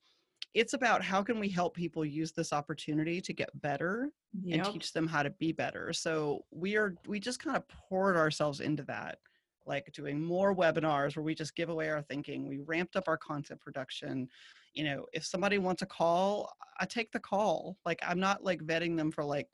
it's 0.56 0.72
about 0.72 1.04
how 1.04 1.22
can 1.22 1.38
we 1.38 1.50
help 1.50 1.74
people 1.74 2.02
use 2.02 2.32
this 2.32 2.50
opportunity 2.50 3.20
to 3.20 3.34
get 3.34 3.50
better 3.60 4.08
yep. 4.42 4.64
and 4.64 4.72
teach 4.72 4.90
them 4.94 5.06
how 5.06 5.22
to 5.22 5.28
be 5.30 5.52
better 5.52 5.92
so 5.92 6.42
we 6.50 6.76
are 6.76 6.94
we 7.06 7.20
just 7.20 7.38
kind 7.38 7.56
of 7.56 7.68
poured 7.68 8.16
ourselves 8.16 8.60
into 8.60 8.82
that 8.82 9.18
like 9.66 9.92
doing 9.92 10.18
more 10.18 10.56
webinars 10.56 11.14
where 11.14 11.22
we 11.22 11.34
just 11.34 11.54
give 11.54 11.68
away 11.68 11.90
our 11.90 12.00
thinking 12.00 12.48
we 12.48 12.60
ramped 12.60 12.96
up 12.96 13.06
our 13.06 13.18
content 13.18 13.60
production 13.60 14.26
you 14.72 14.82
know 14.82 15.04
if 15.12 15.26
somebody 15.26 15.58
wants 15.58 15.82
a 15.82 15.86
call 15.86 16.50
i 16.80 16.86
take 16.86 17.12
the 17.12 17.20
call 17.20 17.76
like 17.84 18.00
i'm 18.06 18.18
not 18.18 18.42
like 18.42 18.62
vetting 18.62 18.96
them 18.96 19.12
for 19.12 19.24
like 19.24 19.48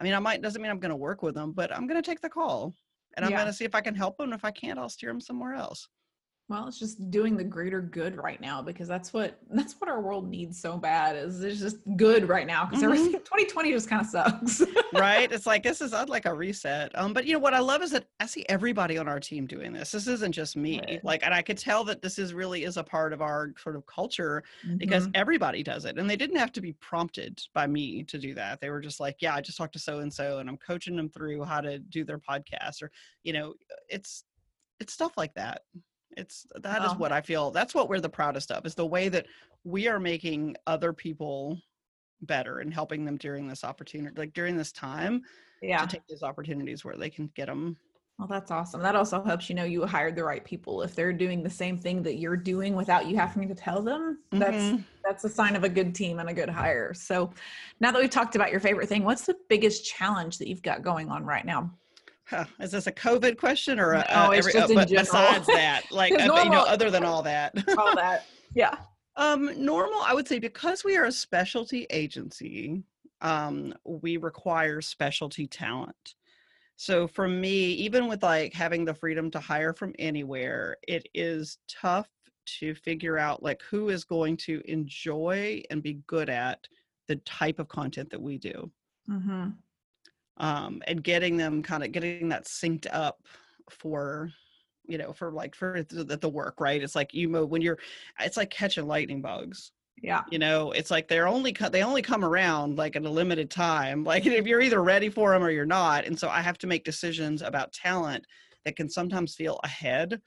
i 0.00 0.02
mean 0.02 0.12
i 0.12 0.18
might 0.18 0.42
doesn't 0.42 0.60
mean 0.60 0.72
i'm 0.72 0.80
going 0.80 0.90
to 0.90 0.96
work 0.96 1.22
with 1.22 1.36
them 1.36 1.52
but 1.52 1.72
i'm 1.72 1.86
going 1.86 2.02
to 2.02 2.10
take 2.10 2.20
the 2.20 2.28
call 2.28 2.74
and 3.16 3.24
i'm 3.24 3.30
yeah. 3.30 3.36
going 3.36 3.46
to 3.46 3.56
see 3.56 3.64
if 3.64 3.76
i 3.76 3.80
can 3.80 3.94
help 3.94 4.16
them 4.16 4.32
if 4.32 4.44
i 4.44 4.50
can't 4.50 4.78
i'll 4.78 4.88
steer 4.88 5.10
them 5.10 5.20
somewhere 5.20 5.54
else 5.54 5.88
well, 6.48 6.66
it's 6.66 6.78
just 6.78 7.10
doing 7.10 7.36
the 7.36 7.44
greater 7.44 7.82
good 7.82 8.16
right 8.16 8.40
now 8.40 8.62
because 8.62 8.88
that's 8.88 9.12
what 9.12 9.38
that's 9.50 9.74
what 9.74 9.90
our 9.90 10.00
world 10.00 10.28
needs 10.28 10.60
so 10.60 10.78
bad 10.78 11.14
is 11.14 11.42
it's 11.42 11.60
just 11.60 11.76
good 11.96 12.26
right 12.26 12.46
now 12.46 12.64
because 12.64 12.82
mm-hmm. 12.82 13.12
2020 13.12 13.72
just 13.72 13.88
kind 13.88 14.00
of 14.00 14.08
sucks. 14.08 14.62
right? 14.94 15.30
It's 15.30 15.46
like 15.46 15.62
this 15.62 15.80
is 15.82 15.92
I'd 15.92 16.08
like 16.08 16.24
a 16.24 16.32
reset. 16.32 16.96
Um, 16.98 17.12
but 17.12 17.26
you 17.26 17.34
know 17.34 17.38
what 17.38 17.52
I 17.52 17.58
love 17.58 17.82
is 17.82 17.90
that 17.90 18.06
I 18.18 18.26
see 18.26 18.46
everybody 18.48 18.96
on 18.96 19.08
our 19.08 19.20
team 19.20 19.46
doing 19.46 19.72
this. 19.72 19.90
This 19.90 20.06
isn't 20.06 20.32
just 20.32 20.56
me. 20.56 20.80
Right. 20.80 21.04
Like, 21.04 21.22
and 21.22 21.34
I 21.34 21.42
could 21.42 21.58
tell 21.58 21.84
that 21.84 22.00
this 22.00 22.18
is 22.18 22.32
really 22.32 22.64
is 22.64 22.78
a 22.78 22.84
part 22.84 23.12
of 23.12 23.20
our 23.20 23.52
sort 23.58 23.76
of 23.76 23.84
culture 23.86 24.42
mm-hmm. 24.66 24.78
because 24.78 25.08
everybody 25.14 25.62
does 25.62 25.84
it, 25.84 25.98
and 25.98 26.08
they 26.08 26.16
didn't 26.16 26.36
have 26.36 26.52
to 26.52 26.60
be 26.62 26.72
prompted 26.74 27.42
by 27.52 27.66
me 27.66 28.04
to 28.04 28.18
do 28.18 28.34
that. 28.34 28.60
They 28.60 28.70
were 28.70 28.80
just 28.80 29.00
like, 29.00 29.16
yeah, 29.20 29.34
I 29.34 29.42
just 29.42 29.58
talked 29.58 29.74
to 29.74 29.78
so 29.78 29.98
and 29.98 30.12
so, 30.12 30.38
and 30.38 30.48
I'm 30.48 30.56
coaching 30.56 30.96
them 30.96 31.10
through 31.10 31.44
how 31.44 31.60
to 31.60 31.78
do 31.78 32.04
their 32.04 32.18
podcast, 32.18 32.82
or 32.82 32.90
you 33.22 33.34
know, 33.34 33.52
it's 33.88 34.24
it's 34.80 34.92
stuff 34.92 35.12
like 35.16 35.34
that. 35.34 35.62
It's 36.16 36.46
that 36.56 36.84
is 36.84 36.94
what 36.96 37.12
I 37.12 37.20
feel. 37.20 37.50
That's 37.50 37.74
what 37.74 37.88
we're 37.88 38.00
the 38.00 38.08
proudest 38.08 38.50
of 38.50 38.66
is 38.66 38.74
the 38.74 38.86
way 38.86 39.08
that 39.08 39.26
we 39.64 39.88
are 39.88 40.00
making 40.00 40.56
other 40.66 40.92
people 40.92 41.58
better 42.22 42.58
and 42.58 42.72
helping 42.72 43.04
them 43.04 43.16
during 43.16 43.46
this 43.46 43.64
opportunity, 43.64 44.14
like 44.16 44.32
during 44.32 44.56
this 44.56 44.72
time. 44.72 45.22
Yeah. 45.62 45.84
To 45.84 45.86
take 45.88 46.06
these 46.08 46.22
opportunities 46.22 46.84
where 46.84 46.96
they 46.96 47.10
can 47.10 47.30
get 47.34 47.46
them. 47.46 47.76
Well, 48.18 48.26
that's 48.26 48.50
awesome. 48.50 48.82
That 48.82 48.96
also 48.96 49.22
helps 49.22 49.48
you 49.48 49.54
know 49.54 49.64
you 49.64 49.86
hired 49.86 50.16
the 50.16 50.24
right 50.24 50.44
people. 50.44 50.82
If 50.82 50.96
they're 50.96 51.12
doing 51.12 51.42
the 51.42 51.50
same 51.50 51.78
thing 51.78 52.02
that 52.02 52.16
you're 52.18 52.36
doing 52.36 52.74
without 52.74 53.06
you 53.06 53.16
having 53.16 53.48
to 53.48 53.54
tell 53.54 53.80
them, 53.80 54.18
that's 54.32 54.56
mm-hmm. 54.56 54.82
that's 55.04 55.22
a 55.22 55.28
sign 55.28 55.54
of 55.54 55.62
a 55.62 55.68
good 55.68 55.94
team 55.94 56.18
and 56.18 56.28
a 56.28 56.34
good 56.34 56.48
hire. 56.48 56.92
So, 56.94 57.32
now 57.78 57.92
that 57.92 58.00
we've 58.00 58.10
talked 58.10 58.34
about 58.34 58.50
your 58.50 58.58
favorite 58.58 58.88
thing, 58.88 59.04
what's 59.04 59.24
the 59.24 59.36
biggest 59.48 59.84
challenge 59.84 60.38
that 60.38 60.48
you've 60.48 60.62
got 60.62 60.82
going 60.82 61.10
on 61.10 61.24
right 61.24 61.44
now? 61.44 61.70
Huh. 62.28 62.44
Is 62.60 62.72
this 62.72 62.86
a 62.86 62.92
COVID 62.92 63.38
question 63.38 63.80
or 63.80 63.92
a, 63.92 64.06
no, 64.14 64.32
it's 64.32 64.46
every, 64.46 64.52
just 64.52 64.70
uh, 64.72 64.74
but 64.74 64.88
besides 64.88 65.46
that, 65.46 65.84
like 65.90 66.12
uh, 66.12 66.26
normal, 66.26 66.44
you 66.44 66.50
know, 66.50 66.64
other 66.64 66.90
than 66.90 67.02
all 67.02 67.22
that, 67.22 67.54
all 67.78 67.94
that, 67.94 68.26
yeah. 68.54 68.76
Um, 69.16 69.52
normal, 69.64 70.00
I 70.02 70.12
would 70.12 70.28
say, 70.28 70.38
because 70.38 70.84
we 70.84 70.96
are 70.96 71.06
a 71.06 71.12
specialty 71.12 71.86
agency, 71.90 72.82
um, 73.22 73.74
we 73.84 74.18
require 74.18 74.80
specialty 74.82 75.46
talent. 75.46 76.14
So 76.76 77.08
for 77.08 77.26
me, 77.26 77.72
even 77.72 78.06
with 78.06 78.22
like 78.22 78.52
having 78.52 78.84
the 78.84 78.94
freedom 78.94 79.30
to 79.32 79.40
hire 79.40 79.72
from 79.72 79.94
anywhere, 79.98 80.76
it 80.86 81.08
is 81.14 81.58
tough 81.66 82.08
to 82.60 82.74
figure 82.74 83.18
out 83.18 83.42
like 83.42 83.62
who 83.62 83.88
is 83.88 84.04
going 84.04 84.36
to 84.36 84.62
enjoy 84.66 85.62
and 85.70 85.82
be 85.82 85.94
good 86.06 86.28
at 86.28 86.68
the 87.08 87.16
type 87.16 87.58
of 87.58 87.68
content 87.68 88.10
that 88.10 88.20
we 88.20 88.36
do. 88.36 88.70
Mm-hmm 89.10 89.48
um, 90.38 90.82
and 90.86 91.02
getting 91.02 91.36
them 91.36 91.62
kind 91.62 91.84
of 91.84 91.92
getting 91.92 92.28
that 92.30 92.44
synced 92.44 92.86
up 92.92 93.22
for 93.70 94.30
you 94.86 94.96
know 94.96 95.12
for 95.12 95.30
like 95.30 95.54
for 95.54 95.82
the, 95.82 96.16
the 96.16 96.28
work 96.28 96.60
right? 96.60 96.82
It's 96.82 96.94
like 96.94 97.14
you 97.14 97.28
move 97.28 97.50
when 97.50 97.62
you're 97.62 97.78
it's 98.20 98.36
like 98.36 98.50
catching 98.50 98.86
lightning 98.86 99.20
bugs 99.20 99.72
yeah. 100.02 100.22
you 100.30 100.38
know? 100.38 100.72
It's 100.72 100.90
like 100.90 101.08
they're 101.08 101.28
only 101.28 101.54
they 101.70 101.82
only 101.82 102.02
come 102.02 102.24
around 102.24 102.78
like 102.78 102.96
in 102.96 103.04
a 103.04 103.10
limited 103.10 103.50
time 103.50 104.04
like 104.04 104.26
if 104.26 104.46
you're 104.46 104.60
either 104.60 104.82
ready 104.82 105.08
for 105.08 105.32
them 105.32 105.42
or 105.42 105.50
you're 105.50 105.66
not 105.66 106.04
and 106.04 106.18
so 106.18 106.28
i 106.28 106.40
have 106.40 106.58
to 106.58 106.66
make 106.66 106.84
decisions 106.84 107.42
about 107.42 107.72
talent 107.72 108.24
that 108.64 108.76
can 108.76 108.88
sometimes 108.88 109.34
feel 109.34 109.60
ahead 109.64 110.20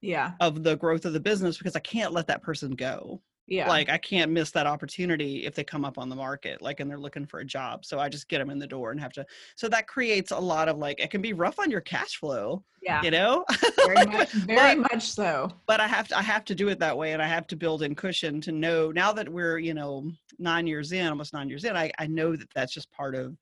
yeah. 0.00 0.32
of 0.40 0.62
the 0.62 0.76
growth 0.76 1.04
of 1.04 1.12
the 1.12 1.20
business 1.20 1.58
because 1.58 1.76
i 1.76 1.80
can't 1.80 2.12
let 2.12 2.26
that 2.26 2.42
person 2.42 2.70
go 2.70 3.20
yeah. 3.48 3.68
like 3.68 3.88
i 3.88 3.98
can't 3.98 4.30
miss 4.30 4.50
that 4.50 4.66
opportunity 4.66 5.46
if 5.46 5.54
they 5.54 5.64
come 5.64 5.84
up 5.84 5.98
on 5.98 6.08
the 6.08 6.16
market 6.16 6.60
like 6.60 6.80
and 6.80 6.90
they're 6.90 6.98
looking 6.98 7.26
for 7.26 7.40
a 7.40 7.44
job 7.44 7.84
so 7.84 7.98
i 7.98 8.08
just 8.08 8.28
get 8.28 8.38
them 8.38 8.50
in 8.50 8.58
the 8.58 8.66
door 8.66 8.90
and 8.90 9.00
have 9.00 9.12
to 9.12 9.24
so 9.56 9.68
that 9.68 9.86
creates 9.88 10.30
a 10.30 10.38
lot 10.38 10.68
of 10.68 10.76
like 10.78 11.00
it 11.00 11.10
can 11.10 11.22
be 11.22 11.32
rough 11.32 11.58
on 11.58 11.70
your 11.70 11.80
cash 11.80 12.16
flow 12.16 12.62
yeah. 12.82 13.02
you 13.02 13.10
know? 13.10 13.44
Very 13.76 14.06
much 14.06 14.32
very 14.32 14.76
but, 14.76 14.92
much 14.92 15.10
so. 15.10 15.50
but 15.66 15.80
i 15.80 15.86
have 15.86 16.08
to 16.08 16.18
i 16.18 16.22
have 16.22 16.44
to 16.46 16.54
do 16.54 16.68
it 16.68 16.78
that 16.78 16.96
way 16.96 17.12
and 17.12 17.22
i 17.22 17.26
have 17.26 17.46
to 17.48 17.56
build 17.56 17.82
in 17.82 17.94
cushion 17.94 18.40
to 18.42 18.52
know 18.52 18.90
now 18.90 19.12
that 19.12 19.28
we're 19.28 19.58
you 19.58 19.74
know 19.74 20.10
nine 20.38 20.66
years 20.66 20.92
in 20.92 21.06
almost 21.06 21.32
nine 21.32 21.48
years 21.48 21.64
in 21.64 21.76
i, 21.76 21.90
I 21.98 22.06
know 22.06 22.36
that 22.36 22.48
that's 22.54 22.72
just 22.72 22.90
part 22.92 23.14
of 23.14 23.36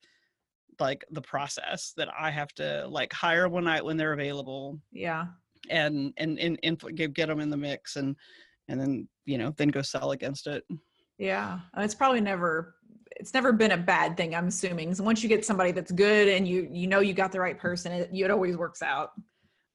like 0.79 1.03
the 1.11 1.21
process 1.21 1.93
that 1.97 2.09
i 2.17 2.29
have 2.29 2.53
to 2.53 2.87
like 2.87 3.11
hire 3.13 3.49
when 3.49 3.67
i 3.67 3.81
when 3.81 3.97
they're 3.97 4.13
available 4.13 4.79
yeah. 4.91 5.25
and 5.69 6.13
and 6.17 6.39
and, 6.39 6.59
and 6.63 6.79
get, 6.95 7.13
get 7.13 7.27
them 7.27 7.39
in 7.39 7.49
the 7.49 7.57
mix 7.57 7.95
and 7.95 8.15
and 8.67 8.79
then 8.79 9.07
you 9.25 9.37
know 9.37 9.53
then 9.57 9.69
go 9.69 9.81
sell 9.81 10.11
against 10.11 10.47
it 10.47 10.63
yeah 11.17 11.59
it's 11.77 11.95
probably 11.95 12.21
never 12.21 12.75
it's 13.15 13.33
never 13.33 13.51
been 13.51 13.71
a 13.71 13.77
bad 13.77 14.15
thing 14.17 14.35
i'm 14.35 14.47
assuming 14.47 14.93
so 14.93 15.03
once 15.03 15.23
you 15.23 15.29
get 15.29 15.45
somebody 15.45 15.71
that's 15.71 15.91
good 15.91 16.27
and 16.27 16.47
you 16.47 16.67
you 16.71 16.87
know 16.87 16.99
you 16.99 17.13
got 17.13 17.31
the 17.31 17.39
right 17.39 17.57
person 17.57 17.91
it, 17.91 18.09
it 18.13 18.31
always 18.31 18.55
works 18.57 18.81
out 18.81 19.11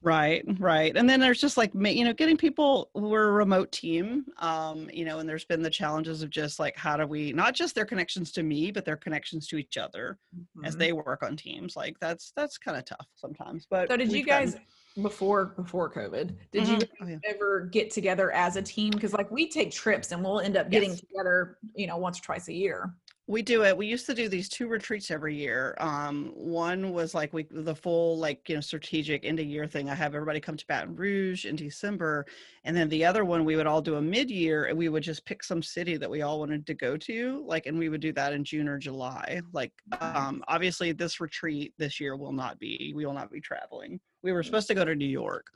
right 0.03 0.45
right 0.59 0.97
and 0.97 1.09
then 1.09 1.21
there's 1.21 1.41
just 1.41 1.57
like 1.57 1.71
you 1.75 2.05
know 2.05 2.13
getting 2.13 2.37
people 2.37 2.91
we're 2.95 3.29
a 3.29 3.33
remote 3.33 3.71
team 3.71 4.25
um 4.39 4.91
you 4.93 5.05
know 5.05 5.21
and 5.21 5.29
there's 5.29 5.45
been 5.45 5.63
the 5.63 5.71
challenges 5.71 6.23
of 6.23 6.31
just 6.31 6.59
like 6.59 6.77
how 6.77 6.97
do 6.97 7.07
we 7.07 7.33
not 7.33 7.55
just 7.55 7.75
their 7.75 7.85
connections 7.85 8.33
to 8.33 8.43
me 8.43 8.73
but 8.73 8.85
their 8.85 8.97
connections 8.97 9.47
to 9.47 9.57
each 9.57 9.77
other 9.77 10.19
mm-hmm. 10.37 10.65
as 10.65 10.77
they 10.77 10.93
work 10.93 11.23
on 11.23 11.37
teams 11.37 11.77
like 11.77 11.97
that's 12.01 12.33
that's 12.37 12.59
kind 12.59 12.77
of 12.77 12.85
tough 12.85 13.07
sometimes 13.15 13.67
but 13.71 13.89
so 13.89 13.97
did 13.97 14.11
you 14.11 14.25
guys 14.25 14.55
gotten, 14.55 14.67
before 15.01 15.47
before 15.47 15.91
COVID. 15.91 16.35
Did 16.51 16.65
mm-hmm. 16.65 16.81
you 16.81 16.87
oh, 17.01 17.07
yeah. 17.07 17.17
ever 17.25 17.69
get 17.73 17.91
together 17.91 18.31
as 18.33 18.57
a 18.57 18.63
team? 18.63 18.91
Because 18.91 19.13
like 19.13 19.31
we 19.31 19.49
take 19.49 19.71
trips 19.71 20.13
and 20.13 20.23
we'll 20.23 20.41
end 20.41 20.57
up 20.57 20.71
getting 20.71 20.91
yes. 20.91 21.01
together, 21.01 21.59
you 21.75 21.87
know, 21.87 21.97
once 21.97 22.19
or 22.19 22.23
twice 22.23 22.49
a 22.49 22.53
year. 22.53 22.95
We 23.33 23.41
do 23.41 23.65
it. 23.65 23.75
We 23.75 23.87
used 23.87 24.05
to 24.05 24.15
do 24.15 24.29
these 24.29 24.47
two 24.47 24.69
retreats 24.69 25.11
every 25.11 25.35
year. 25.35 25.75
Um, 25.81 26.33
one 26.37 26.93
was 26.93 27.15
like 27.15 27.33
we 27.33 27.47
the 27.51 27.75
full 27.75 28.19
like 28.19 28.47
you 28.47 28.57
know 28.57 28.61
strategic 28.61 29.25
end 29.25 29.41
of 29.41 29.47
year 29.47 29.67
thing. 29.67 29.89
I 29.89 29.95
have 29.95 30.15
everybody 30.15 30.39
come 30.39 30.59
to 30.59 30.67
Baton 30.67 30.95
Rouge 30.95 31.47
in 31.47 31.57
December, 31.57 32.27
and 32.65 32.77
then 32.77 32.91
the 32.91 33.07
other 33.07 33.25
one 33.25 33.47
we 33.47 33.57
would 33.57 33.67
all 33.67 33.81
do 33.81 33.95
a 33.95 34.03
mid 34.03 34.31
year, 34.31 34.67
and 34.67 34.77
we 34.77 34.91
would 34.91 35.03
just 35.03 35.25
pick 35.25 35.43
some 35.43 35.63
city 35.63 35.97
that 35.97 36.11
we 36.11 36.21
all 36.21 36.41
wanted 36.41 36.67
to 36.67 36.75
go 36.75 36.99
to, 36.99 37.43
like, 37.47 37.65
and 37.65 37.79
we 37.79 37.89
would 37.89 38.03
do 38.03 38.13
that 38.13 38.35
in 38.35 38.45
June 38.45 38.69
or 38.69 38.77
July. 38.77 39.41
Like, 39.55 39.73
um, 40.03 40.45
obviously 40.47 40.93
this 40.93 41.19
retreat 41.19 41.73
this 41.79 41.99
year 41.99 42.19
will 42.19 42.35
not 42.35 42.59
be. 42.59 42.93
We 42.95 43.07
will 43.07 43.15
not 43.15 43.33
be 43.33 43.41
traveling. 43.41 43.99
We 44.23 44.33
were 44.33 44.43
supposed 44.43 44.69
to 44.69 44.75
go 44.75 44.85
to 44.85 44.95
New 44.95 45.07
York. 45.07 45.47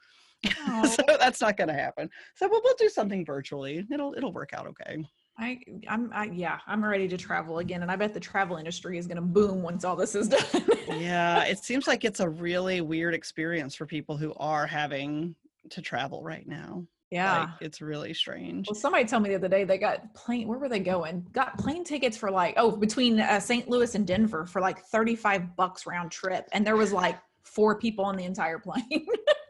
so 0.87 1.03
that's 1.21 1.43
not 1.43 1.59
going 1.59 1.69
to 1.69 1.75
happen. 1.75 2.09
So 2.37 2.49
we'll, 2.49 2.63
we'll 2.65 2.75
do 2.79 2.89
something 2.89 3.27
virtually. 3.27 3.87
It'll 3.93 4.15
it'll 4.15 4.33
work 4.33 4.55
out 4.55 4.67
okay. 4.67 5.05
I 5.39 5.61
I'm 5.89 6.11
I, 6.15 6.27
yeah 6.27 6.59
I'm 6.67 6.85
ready 6.85 7.09
to 7.09 7.17
travel 7.17 7.59
again, 7.59 7.83
and 7.83 7.91
I 7.91 7.97
bet 7.97 8.15
the 8.15 8.21
travel 8.21 8.57
industry 8.57 8.99
is 8.99 9.07
going 9.07 9.17
to 9.17 9.23
boom 9.23 9.63
once 9.63 9.85
all 9.85 9.97
this 9.97 10.15
is 10.15 10.29
done. 10.29 10.67
yeah, 10.89 11.45
it 11.45 11.59
seems 11.59 11.87
like 11.87 12.05
it's 12.05 12.21
a 12.21 12.29
really 12.29 12.81
weird 12.81 13.15
experience 13.15 13.75
for 13.75 13.87
people 13.87 14.17
who 14.17 14.33
are 14.37 14.67
having 14.67 15.35
to 15.71 15.83
travel 15.83 16.23
right 16.23 16.47
now. 16.47 16.87
Yeah, 17.11 17.41
like, 17.41 17.49
it's 17.61 17.81
really 17.81 18.15
strange. 18.15 18.67
Well, 18.69 18.75
somebody 18.75 19.05
told 19.05 19.23
me 19.23 19.29
the 19.29 19.37
other 19.37 19.49
day 19.49 19.65
they 19.65 19.79
got 19.79 20.13
plane. 20.15 20.49
Where 20.49 20.59
were 20.59 20.69
they 20.69 20.81
going? 20.81 21.27
Got 21.33 21.59
plane 21.59 21.85
tickets 21.85 22.17
for 22.17 22.31
like 22.31 22.55
oh 22.57 22.75
between 22.75 23.21
uh, 23.21 23.39
St. 23.39 23.69
Louis 23.69 23.95
and 23.95 24.07
Denver 24.07 24.47
for 24.47 24.61
like 24.61 24.81
thirty 24.87 25.15
five 25.15 25.55
bucks 25.55 25.87
round 25.87 26.11
trip, 26.11 26.49
and 26.53 26.67
there 26.67 26.77
was 26.77 26.93
like 26.93 27.17
four 27.43 27.79
people 27.79 28.05
on 28.05 28.17
the 28.17 28.25
entire 28.25 28.59
plane. 28.61 29.07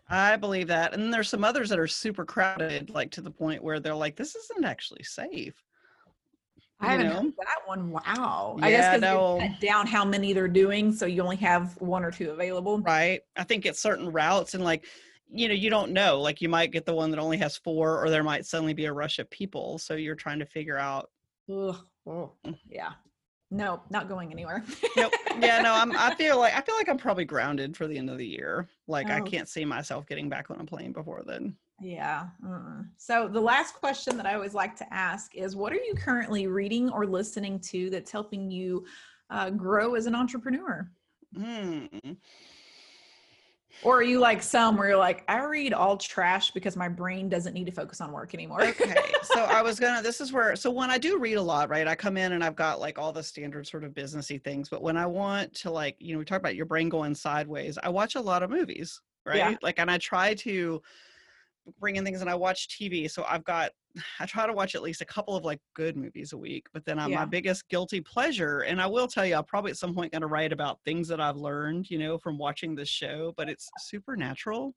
I 0.08 0.36
believe 0.36 0.68
that. 0.68 0.94
And 0.94 1.12
there's 1.12 1.28
some 1.28 1.44
others 1.44 1.68
that 1.70 1.78
are 1.78 1.86
super 1.86 2.24
crowded, 2.24 2.90
like 2.90 3.10
to 3.12 3.20
the 3.20 3.30
point 3.30 3.62
where 3.62 3.80
they're 3.80 3.94
like, 3.94 4.16
this 4.16 4.36
isn't 4.36 4.64
actually 4.64 5.02
safe. 5.02 5.60
I 6.80 6.92
haven't 6.92 7.06
know? 7.08 7.14
heard 7.14 7.32
that 7.38 7.66
one. 7.66 7.90
Wow. 7.90 8.56
Yeah, 8.58 8.66
I 8.66 8.70
guess 8.70 8.96
because 8.96 9.00
no. 9.00 9.38
cut 9.40 9.60
down 9.60 9.86
how 9.86 10.04
many 10.04 10.32
they're 10.32 10.48
doing, 10.48 10.92
so 10.92 11.06
you 11.06 11.22
only 11.22 11.36
have 11.36 11.80
one 11.80 12.04
or 12.04 12.10
two 12.10 12.30
available. 12.30 12.80
Right. 12.80 13.22
I 13.36 13.44
think 13.44 13.64
it's 13.64 13.80
certain 13.80 14.10
routes 14.12 14.54
and 14.54 14.62
like, 14.62 14.84
you 15.32 15.48
know, 15.48 15.54
you 15.54 15.70
don't 15.70 15.92
know. 15.92 16.20
Like 16.20 16.40
you 16.40 16.48
might 16.48 16.72
get 16.72 16.84
the 16.84 16.94
one 16.94 17.10
that 17.10 17.18
only 17.18 17.38
has 17.38 17.56
four, 17.56 18.04
or 18.04 18.10
there 18.10 18.22
might 18.22 18.46
suddenly 18.46 18.74
be 18.74 18.84
a 18.84 18.92
rush 18.92 19.18
of 19.18 19.28
people. 19.30 19.78
So 19.78 19.94
you're 19.94 20.14
trying 20.14 20.38
to 20.38 20.46
figure 20.46 20.78
out. 20.78 21.10
Ugh. 21.50 21.76
Oh, 22.06 22.32
yeah. 22.68 22.92
No, 23.50 23.82
not 23.90 24.08
going 24.08 24.32
anywhere. 24.32 24.64
nope. 24.96 25.12
Yeah, 25.40 25.60
no, 25.60 25.72
I'm 25.72 25.96
I 25.96 26.14
feel 26.14 26.38
like 26.38 26.54
I 26.54 26.60
feel 26.60 26.76
like 26.76 26.88
I'm 26.88 26.98
probably 26.98 27.24
grounded 27.24 27.76
for 27.76 27.86
the 27.86 27.96
end 27.96 28.10
of 28.10 28.18
the 28.18 28.26
year. 28.26 28.68
Like 28.88 29.08
oh. 29.08 29.14
I 29.14 29.20
can't 29.20 29.48
see 29.48 29.64
myself 29.64 30.06
getting 30.06 30.28
back 30.28 30.50
on 30.50 30.60
a 30.60 30.64
plane 30.64 30.92
before 30.92 31.22
then. 31.26 31.56
Yeah. 31.80 32.28
Uh-uh. 32.46 32.82
So 32.96 33.28
the 33.28 33.40
last 33.40 33.74
question 33.74 34.16
that 34.16 34.26
I 34.26 34.34
always 34.34 34.54
like 34.54 34.76
to 34.76 34.94
ask 34.94 35.34
is 35.34 35.54
what 35.54 35.72
are 35.72 35.76
you 35.76 35.94
currently 35.94 36.46
reading 36.46 36.90
or 36.90 37.06
listening 37.06 37.60
to 37.60 37.90
that's 37.90 38.10
helping 38.10 38.50
you 38.50 38.84
uh, 39.30 39.50
grow 39.50 39.94
as 39.94 40.06
an 40.06 40.14
entrepreneur? 40.14 40.90
Hmm. 41.36 41.86
Or 43.82 43.98
are 43.98 44.02
you 44.02 44.20
like 44.20 44.42
some 44.42 44.76
where 44.76 44.88
you're 44.88 44.96
like, 44.96 45.22
I 45.28 45.44
read 45.44 45.74
all 45.74 45.96
trash 45.98 46.50
because 46.50 46.76
my 46.76 46.88
brain 46.88 47.28
doesn't 47.28 47.52
need 47.52 47.66
to 47.66 47.72
focus 47.72 48.00
on 48.00 48.10
work 48.10 48.32
anymore? 48.34 48.62
okay. 48.62 48.94
So 49.22 49.42
I 49.42 49.60
was 49.60 49.78
gonna 49.78 50.02
this 50.02 50.20
is 50.20 50.32
where 50.32 50.56
so 50.56 50.70
when 50.70 50.88
I 50.88 50.98
do 50.98 51.18
read 51.18 51.34
a 51.34 51.42
lot, 51.42 51.68
right? 51.68 51.86
I 51.86 51.94
come 51.94 52.16
in 52.16 52.32
and 52.32 52.44
I've 52.44 52.54
got 52.54 52.80
like 52.80 52.96
all 52.96 53.12
the 53.12 53.22
standard 53.22 53.66
sort 53.66 53.84
of 53.84 53.92
businessy 53.92 54.42
things. 54.42 54.68
But 54.68 54.82
when 54.82 54.96
I 54.96 55.04
want 55.04 55.52
to 55.56 55.70
like, 55.70 55.96
you 55.98 56.12
know, 56.12 56.20
we 56.20 56.24
talk 56.24 56.38
about 56.38 56.54
your 56.54 56.64
brain 56.64 56.88
going 56.88 57.14
sideways, 57.14 57.76
I 57.82 57.90
watch 57.90 58.14
a 58.14 58.20
lot 58.20 58.42
of 58.42 58.50
movies, 58.50 59.00
right? 59.26 59.36
Yeah. 59.36 59.56
Like 59.62 59.78
and 59.78 59.90
I 59.90 59.98
try 59.98 60.34
to 60.34 60.80
bring 61.80 61.96
in 61.96 62.04
things 62.04 62.20
and 62.20 62.30
I 62.30 62.34
watch 62.34 62.68
TV. 62.68 63.10
So 63.10 63.24
I've 63.28 63.44
got 63.44 63.70
I 64.20 64.26
try 64.26 64.46
to 64.46 64.52
watch 64.52 64.74
at 64.74 64.82
least 64.82 65.00
a 65.00 65.04
couple 65.04 65.36
of 65.36 65.44
like 65.44 65.60
good 65.74 65.96
movies 65.96 66.32
a 66.32 66.36
week, 66.36 66.66
but 66.72 66.84
then 66.84 66.98
uh, 66.98 67.08
yeah. 67.08 67.16
my 67.16 67.24
biggest 67.24 67.68
guilty 67.68 68.00
pleasure, 68.00 68.60
and 68.60 68.80
I 68.80 68.86
will 68.86 69.06
tell 69.06 69.26
you, 69.26 69.34
I'll 69.34 69.42
probably 69.42 69.70
at 69.70 69.76
some 69.76 69.94
point 69.94 70.12
going 70.12 70.22
to 70.22 70.28
write 70.28 70.52
about 70.52 70.80
things 70.84 71.08
that 71.08 71.20
I've 71.20 71.36
learned, 71.36 71.90
you 71.90 71.98
know, 71.98 72.18
from 72.18 72.38
watching 72.38 72.74
this 72.74 72.88
show, 72.88 73.34
but 73.36 73.48
it's 73.48 73.68
supernatural. 73.78 74.74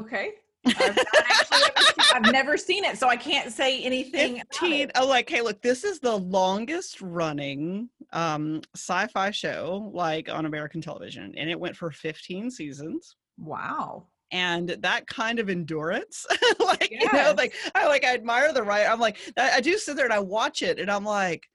Okay. 0.00 0.32
I've, 0.66 0.98
I've 2.14 2.32
never 2.32 2.56
seen 2.56 2.84
it, 2.84 2.98
so 2.98 3.08
I 3.08 3.16
can't 3.16 3.52
say 3.52 3.82
anything. 3.82 4.42
15, 4.52 4.90
oh, 4.96 5.06
like, 5.06 5.30
hey, 5.30 5.40
look, 5.40 5.62
this 5.62 5.84
is 5.84 6.00
the 6.00 6.16
longest 6.16 7.00
running 7.00 7.88
um, 8.12 8.60
sci-fi 8.74 9.30
show 9.30 9.90
like 9.94 10.28
on 10.28 10.46
American 10.46 10.80
television, 10.80 11.32
and 11.36 11.48
it 11.48 11.58
went 11.58 11.76
for 11.76 11.90
15 11.90 12.50
seasons. 12.50 13.16
Wow 13.38 14.08
and 14.30 14.70
that 14.80 15.06
kind 15.06 15.38
of 15.38 15.48
endurance 15.48 16.26
like 16.60 16.90
yes. 16.90 17.02
you 17.02 17.18
know 17.18 17.34
like 17.36 17.54
i 17.74 17.86
like 17.86 18.04
i 18.04 18.12
admire 18.12 18.52
the 18.52 18.62
right 18.62 18.86
i'm 18.88 19.00
like 19.00 19.16
I, 19.36 19.56
I 19.56 19.60
do 19.60 19.78
sit 19.78 19.96
there 19.96 20.04
and 20.04 20.12
i 20.12 20.18
watch 20.18 20.62
it 20.62 20.78
and 20.78 20.90
i'm 20.90 21.04
like 21.04 21.48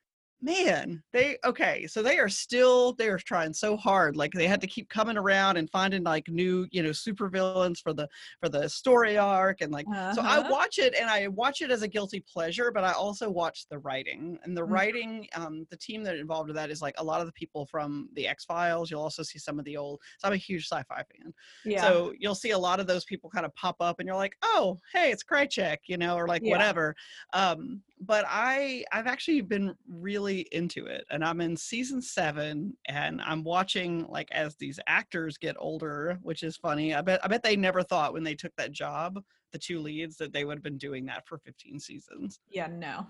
man 0.44 1.02
they 1.14 1.38
okay 1.46 1.88
so 1.88 2.04
they 2.04 2.18
are 2.18 2.28
still 2.28 2.94
they 2.94 3.08
are 3.08 3.18
trying 3.18 3.54
so 3.54 3.78
hard 3.78 4.18
like 4.18 4.32
they 4.34 4.48
had 4.48 4.60
to 4.60 4.68
keep 4.68 4.90
coming 4.90 5.18
around 5.18 5.56
and 5.56 5.70
finding 5.70 6.04
like 6.04 6.28
new 6.28 6.68
you 6.72 6.84
know 6.84 6.92
super 6.92 7.30
villains 7.30 7.80
for 7.80 7.94
the 7.94 8.08
for 8.42 8.50
the 8.50 8.68
story 8.68 9.18
arc 9.18 9.62
and 9.62 9.72
like 9.72 9.86
uh-huh. 9.90 10.14
so 10.14 10.22
i 10.22 10.38
uh-huh. 10.40 10.50
watch 10.52 10.80
it 10.80 10.94
and 11.00 11.10
i 11.10 11.28
watch 11.30 11.62
it 11.62 11.72
as 11.72 11.82
a 11.82 11.88
guilty 11.88 12.22
pleasure 12.32 12.72
but 12.72 12.84
i 12.84 12.92
also 12.92 13.30
watch 13.30 13.66
the 13.72 13.80
writing 13.80 14.38
and 14.44 14.56
the 14.56 14.62
mm-hmm. 14.62 14.74
writing 14.74 15.28
um 15.36 15.66
the 15.70 15.78
team 15.78 16.04
that 16.04 16.18
involved 16.18 16.50
with 16.50 16.58
that 16.58 16.70
is 16.70 16.82
like 16.82 16.96
a 16.98 17.04
lot 17.04 17.22
of 17.22 17.26
the 17.26 17.34
people 17.34 17.66
from 17.66 18.10
the 18.16 18.28
x 18.28 18.44
files 18.44 18.92
you'll 18.92 19.02
also 19.02 19.24
see 19.24 19.40
some 19.40 19.58
of 19.58 19.64
the 19.64 19.78
old 19.78 20.00
so 20.20 20.28
i'm 20.28 20.34
a 20.34 20.38
huge 20.38 20.68
sci-fi 20.68 20.96
fan 20.96 21.34
yeah 21.64 21.82
so 21.82 22.12
you'll 22.20 22.36
see 22.36 22.52
a 22.52 22.58
lot 22.58 22.82
of 22.82 22.88
those 22.88 23.06
people 23.06 23.30
kind 23.30 23.46
of 23.46 23.56
pop 23.56 23.78
up 23.80 24.00
and 24.00 24.08
you're 24.08 24.16
like 24.18 24.36
oh 24.44 24.78
hey 24.92 25.10
it's 25.10 25.24
Krycek 25.24 25.78
you 25.86 25.98
know 25.98 26.16
or 26.16 26.28
like 26.28 26.42
yeah. 26.44 26.52
whatever 26.52 26.94
um 27.32 27.82
but 28.06 28.26
I 28.28 28.84
I've 28.92 29.08
actually 29.08 29.42
been 29.42 29.76
really 29.88 30.48
into 30.52 30.86
it 30.86 31.06
and 31.10 31.24
I'm 31.24 31.42
in 31.42 31.56
season 31.56 32.02
7 32.02 32.76
and 32.88 33.22
I'm 33.22 33.44
watching 33.44 34.06
like 34.08 34.30
as 34.32 34.56
these 34.56 34.80
actors 34.88 35.38
get 35.38 35.56
older 35.60 36.20
which 36.22 36.44
is 36.44 36.58
funny 36.58 36.94
I 36.94 37.02
bet 37.02 37.24
I 37.24 37.28
bet 37.28 37.44
they 37.44 37.56
never 37.56 37.84
thought 37.84 38.14
when 38.14 38.24
they 38.24 38.36
took 38.36 38.56
that 38.58 38.72
job 38.72 39.20
the 39.54 39.60
two 39.60 39.80
leads 39.80 40.18
that 40.18 40.34
they 40.34 40.44
would 40.44 40.58
have 40.58 40.64
been 40.64 40.78
doing 40.78 41.06
that 41.06 41.26
for 41.26 41.38
15 41.38 41.80
seasons. 41.80 42.40
Yeah, 42.50 42.68
no. 42.68 43.06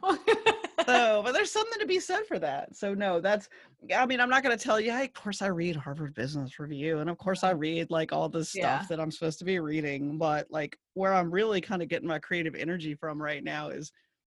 so, 0.86 1.22
but 1.24 1.32
there's 1.32 1.52
something 1.52 1.80
to 1.80 1.88
be 1.88 2.00
said 2.00 2.28
for 2.28 2.38
that. 2.38 2.76
So 2.76 2.94
no, 2.94 3.20
that's 3.20 3.50
I 3.96 4.06
mean, 4.06 4.20
I'm 4.20 4.30
not 4.30 4.44
going 4.44 4.56
to 4.56 4.64
tell 4.64 4.80
you, 4.80 4.92
hey, 4.92 5.06
of 5.06 5.14
course 5.14 5.42
I 5.42 5.48
read 5.48 5.76
Harvard 5.76 6.14
Business 6.14 6.60
Review 6.60 7.00
and 7.00 7.10
of 7.10 7.18
course 7.18 7.44
I 7.44 7.50
uh-huh. 7.50 7.58
read 7.58 7.90
like 7.90 8.14
all 8.14 8.30
the 8.30 8.46
stuff 8.46 8.82
yeah. 8.82 8.86
that 8.90 9.00
I'm 9.00 9.10
supposed 9.10 9.40
to 9.40 9.46
be 9.46 9.60
reading, 9.60 10.18
but 10.20 10.46
like 10.52 10.78
where 10.94 11.14
I'm 11.14 11.32
really 11.32 11.62
kind 11.62 11.82
of 11.82 11.88
getting 11.88 12.08
my 12.08 12.20
creative 12.20 12.54
energy 12.54 12.94
from 12.94 13.20
right 13.20 13.44
now 13.44 13.70
is 13.70 13.92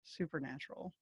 supernatural 0.08 0.93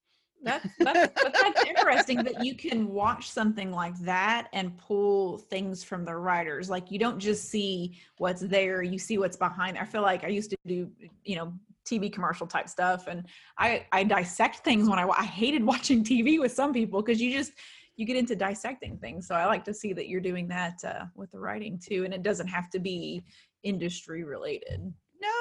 That's, 0.43 0.68
that's, 0.80 1.22
that's 1.24 1.66
interesting 1.66 2.24
that 2.24 2.43
you 2.43 2.56
can 2.56 2.88
watch 2.88 3.30
something 3.30 3.72
like 3.72 3.97
that 3.99 4.47
and 4.53 4.78
pull 4.78 5.38
things 5.38 5.84
from 5.84 6.06
the 6.06 6.16
writers. 6.16 6.70
Like 6.70 6.91
you 6.91 6.99
don't 6.99 7.20
just 7.20 7.49
see 7.49 7.97
what's 8.18 8.41
there, 8.41 8.82
you 8.84 8.99
see 8.99 9.18
what's 9.18 9.38
behind. 9.38 9.78
I 9.78 9.86
feel 9.86 10.01
like 10.01 10.24
I 10.24 10.28
used 10.28 10.49
to 10.51 10.58
do, 10.66 10.89
you 11.24 11.36
know, 11.36 11.53
TV 11.86 12.12
commercial 12.12 12.47
type 12.47 12.68
stuff, 12.68 13.06
and 13.08 13.28
I 13.60 13.86
I 13.91 14.03
dissect 14.03 14.58
things 14.64 14.89
when 14.89 14.97
I 14.97 15.08
I 15.08 15.24
hated 15.24 15.64
watching 15.74 16.03
TV 16.03 16.39
with 16.39 16.51
some 16.51 16.74
people 16.74 17.01
because 17.01 17.22
you 17.22 17.32
just 17.32 17.53
you 17.95 18.06
get 18.06 18.18
into 18.18 18.36
dissecting 18.36 18.97
things. 18.97 19.28
So 19.28 19.36
I 19.36 19.45
like 19.45 19.64
to 19.66 19.74
see 19.74 19.93
that 19.93 20.10
you're 20.10 20.20
doing 20.20 20.47
that 20.49 20.84
uh, 20.84 21.06
with 21.16 21.32
the 21.32 21.39
writing 21.39 21.80
too, 21.80 22.03
and 22.03 22.14
it 22.14 22.24
doesn't 22.24 22.47
have 22.47 22.70
to 22.72 22.80
be 22.80 23.24
industry 23.64 24.24
related 24.24 24.93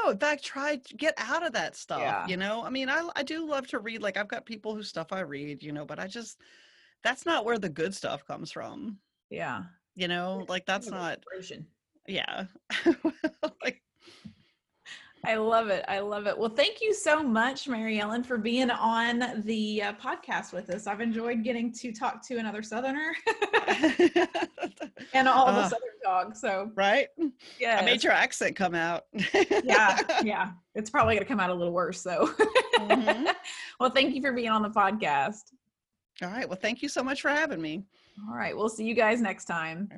no 0.05 0.11
in 0.11 0.19
fact 0.19 0.45
try 0.45 0.77
to 0.77 0.97
get 0.97 1.15
out 1.19 1.45
of 1.45 1.53
that 1.53 1.77
stuff 1.77 2.01
yeah. 2.01 2.27
you 2.27 2.37
know? 2.37 2.65
I 2.65 2.71
mean 2.71 2.89
I, 2.89 3.09
I 3.17 3.23
do 3.23 3.47
love 3.47 3.67
to 3.69 3.79
read 3.79 4.03
like 4.03 4.17
i've 4.17 4.29
got 4.29 4.47
people 4.47 4.75
whose 4.75 4.89
stuff 4.89 5.13
i 5.13 5.21
read 5.21 5.63
you 5.63 5.73
know 5.73 5.85
but 5.85 5.99
i 5.99 6.07
just 6.07 6.39
that's 7.05 7.27
not 7.27 7.45
where 7.45 7.59
the 7.59 7.69
good 7.69 7.95
stuff 7.95 8.27
comes 8.27 8.51
from. 8.51 8.99
Yeah. 9.31 9.65
You 9.95 10.09
know? 10.09 10.45
Like 10.49 10.67
that's 10.67 10.89
not 10.91 11.23
yeah. 12.09 12.45
Like 13.63 13.83
I 15.27 15.37
love 15.37 15.69
it. 15.69 15.85
I 15.89 16.01
love 16.01 16.27
it. 16.27 16.37
Well, 16.37 16.51
thank 16.51 16.81
you 16.81 16.93
so 16.93 17.23
much, 17.23 17.69
Mary 17.69 18.01
Ellen, 18.01 18.23
for 18.23 18.39
being 18.39 18.71
on 18.71 19.43
the 19.45 19.83
uh, 19.83 19.93
podcast 19.95 20.53
with 20.53 20.71
us. 20.71 20.87
I've 20.87 21.01
enjoyed 21.01 21.43
getting 21.43 21.73
to 21.75 21.93
talk 21.93 22.27
to 22.29 22.37
another 22.39 22.63
Southerner 22.63 23.15
and 25.15 25.29
all 25.29 25.47
uh, 25.49 25.53
the 25.53 25.69
Southern 25.69 25.91
dogs. 26.03 26.41
So, 26.41 26.71
right? 26.75 27.09
Yeah. 27.59 27.79
I 27.81 27.85
made 27.85 28.05
your 28.05 28.13
accent 28.13 28.57
come 28.57 28.75
out. 28.75 29.05
yeah. 29.65 29.99
Yeah. 30.23 30.51
It's 30.77 30.91
probably 30.91 31.15
going 31.15 31.25
to 31.25 31.29
come 31.29 31.39
out 31.39 31.51
a 31.51 31.55
little 31.55 31.73
worse, 31.73 32.03
though. 32.03 32.27
mm-hmm. 32.79 33.29
Well, 33.79 33.91
thank 33.91 34.13
you 34.13 34.21
for 34.21 34.33
being 34.33 34.49
on 34.49 34.61
the 34.61 34.71
podcast. 34.71 35.53
All 36.21 36.31
right. 36.31 36.49
Well, 36.49 36.59
thank 36.61 36.83
you 36.83 36.89
so 36.89 37.01
much 37.01 37.21
for 37.23 37.29
having 37.29 37.61
me. 37.61 37.85
All 38.29 38.35
right. 38.35 38.57
We'll 38.57 38.69
see 38.69 38.85
you 38.85 38.95
guys 38.95 39.21
next 39.21 39.45
time. 39.45 39.89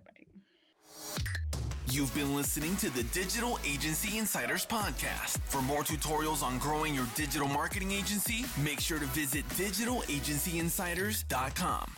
You've 1.96 2.14
been 2.14 2.36
listening 2.36 2.76
to 2.76 2.90
the 2.90 3.02
Digital 3.04 3.58
Agency 3.64 4.18
Insiders 4.18 4.66
Podcast. 4.66 5.38
For 5.46 5.62
more 5.62 5.82
tutorials 5.82 6.42
on 6.42 6.58
growing 6.58 6.94
your 6.94 7.06
digital 7.14 7.48
marketing 7.48 7.92
agency, 7.92 8.44
make 8.62 8.80
sure 8.80 8.98
to 8.98 9.06
visit 9.06 9.48
digitalagencyinsiders.com. 9.48 11.96